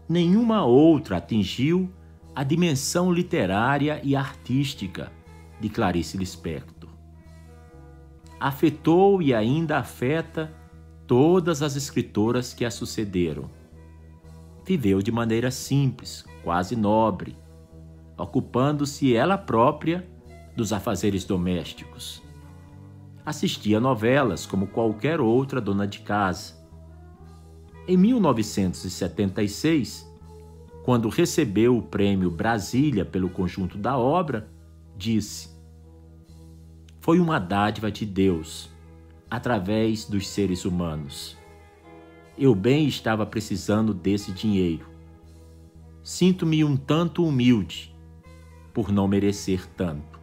nenhuma 0.08 0.64
outra 0.64 1.18
atingiu 1.18 1.90
a 2.34 2.44
dimensão 2.44 3.12
literária 3.12 4.00
e 4.02 4.14
artística 4.14 5.12
de 5.60 5.68
Clarice 5.68 6.16
Lispector. 6.16 6.90
Afetou 8.38 9.20
e 9.20 9.34
ainda 9.34 9.78
afeta 9.78 10.52
todas 11.06 11.62
as 11.62 11.74
escritoras 11.74 12.52
que 12.52 12.64
a 12.64 12.70
sucederam. 12.70 13.50
Viveu 14.64 15.00
de 15.00 15.10
maneira 15.10 15.50
simples, 15.50 16.24
quase 16.44 16.76
nobre, 16.76 17.34
ocupando-se 18.18 19.14
ela 19.14 19.38
própria 19.38 20.06
dos 20.56 20.72
afazeres 20.72 21.24
domésticos. 21.24 22.20
Assistia 23.24 23.78
novelas 23.78 24.44
como 24.44 24.66
qualquer 24.66 25.20
outra 25.20 25.60
dona 25.60 25.86
de 25.86 26.00
casa. 26.00 26.58
Em 27.86 27.96
1976, 27.96 30.04
quando 30.84 31.08
recebeu 31.08 31.76
o 31.76 31.82
prêmio 31.82 32.28
Brasília 32.30 33.04
pelo 33.04 33.30
conjunto 33.30 33.78
da 33.78 33.96
obra, 33.96 34.50
disse: 34.96 35.50
Foi 37.00 37.20
uma 37.20 37.38
dádiva 37.38 37.88
de 37.90 38.04
Deus 38.04 38.68
através 39.30 40.06
dos 40.06 40.26
seres 40.26 40.64
humanos. 40.64 41.36
Eu 42.36 42.54
bem 42.54 42.88
estava 42.88 43.26
precisando 43.26 43.92
desse 43.92 44.32
dinheiro. 44.32 44.86
Sinto-me 46.02 46.64
um 46.64 46.76
tanto 46.76 47.24
humilde 47.24 47.94
por 48.78 48.92
não 48.92 49.08
merecer 49.08 49.66
tanto. 49.76 50.20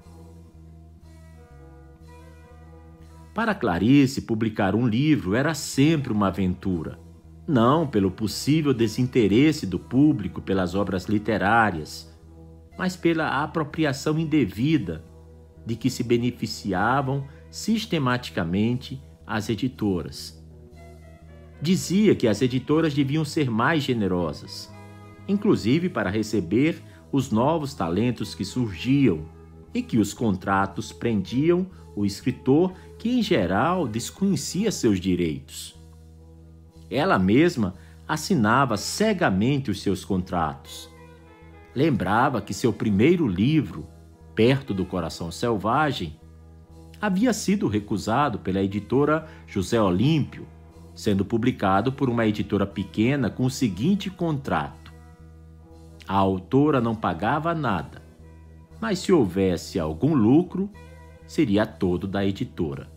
Para 3.34 3.54
Clarice, 3.54 4.22
publicar 4.22 4.74
um 4.74 4.88
livro 4.88 5.36
era 5.36 5.54
sempre 5.54 6.14
uma 6.14 6.30
aventura, 6.30 6.98
não 7.46 7.86
pelo 7.86 8.10
possível 8.10 8.74
desinteresse 8.74 9.68
do 9.68 9.78
público 9.78 10.42
pelas 10.42 10.74
obras 10.74 11.04
literárias, 11.04 12.18
mas 12.78 12.96
pela 12.96 13.44
apropriação 13.44 14.18
indevida 14.18 15.04
de 15.66 15.76
que 15.76 15.90
se 15.90 16.02
beneficiavam 16.02 17.28
sistematicamente 17.52 19.04
as 19.28 19.50
editoras. 19.50 20.42
Dizia 21.62 22.16
que 22.16 22.26
as 22.26 22.42
editoras 22.42 22.94
deviam 22.94 23.26
ser 23.26 23.52
mais 23.52 23.84
generosas, 23.84 24.74
inclusive 25.28 25.90
para 25.90 26.10
receber 26.10 26.82
os 27.16 27.32
novos 27.32 27.74
talentos 27.74 28.36
que 28.36 28.44
surgiam 28.44 29.24
e 29.74 29.82
que 29.82 29.98
os 29.98 30.14
contratos 30.14 30.92
prendiam 30.92 31.66
o 31.96 32.06
escritor 32.06 32.74
que, 33.00 33.10
em 33.10 33.24
geral, 33.24 33.88
desconhecia 33.88 34.70
seus 34.70 35.00
direitos. 35.00 35.80
Ela 36.90 37.18
mesma 37.18 37.74
assinava 38.06 38.76
cegamente 38.76 39.72
os 39.72 39.82
seus 39.82 40.04
contratos. 40.04 40.90
Lembrava 41.74 42.42
que 42.42 42.54
seu 42.54 42.74
primeiro 42.74 43.26
livro, 43.26 43.88
Perto 44.36 44.74
do 44.74 44.86
Coração 44.86 45.32
Selvagem, 45.32 46.20
havia 47.02 47.32
sido 47.32 47.70
recusado 47.70 48.40
pela 48.40 48.62
editora 48.62 49.26
José 49.48 49.82
Olímpio, 49.82 50.46
sendo 50.94 51.24
publicado 51.24 51.94
por 51.94 52.10
uma 52.10 52.28
editora 52.28 52.68
pequena 52.68 53.30
com 53.30 53.46
o 53.46 53.50
seguinte 53.50 54.10
contrato: 54.10 54.85
a 56.08 56.16
autora 56.16 56.80
não 56.80 56.96
pagava 56.96 57.54
nada, 57.54 58.02
mas 58.80 59.00
se 59.00 59.12
houvesse 59.12 59.80
algum 59.80 60.14
lucro, 60.14 60.70
seria 61.26 61.66
todo 61.66 62.08
da 62.08 62.26
editora. 62.26 62.90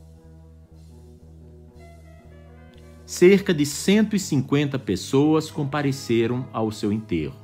Cerca 3.06 3.54
de 3.54 3.64
150 3.64 4.78
pessoas 4.78 5.50
compareceram 5.50 6.46
ao 6.52 6.70
seu 6.70 6.92
enterro. 6.92 7.36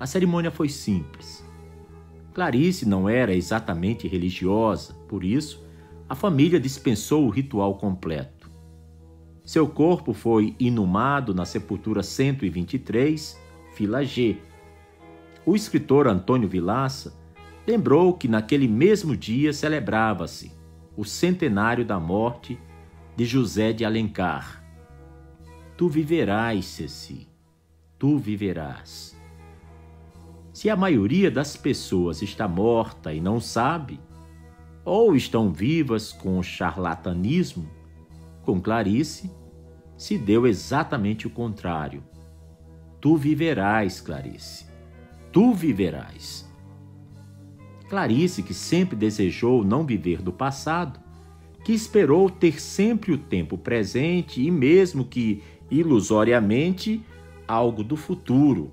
A 0.00 0.06
cerimônia 0.06 0.50
foi 0.50 0.68
simples. 0.68 1.44
Clarice 2.32 2.84
não 2.84 3.08
era 3.08 3.32
exatamente 3.32 4.08
religiosa, 4.08 4.92
por 5.08 5.22
isso 5.22 5.64
a 6.08 6.16
família 6.16 6.58
dispensou 6.58 7.24
o 7.24 7.30
ritual 7.30 7.78
completo. 7.78 8.50
Seu 9.44 9.68
corpo 9.68 10.12
foi 10.12 10.56
inumado 10.58 11.32
na 11.32 11.44
sepultura 11.44 12.02
123, 12.02 13.38
fila 13.74 14.04
G. 14.04 14.38
O 15.46 15.54
escritor 15.54 16.08
Antônio 16.08 16.48
Vilaça 16.48 17.14
lembrou 17.66 18.14
que 18.14 18.26
naquele 18.26 18.66
mesmo 18.66 19.14
dia 19.14 19.52
celebrava-se 19.52 20.50
o 20.96 21.04
centenário 21.04 21.84
da 21.84 22.00
morte 22.00 22.58
de 23.14 23.26
José 23.26 23.72
de 23.72 23.84
Alencar. 23.84 24.64
Tu 25.76 25.86
viverás, 25.88 26.64
Ceci, 26.64 27.28
tu 27.98 28.16
viverás. 28.16 29.14
Se 30.52 30.70
a 30.70 30.76
maioria 30.76 31.30
das 31.30 31.56
pessoas 31.56 32.22
está 32.22 32.48
morta 32.48 33.12
e 33.12 33.20
não 33.20 33.38
sabe, 33.38 34.00
ou 34.84 35.14
estão 35.14 35.52
vivas 35.52 36.12
com 36.12 36.42
charlatanismo, 36.42 37.68
com 38.42 38.60
Clarice, 38.60 39.30
se 39.96 40.16
deu 40.16 40.46
exatamente 40.46 41.26
o 41.26 41.30
contrário. 41.30 42.02
Tu 43.00 43.16
viverás, 43.16 44.00
Clarice. 44.00 44.73
Tu 45.34 45.52
viverás. 45.52 46.48
Clarice, 47.88 48.40
que 48.40 48.54
sempre 48.54 48.94
desejou 48.94 49.64
não 49.64 49.84
viver 49.84 50.22
do 50.22 50.32
passado, 50.32 51.00
que 51.64 51.72
esperou 51.72 52.30
ter 52.30 52.60
sempre 52.60 53.10
o 53.10 53.18
tempo 53.18 53.58
presente 53.58 54.40
e, 54.40 54.48
mesmo 54.48 55.04
que 55.04 55.42
ilusoriamente, 55.68 57.04
algo 57.48 57.82
do 57.82 57.96
futuro. 57.96 58.72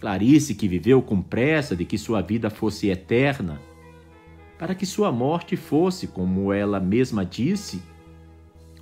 Clarice, 0.00 0.54
que 0.54 0.66
viveu 0.66 1.02
com 1.02 1.20
pressa 1.20 1.76
de 1.76 1.84
que 1.84 1.98
sua 1.98 2.22
vida 2.22 2.48
fosse 2.48 2.88
eterna, 2.88 3.60
para 4.58 4.74
que 4.74 4.86
sua 4.86 5.12
morte 5.12 5.58
fosse, 5.58 6.06
como 6.06 6.54
ela 6.54 6.80
mesma 6.80 7.22
disse, 7.22 7.82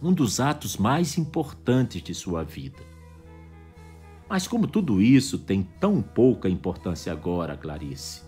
um 0.00 0.12
dos 0.12 0.38
atos 0.38 0.76
mais 0.76 1.18
importantes 1.18 2.00
de 2.00 2.14
sua 2.14 2.44
vida. 2.44 2.87
Mas 4.28 4.46
como 4.46 4.66
tudo 4.66 5.00
isso 5.00 5.38
tem 5.38 5.62
tão 5.62 6.02
pouca 6.02 6.48
importância 6.48 7.12
agora, 7.12 7.56
Clarice? 7.56 8.22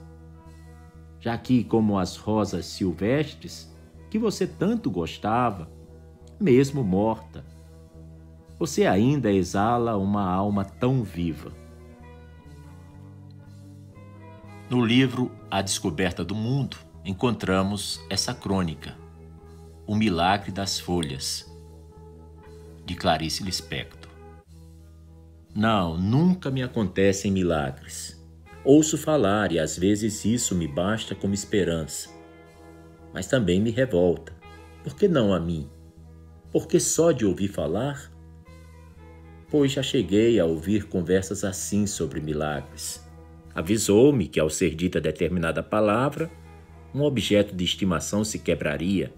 Já 1.20 1.36
que, 1.36 1.62
como 1.62 1.98
as 1.98 2.16
rosas 2.16 2.64
silvestres, 2.64 3.70
que 4.08 4.18
você 4.18 4.46
tanto 4.46 4.90
gostava, 4.90 5.70
mesmo 6.40 6.82
morta, 6.82 7.44
você 8.58 8.86
ainda 8.86 9.30
exala 9.30 9.96
uma 9.98 10.24
alma 10.24 10.64
tão 10.64 11.02
viva. 11.02 11.52
No 14.70 14.84
livro 14.84 15.30
A 15.50 15.60
Descoberta 15.60 16.24
do 16.24 16.34
Mundo, 16.34 16.78
encontramos 17.04 18.00
essa 18.08 18.32
crônica, 18.32 18.96
O 19.86 19.94
Milagre 19.94 20.50
das 20.50 20.78
Folhas, 20.78 21.50
de 22.86 22.94
Clarice 22.94 23.42
Lispector. 23.42 23.99
Não, 25.54 25.98
nunca 25.98 26.50
me 26.50 26.62
acontecem 26.62 27.32
milagres. 27.32 28.20
Ouço 28.64 28.96
falar 28.96 29.50
e 29.50 29.58
às 29.58 29.76
vezes 29.76 30.24
isso 30.24 30.54
me 30.54 30.68
basta 30.68 31.14
como 31.14 31.34
esperança. 31.34 32.08
Mas 33.12 33.26
também 33.26 33.60
me 33.60 33.70
revolta. 33.70 34.32
Por 34.84 34.94
que 34.94 35.08
não 35.08 35.34
a 35.34 35.40
mim? 35.40 35.68
Porque 36.52 36.78
só 36.78 37.10
de 37.10 37.26
ouvir 37.26 37.48
falar? 37.48 38.12
Pois 39.50 39.72
já 39.72 39.82
cheguei 39.82 40.38
a 40.38 40.44
ouvir 40.44 40.84
conversas 40.84 41.42
assim 41.42 41.86
sobre 41.86 42.20
milagres. 42.20 43.04
Avisou-me 43.52 44.28
que 44.28 44.38
ao 44.38 44.48
ser 44.48 44.76
dita 44.76 45.00
determinada 45.00 45.62
palavra, 45.62 46.30
um 46.94 47.02
objeto 47.02 47.54
de 47.54 47.64
estimação 47.64 48.22
se 48.22 48.38
quebraria. 48.38 49.12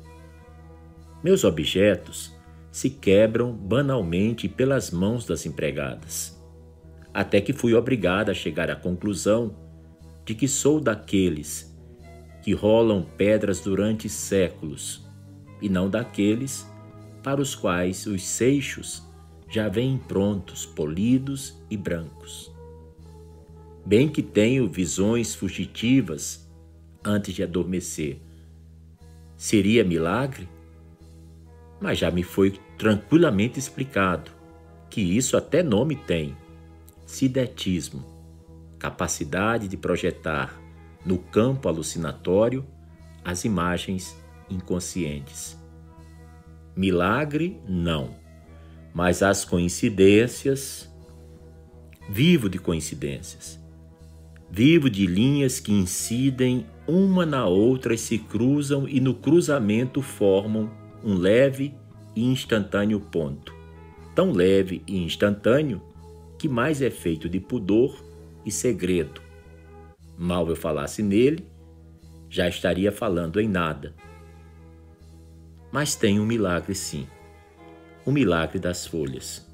Meus 1.23 1.45
objetos 1.45 2.35
se 2.73 2.89
quebram 2.89 3.53
banalmente 3.53 4.49
pelas 4.49 4.91
mãos 4.91 5.27
das 5.27 5.45
empregadas. 5.45 6.43
Até 7.13 7.41
que 7.43 7.53
fui 7.53 7.75
obrigada 7.75 8.33
a 8.33 8.35
chegar 8.35 8.71
à 8.71 8.75
conclusão 8.75 9.55
de 10.25 10.35
que 10.35 10.49
sou 10.49 10.81
daqueles 10.81 11.71
que 12.43 12.55
rolam 12.55 13.07
pedras 13.17 13.61
durante 13.61 14.09
séculos 14.09 15.07
e 15.61 15.69
não 15.69 15.89
daqueles 15.89 16.67
para 17.23 17.41
os 17.41 17.55
quais 17.55 18.07
os 18.07 18.25
seixos 18.25 19.07
já 19.49 19.69
vêm 19.69 19.99
prontos, 19.99 20.65
polidos 20.65 21.55
e 21.71 21.77
brancos. 21.77 22.51
Bem 23.85 24.09
que 24.09 24.23
tenho 24.23 24.67
visões 24.67 25.35
fugitivas 25.35 26.51
antes 27.05 27.35
de 27.35 27.43
adormecer. 27.43 28.19
Seria 29.37 29.85
milagre? 29.85 30.49
Mas 31.83 31.99
já 31.99 32.13
me 32.13 32.23
foi 32.23 32.53
tranquilamente 32.79 33.59
explicado 33.59 34.31
que 34.89 35.01
isso 35.01 35.37
até 35.37 35.65
nome 35.65 35.97
tem: 35.97 36.37
sidetismo 37.05 38.13
capacidade 38.79 39.69
de 39.69 39.77
projetar 39.77 40.61
no 41.05 41.17
campo 41.17 41.69
alucinatório 41.69 42.65
as 43.25 43.45
imagens 43.45 44.17
inconscientes. 44.51 45.57
Milagre, 46.75 47.61
não, 47.69 48.17
mas 48.95 49.23
as 49.23 49.45
coincidências. 49.45 50.89
Vivo 52.09 52.49
de 52.49 52.59
coincidências. 52.59 53.61
Vivo 54.51 54.91
de 54.91 55.07
linhas 55.07 55.61
que 55.61 55.73
incidem 55.73 56.67
uma 56.87 57.25
na 57.25 57.47
outra 57.47 57.95
e 57.95 57.99
se 57.99 58.19
cruzam 58.19 58.89
e 58.89 59.01
no 59.01 59.15
cruzamento 59.15 60.03
formam 60.03 60.82
um 61.05 61.15
leve 61.15 61.75
e 62.15 62.25
instantâneo 62.25 63.01
ponto. 63.01 63.55
Tão 64.15 64.33
leve 64.33 64.83
e 64.87 64.99
instantâneo 64.99 65.83
que 66.39 66.49
mais 66.49 66.83
é 66.83 66.91
feito 66.91 67.29
de 67.29 67.41
pudor 67.41 68.03
e 68.45 68.51
segredo. 68.51 69.21
Mal 70.19 70.49
eu 70.49 70.57
falasse 70.57 71.03
nele, 71.03 71.47
já 72.29 72.49
estaria 72.49 72.93
falando 72.93 73.41
em 73.41 73.49
nada. 73.49 73.95
Mas 75.71 75.95
tem 75.95 76.21
um 76.21 76.27
milagre 76.27 76.75
sim, 76.75 77.07
o 78.05 78.13
milagre 78.13 78.59
das 78.59 78.87
folhas. 78.87 79.49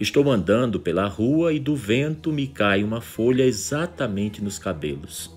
Estou 0.00 0.30
andando 0.30 0.78
pela 0.78 1.06
rua 1.08 1.52
e 1.52 1.58
do 1.58 1.74
vento 1.74 2.32
me 2.32 2.46
cai 2.46 2.84
uma 2.84 3.00
folha 3.00 3.42
exatamente 3.42 4.42
nos 4.42 4.58
cabelos. 4.58 5.36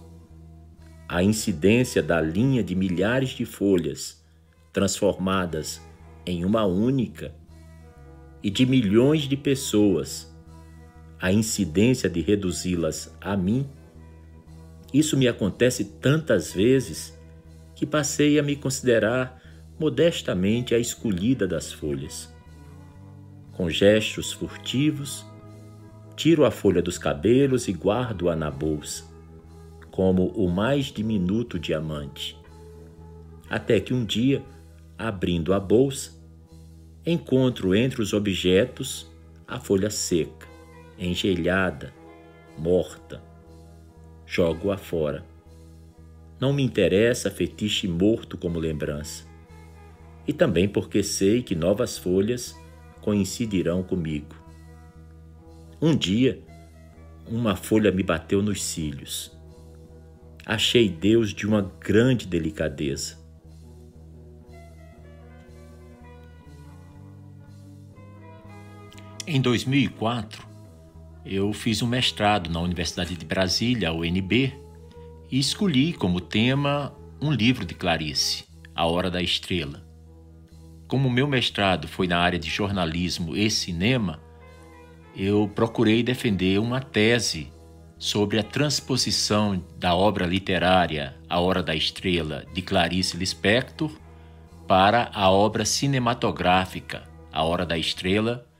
A 1.10 1.24
incidência 1.24 2.02
da 2.02 2.22
linha 2.22 2.64
de 2.64 2.76
milhares 2.76 3.30
de 3.32 3.44
folhas 3.44 4.21
transformadas 4.72 5.82
em 6.26 6.46
uma 6.46 6.66
única 6.66 7.34
e 8.44 8.50
de 8.50 8.66
milhões 8.66 9.24
de 9.24 9.38
pessoas, 9.38 10.34
a 11.20 11.32
incidência 11.32 12.10
de 12.10 12.22
reduzi-las 12.22 13.16
a 13.22 13.38
mim, 13.38 13.68
isso 14.94 15.16
me 15.16 15.28
acontece 15.28 15.86
tantas 15.86 16.54
vezes 16.54 17.18
que 17.76 17.86
passei 17.86 18.40
a 18.40 18.44
me 18.44 18.56
considerar 18.56 19.42
modestamente 19.80 20.76
a 20.76 20.80
escolhida 20.80 21.48
das 21.48 21.72
folhas. 21.72 22.34
Com 23.54 23.70
gestos 23.70 24.32
furtivos, 24.32 25.26
tiro 26.16 26.46
a 26.46 26.52
folha 26.52 26.82
dos 26.82 26.98
cabelos 26.98 27.68
e 27.68 27.72
guardo-a 27.72 28.36
na 28.36 28.52
bolsa, 28.52 29.04
como 29.90 30.28
o 30.28 30.50
mais 30.50 30.86
diminuto 30.88 31.58
diamante. 31.58 32.38
Até 33.50 33.80
que 33.80 33.94
um 33.94 34.06
dia, 34.06 34.42
abrindo 35.08 35.54
a 35.54 35.60
bolsa, 35.60 36.12
encontro 37.06 37.74
entre 37.74 38.02
os 38.02 38.14
objetos 38.14 39.10
a 39.48 39.60
folha 39.60 39.90
seca, 39.90 40.48
engelhada, 40.98 41.94
morta. 42.58 43.22
Jogo-a 44.26 44.78
fora. 44.78 45.26
Não 46.40 46.54
me 46.54 46.64
interessa 46.64 47.30
fetiche 47.30 47.88
morto 47.88 48.38
como 48.38 48.60
lembrança. 48.60 49.26
E 50.26 50.32
também 50.32 50.70
porque 50.70 51.04
sei 51.04 51.42
que 51.42 51.54
novas 51.54 51.98
folhas 51.98 52.56
coincidirão 53.02 53.84
comigo. 53.84 54.36
Um 55.82 55.96
dia, 55.96 56.42
uma 57.28 57.56
folha 57.56 57.92
me 57.92 58.04
bateu 58.04 58.42
nos 58.42 58.64
cílios. 58.64 59.38
Achei 60.46 60.88
Deus 60.88 61.34
de 61.34 61.46
uma 61.46 61.62
grande 61.80 62.26
delicadeza. 62.26 63.21
Em 69.34 69.40
2004, 69.40 70.46
eu 71.26 71.54
fiz 71.54 71.82
um 71.82 71.88
mestrado 71.88 72.50
na 72.50 72.60
Universidade 72.60 73.16
de 73.16 73.26
Brasília, 73.26 73.94
UNB, 73.94 74.54
e 75.32 75.40
escolhi 75.40 75.94
como 75.94 76.20
tema 76.20 76.94
um 77.22 77.32
livro 77.32 77.64
de 77.64 77.74
Clarice, 77.74 78.44
A 78.76 78.86
Hora 78.86 79.10
da 79.10 79.22
Estrela. 79.22 79.88
Como 80.86 81.10
meu 81.10 81.30
mestrado 81.30 81.88
foi 81.88 82.08
na 82.08 82.20
área 82.20 82.38
de 82.38 82.50
jornalismo 82.50 83.34
e 83.34 83.50
cinema, 83.50 84.20
eu 85.16 85.50
procurei 85.56 86.04
defender 86.04 86.60
uma 86.60 86.82
tese 86.82 87.54
sobre 87.98 88.38
a 88.38 88.44
transposição 88.44 89.64
da 89.80 89.96
obra 89.96 90.26
literária 90.26 91.16
A 91.30 91.40
Hora 91.40 91.64
da 91.64 91.74
Estrela 91.74 92.44
de 92.54 92.62
Clarice 92.62 93.16
Lispector 93.16 93.92
para 94.68 95.10
a 95.14 95.32
obra 95.32 95.64
cinematográfica 95.64 97.04
A 97.32 97.46
Hora 97.46 97.66
da 97.66 97.78
Estrela, 97.78 98.51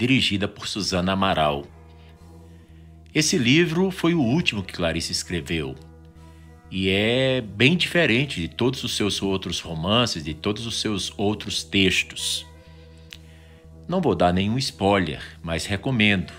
dirigida 0.00 0.48
por 0.48 0.66
Susana 0.66 1.12
Amaral. 1.12 1.66
Esse 3.14 3.36
livro 3.36 3.90
foi 3.90 4.14
o 4.14 4.22
último 4.22 4.62
que 4.62 4.72
Clarice 4.72 5.12
escreveu, 5.12 5.76
e 6.70 6.88
é 6.88 7.42
bem 7.42 7.76
diferente 7.76 8.40
de 8.40 8.48
todos 8.48 8.82
os 8.82 8.96
seus 8.96 9.20
outros 9.20 9.60
romances, 9.60 10.24
de 10.24 10.32
todos 10.32 10.64
os 10.66 10.80
seus 10.80 11.12
outros 11.18 11.62
textos. 11.62 12.46
Não 13.86 14.00
vou 14.00 14.14
dar 14.14 14.32
nenhum 14.32 14.56
spoiler, 14.56 15.20
mas 15.42 15.66
recomendo. 15.66 16.32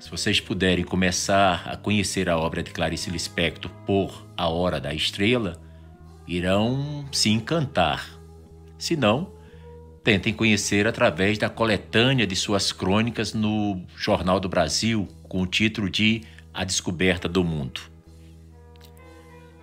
Se 0.00 0.10
vocês 0.10 0.40
puderem 0.40 0.84
começar 0.84 1.68
a 1.68 1.76
conhecer 1.76 2.30
a 2.30 2.38
obra 2.38 2.62
de 2.62 2.70
Clarice 2.70 3.10
Lispector 3.10 3.70
por 3.84 4.26
A 4.34 4.48
Hora 4.48 4.80
da 4.80 4.94
Estrela, 4.94 5.60
irão 6.26 7.04
se 7.12 7.28
encantar. 7.28 8.08
Se 8.78 8.96
não, 8.96 9.37
tentem 10.08 10.32
conhecer 10.32 10.86
através 10.86 11.36
da 11.36 11.50
coletânea 11.50 12.26
de 12.26 12.34
suas 12.34 12.72
crônicas 12.72 13.34
no 13.34 13.82
Jornal 13.94 14.40
do 14.40 14.48
Brasil, 14.48 15.06
com 15.24 15.42
o 15.42 15.46
título 15.46 15.90
de 15.90 16.22
A 16.54 16.64
Descoberta 16.64 17.28
do 17.28 17.44
Mundo. 17.44 17.82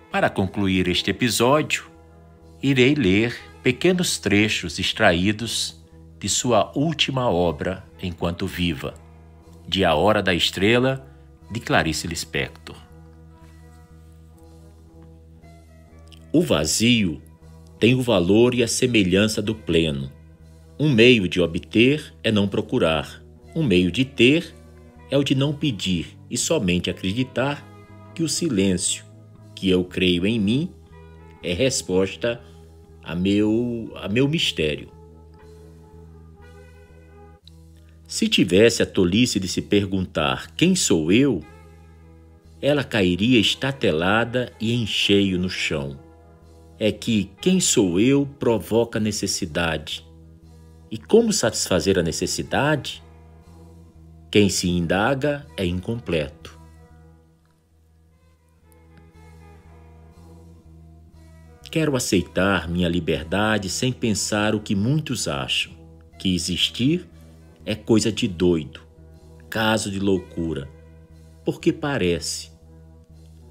Para 0.08 0.30
concluir 0.30 0.86
este 0.86 1.10
episódio, 1.10 1.90
irei 2.62 2.94
ler 2.94 3.36
pequenos 3.60 4.18
trechos 4.18 4.78
extraídos 4.78 5.84
de 6.16 6.28
sua 6.28 6.70
última 6.76 7.28
obra 7.28 7.84
enquanto 8.00 8.46
viva, 8.46 8.94
de 9.66 9.84
A 9.84 9.96
Hora 9.96 10.22
da 10.22 10.32
Estrela, 10.32 11.04
de 11.50 11.58
Clarice 11.58 12.06
Lispector. 12.06 12.76
O 16.32 16.40
vazio 16.40 17.20
tem 17.80 17.96
o 17.96 18.00
valor 18.00 18.54
e 18.54 18.62
a 18.62 18.68
semelhança 18.68 19.42
do 19.42 19.52
pleno. 19.52 20.14
Um 20.78 20.90
meio 20.90 21.26
de 21.26 21.40
obter 21.40 22.12
é 22.22 22.30
não 22.30 22.46
procurar, 22.46 23.22
um 23.54 23.62
meio 23.62 23.90
de 23.90 24.04
ter 24.04 24.54
é 25.10 25.16
o 25.16 25.24
de 25.24 25.34
não 25.34 25.54
pedir 25.54 26.18
e 26.30 26.36
somente 26.36 26.90
acreditar 26.90 27.66
que 28.14 28.22
o 28.22 28.28
silêncio, 28.28 29.04
que 29.54 29.70
eu 29.70 29.84
creio 29.84 30.26
em 30.26 30.38
mim, 30.38 30.70
é 31.42 31.54
resposta 31.54 32.42
a 33.02 33.14
meu, 33.14 33.90
a 33.96 34.06
meu 34.06 34.28
mistério. 34.28 34.90
Se 38.06 38.28
tivesse 38.28 38.82
a 38.82 38.86
tolice 38.86 39.40
de 39.40 39.48
se 39.48 39.62
perguntar 39.62 40.54
quem 40.56 40.76
sou 40.76 41.10
eu, 41.10 41.42
ela 42.60 42.84
cairia 42.84 43.40
estatelada 43.40 44.52
e 44.60 44.72
em 44.72 44.86
cheio 44.86 45.38
no 45.38 45.48
chão. 45.48 45.98
É 46.78 46.92
que 46.92 47.30
quem 47.40 47.60
sou 47.60 47.98
eu 47.98 48.28
provoca 48.38 49.00
necessidade. 49.00 50.05
E 50.90 50.96
como 50.96 51.32
satisfazer 51.32 51.98
a 51.98 52.02
necessidade? 52.02 53.02
Quem 54.30 54.48
se 54.48 54.68
indaga 54.68 55.46
é 55.56 55.64
incompleto. 55.64 56.56
Quero 61.70 61.94
aceitar 61.96 62.68
minha 62.68 62.88
liberdade 62.88 63.68
sem 63.68 63.92
pensar 63.92 64.54
o 64.54 64.60
que 64.60 64.74
muitos 64.74 65.28
acham, 65.28 65.72
que 66.18 66.34
existir 66.34 67.06
é 67.66 67.74
coisa 67.74 68.10
de 68.10 68.26
doido, 68.26 68.80
caso 69.50 69.90
de 69.90 69.98
loucura, 69.98 70.70
porque 71.44 71.72
parece. 71.72 72.50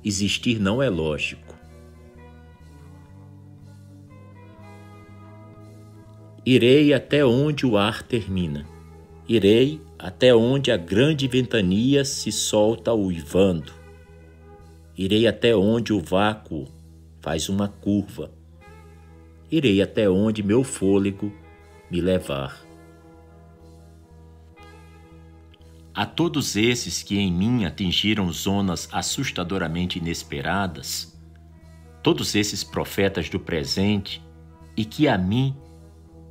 Existir 0.03 0.59
não 0.59 0.81
é 0.81 0.89
lógico. 0.89 1.44
Irei 6.45 6.93
até 6.93 7.25
onde 7.25 7.65
o 7.65 7.75
ar 7.75 8.03
termina. 8.03 8.67
Irei 9.27 9.81
até 9.97 10.35
onde 10.35 10.71
a 10.71 10.77
grande 10.77 11.27
ventania 11.27 12.05
se 12.05 12.31
solta 12.31 12.93
uivando. 12.93 13.73
Irei 14.95 15.25
até 15.25 15.55
onde 15.55 15.91
o 15.91 15.99
vácuo 15.99 16.67
faz 17.19 17.49
uma 17.49 17.67
curva. 17.67 18.31
Irei 19.49 19.81
até 19.81 20.07
onde 20.07 20.43
meu 20.43 20.63
fôlego 20.63 21.33
me 21.89 21.99
levar. 21.99 22.63
A 25.91 26.05
todos 26.05 26.55
esses 26.55 27.01
que 27.01 27.17
em 27.17 27.33
mim 27.33 27.65
atingiram 27.65 28.31
zonas 28.31 28.87
assustadoramente 28.91 29.97
inesperadas, 29.97 31.19
todos 32.03 32.35
esses 32.35 32.63
profetas 32.63 33.29
do 33.29 33.39
presente 33.39 34.21
e 34.77 34.85
que 34.85 35.07
a 35.07 35.17
mim 35.17 35.55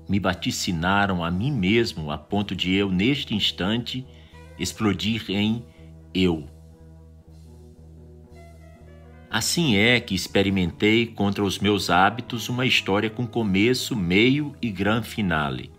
me 0.09 0.19
vaticinaram 0.19 1.25
a 1.25 1.31
mim 1.31 1.53
mesmo 1.53 2.11
a 2.11 2.19
ponto 2.19 2.55
de 2.55 2.73
eu, 2.73 2.91
neste 2.91 3.35
instante, 3.35 4.07
explodir 4.59 5.25
em 5.31 5.65
eu 6.13 6.49
Assim 9.35 9.75
é 9.75 9.99
que 9.99 10.15
experimentei 10.15 11.09
contra 11.09 11.43
os 11.43 11.59
meus 11.59 11.91
hábitos 11.91 12.49
uma 12.49 12.65
história 12.65 13.11
com 13.11 13.27
começo, 13.27 13.97
meio 13.97 14.55
e 14.63 14.71
gran 14.71 15.03
finale, 15.03 15.73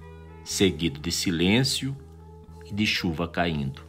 seguido 0.44 1.00
de 1.00 1.10
silêncio 1.10 1.96
e 2.70 2.74
de 2.74 2.86
chuva 2.86 3.30
caindo. 3.30 3.82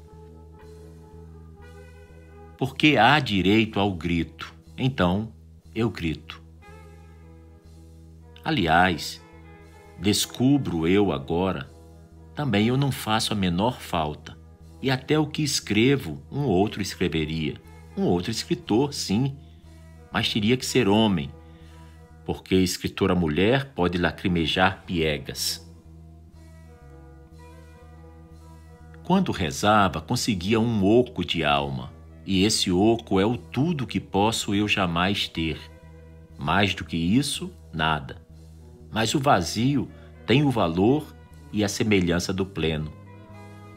Porque 2.57 2.97
há 2.97 3.19
direito 3.19 3.81
ao 3.81 3.93
grito, 3.93 4.55
então 4.79 5.33
eu 5.75 5.91
grito. 5.91 6.41
Aliás, 8.45 9.21
descubro 9.99 10.87
eu 10.87 11.13
agora, 11.13 11.71
também 12.35 12.67
eu 12.69 12.77
não 12.77 12.93
faço 12.93 13.33
a 13.33 13.37
menor 13.37 13.81
falta, 13.81 14.37
e 14.83 14.91
até 14.91 15.19
o 15.19 15.27
que 15.27 15.43
escrevo, 15.43 16.23
um 16.31 16.45
outro 16.45 16.83
escreveria, 16.83 17.55
um 17.97 18.03
outro 18.03 18.31
escritor, 18.31 18.93
sim, 18.93 19.37
mas 20.13 20.33
teria 20.33 20.57
que 20.57 20.67
ser 20.67 20.89
homem, 20.89 21.31
porque 22.25 22.55
escritora 22.55 23.15
mulher 23.15 23.73
pode 23.75 23.97
lacrimejar 23.97 24.83
piegas. 24.85 25.65
Quando 29.03 29.31
rezava, 29.31 30.01
conseguia 30.01 30.59
um 30.59 30.85
oco 30.85 31.25
de 31.25 31.45
alma, 31.45 31.93
e 32.27 32.45
esse 32.45 32.73
oco 32.73 33.21
é 33.21 33.25
o 33.25 33.37
tudo 33.37 33.87
que 33.87 34.01
posso 34.01 34.53
eu 34.53 34.67
jamais 34.67 35.29
ter. 35.29 35.59
Mais 36.37 36.75
do 36.75 36.85
que 36.85 36.97
isso, 36.97 37.53
nada. 37.73 38.26
Mas 38.97 39.15
o 39.15 39.21
vazio 39.21 39.91
tem 40.27 40.43
o 40.43 40.51
valor 40.51 41.15
e 41.53 41.63
a 41.63 41.69
semelhança 41.69 42.33
do 42.33 42.47
pleno. 42.47 42.91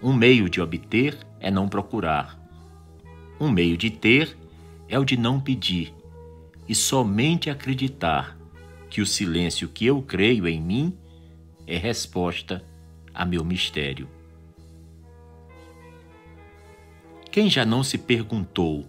Um 0.02 0.14
meio 0.14 0.50
de 0.50 0.62
obter 0.62 1.18
é 1.42 1.52
não 1.52 1.68
procurar. 1.68 2.40
Um 3.38 3.52
meio 3.52 3.76
de 3.76 3.90
ter 3.90 4.38
é 4.88 4.98
o 4.98 5.04
de 5.04 5.18
não 5.18 5.38
pedir 5.38 5.94
e 6.70 6.74
somente 6.74 7.50
acreditar 7.50 8.38
que 8.90 9.02
o 9.02 9.06
silêncio 9.06 9.68
que 9.68 9.86
eu 9.86 10.02
creio 10.02 10.48
em 10.48 10.62
mim 10.62 10.98
é 11.68 11.76
resposta 11.76 12.64
a 13.14 13.26
meu 13.26 13.44
mistério. 13.44 14.08
Quem 17.30 17.50
já 17.50 17.66
não 17.66 17.84
se 17.84 17.98
perguntou: 17.98 18.88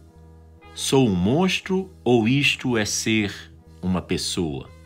sou 0.77 1.09
um 1.09 1.17
monstro 1.17 1.91
ou 2.05 2.29
isto 2.29 2.79
é 2.79 2.85
ser 2.85 3.35
uma 3.83 4.01
pessoa? 4.01 4.79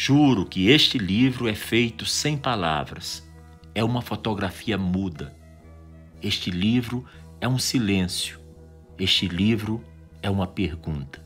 Juro 0.00 0.46
que 0.46 0.68
este 0.68 0.96
livro 0.96 1.48
é 1.48 1.56
feito 1.56 2.06
sem 2.06 2.38
palavras, 2.38 3.28
é 3.74 3.82
uma 3.82 4.00
fotografia 4.00 4.78
muda. 4.78 5.36
Este 6.22 6.52
livro 6.52 7.04
é 7.40 7.48
um 7.48 7.58
silêncio. 7.58 8.38
Este 8.96 9.26
livro 9.26 9.82
é 10.22 10.30
uma 10.30 10.46
pergunta. 10.46 11.20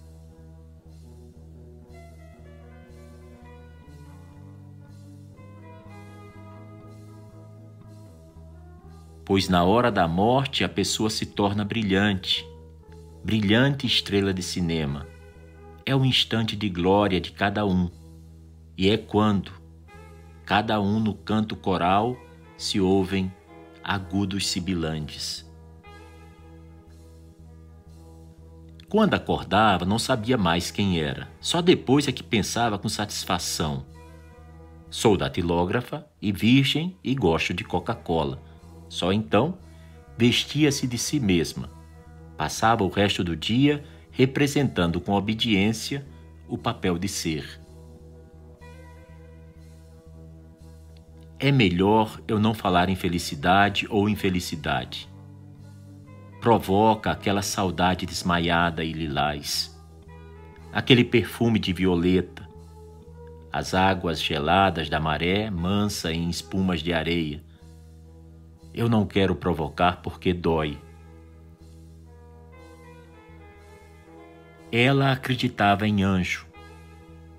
Pois 9.22 9.50
na 9.50 9.62
hora 9.64 9.92
da 9.92 10.08
morte 10.08 10.64
a 10.64 10.68
pessoa 10.68 11.10
se 11.10 11.26
torna 11.26 11.62
brilhante, 11.62 12.42
brilhante 13.22 13.86
estrela 13.86 14.32
de 14.32 14.42
cinema. 14.42 15.06
É 15.84 15.94
o 15.94 16.06
instante 16.06 16.56
de 16.56 16.70
glória 16.70 17.20
de 17.20 17.32
cada 17.32 17.66
um, 17.66 17.90
e 18.82 18.90
é 18.90 18.96
quando, 18.96 19.52
cada 20.44 20.80
um 20.80 20.98
no 20.98 21.14
canto 21.14 21.54
coral, 21.54 22.16
se 22.56 22.80
ouvem 22.80 23.32
agudos 23.80 24.48
sibilantes. 24.48 25.48
Quando 28.88 29.14
acordava, 29.14 29.84
não 29.84 30.00
sabia 30.00 30.36
mais 30.36 30.72
quem 30.72 30.98
era. 30.98 31.28
Só 31.40 31.62
depois 31.62 32.08
é 32.08 32.12
que 32.12 32.24
pensava 32.24 32.76
com 32.76 32.88
satisfação. 32.88 33.86
Sou 34.90 35.16
datilógrafa 35.16 36.04
e 36.20 36.32
virgem 36.32 36.96
e 37.04 37.14
gosto 37.14 37.54
de 37.54 37.62
Coca-Cola. 37.62 38.42
Só 38.88 39.12
então 39.12 39.58
vestia-se 40.18 40.88
de 40.88 40.98
si 40.98 41.20
mesma. 41.20 41.70
Passava 42.36 42.82
o 42.82 42.88
resto 42.88 43.22
do 43.22 43.36
dia 43.36 43.84
representando 44.10 45.00
com 45.00 45.12
obediência 45.12 46.04
o 46.48 46.58
papel 46.58 46.98
de 46.98 47.06
ser. 47.06 47.61
É 51.44 51.50
melhor 51.50 52.20
eu 52.28 52.38
não 52.38 52.54
falar 52.54 52.88
em 52.88 52.94
felicidade 52.94 53.84
ou 53.90 54.08
infelicidade. 54.08 55.08
Provoca 56.40 57.10
aquela 57.10 57.42
saudade 57.42 58.06
desmaiada 58.06 58.84
e 58.84 58.92
lilás, 58.92 59.76
aquele 60.72 61.02
perfume 61.02 61.58
de 61.58 61.72
violeta, 61.72 62.48
as 63.52 63.74
águas 63.74 64.22
geladas 64.22 64.88
da 64.88 65.00
maré 65.00 65.50
mansa 65.50 66.12
em 66.12 66.30
espumas 66.30 66.80
de 66.80 66.92
areia, 66.92 67.42
Eu 68.72 68.88
não 68.88 69.04
quero 69.04 69.34
provocar 69.34 70.00
porque 70.00 70.32
dói. 70.32 70.78
Ela 74.70 75.10
acreditava 75.10 75.88
em 75.88 76.04
anjo, 76.04 76.46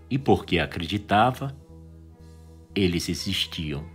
e 0.10 0.20
porque 0.20 0.60
acreditava, 0.60 1.56
eles 2.76 3.08
existiam. 3.08 3.92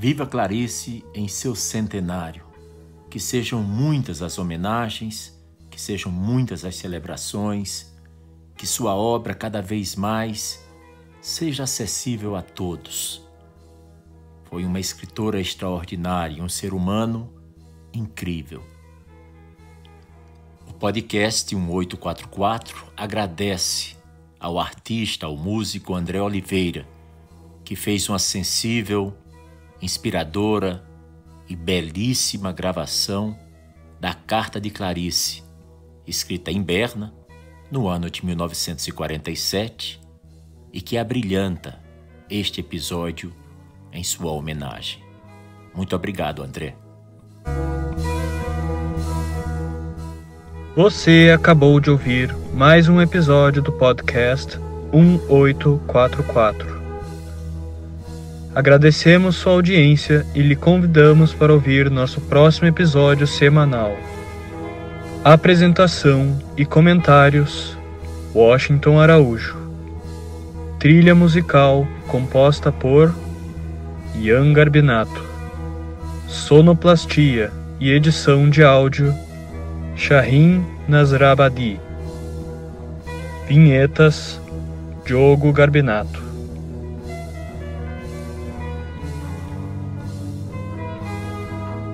Viva 0.00 0.24
Clarice 0.24 1.04
em 1.12 1.28
seu 1.28 1.54
centenário. 1.54 2.42
Que 3.10 3.20
sejam 3.20 3.62
muitas 3.62 4.22
as 4.22 4.38
homenagens, 4.38 5.38
que 5.68 5.78
sejam 5.78 6.10
muitas 6.10 6.64
as 6.64 6.74
celebrações, 6.76 7.92
que 8.56 8.66
sua 8.66 8.94
obra 8.94 9.34
cada 9.34 9.60
vez 9.60 9.94
mais 9.96 10.64
seja 11.20 11.64
acessível 11.64 12.34
a 12.34 12.40
todos. 12.40 13.22
Foi 14.44 14.64
uma 14.64 14.80
escritora 14.80 15.38
extraordinária, 15.38 16.42
um 16.42 16.48
ser 16.48 16.72
humano 16.72 17.30
incrível. 17.92 18.64
O 20.66 20.72
podcast 20.72 21.54
1844 21.54 22.86
agradece 22.96 23.98
ao 24.38 24.58
artista, 24.58 25.26
ao 25.26 25.36
músico 25.36 25.94
André 25.94 26.22
Oliveira, 26.22 26.88
que 27.62 27.76
fez 27.76 28.08
uma 28.08 28.18
sensível 28.18 29.14
inspiradora 29.80 30.84
e 31.48 31.56
belíssima 31.56 32.52
gravação 32.52 33.36
da 33.98 34.14
Carta 34.14 34.60
de 34.60 34.70
Clarice, 34.70 35.42
escrita 36.06 36.50
em 36.50 36.62
Berna 36.62 37.12
no 37.70 37.88
ano 37.88 38.10
de 38.10 38.24
1947 38.24 40.00
e 40.72 40.80
que 40.80 40.96
abrilhanta 40.96 41.78
este 42.28 42.60
episódio 42.60 43.32
em 43.92 44.04
sua 44.04 44.32
homenagem. 44.32 45.02
Muito 45.74 45.94
obrigado, 45.94 46.42
André. 46.42 46.74
Você 50.76 51.32
acabou 51.34 51.80
de 51.80 51.90
ouvir 51.90 52.34
mais 52.54 52.88
um 52.88 53.00
episódio 53.00 53.60
do 53.60 53.72
podcast 53.72 54.56
1844. 54.92 56.79
Agradecemos 58.52 59.36
sua 59.36 59.52
audiência 59.52 60.26
e 60.34 60.42
lhe 60.42 60.56
convidamos 60.56 61.32
para 61.32 61.52
ouvir 61.52 61.88
nosso 61.88 62.20
próximo 62.20 62.66
episódio 62.66 63.24
semanal. 63.24 63.96
Apresentação 65.22 66.36
e 66.56 66.64
comentários: 66.64 67.78
Washington 68.34 68.98
Araújo. 68.98 69.56
Trilha 70.80 71.14
musical 71.14 71.86
composta 72.08 72.72
por 72.72 73.14
Ian 74.16 74.52
Garbinato. 74.52 75.24
Sonoplastia 76.26 77.52
e 77.78 77.92
edição 77.92 78.50
de 78.50 78.64
áudio 78.64 79.14
Shahin 79.94 80.64
Nasrabadi. 80.88 81.78
Vinhetas 83.46 84.40
Diogo 85.04 85.52
Garbinato. 85.52 86.29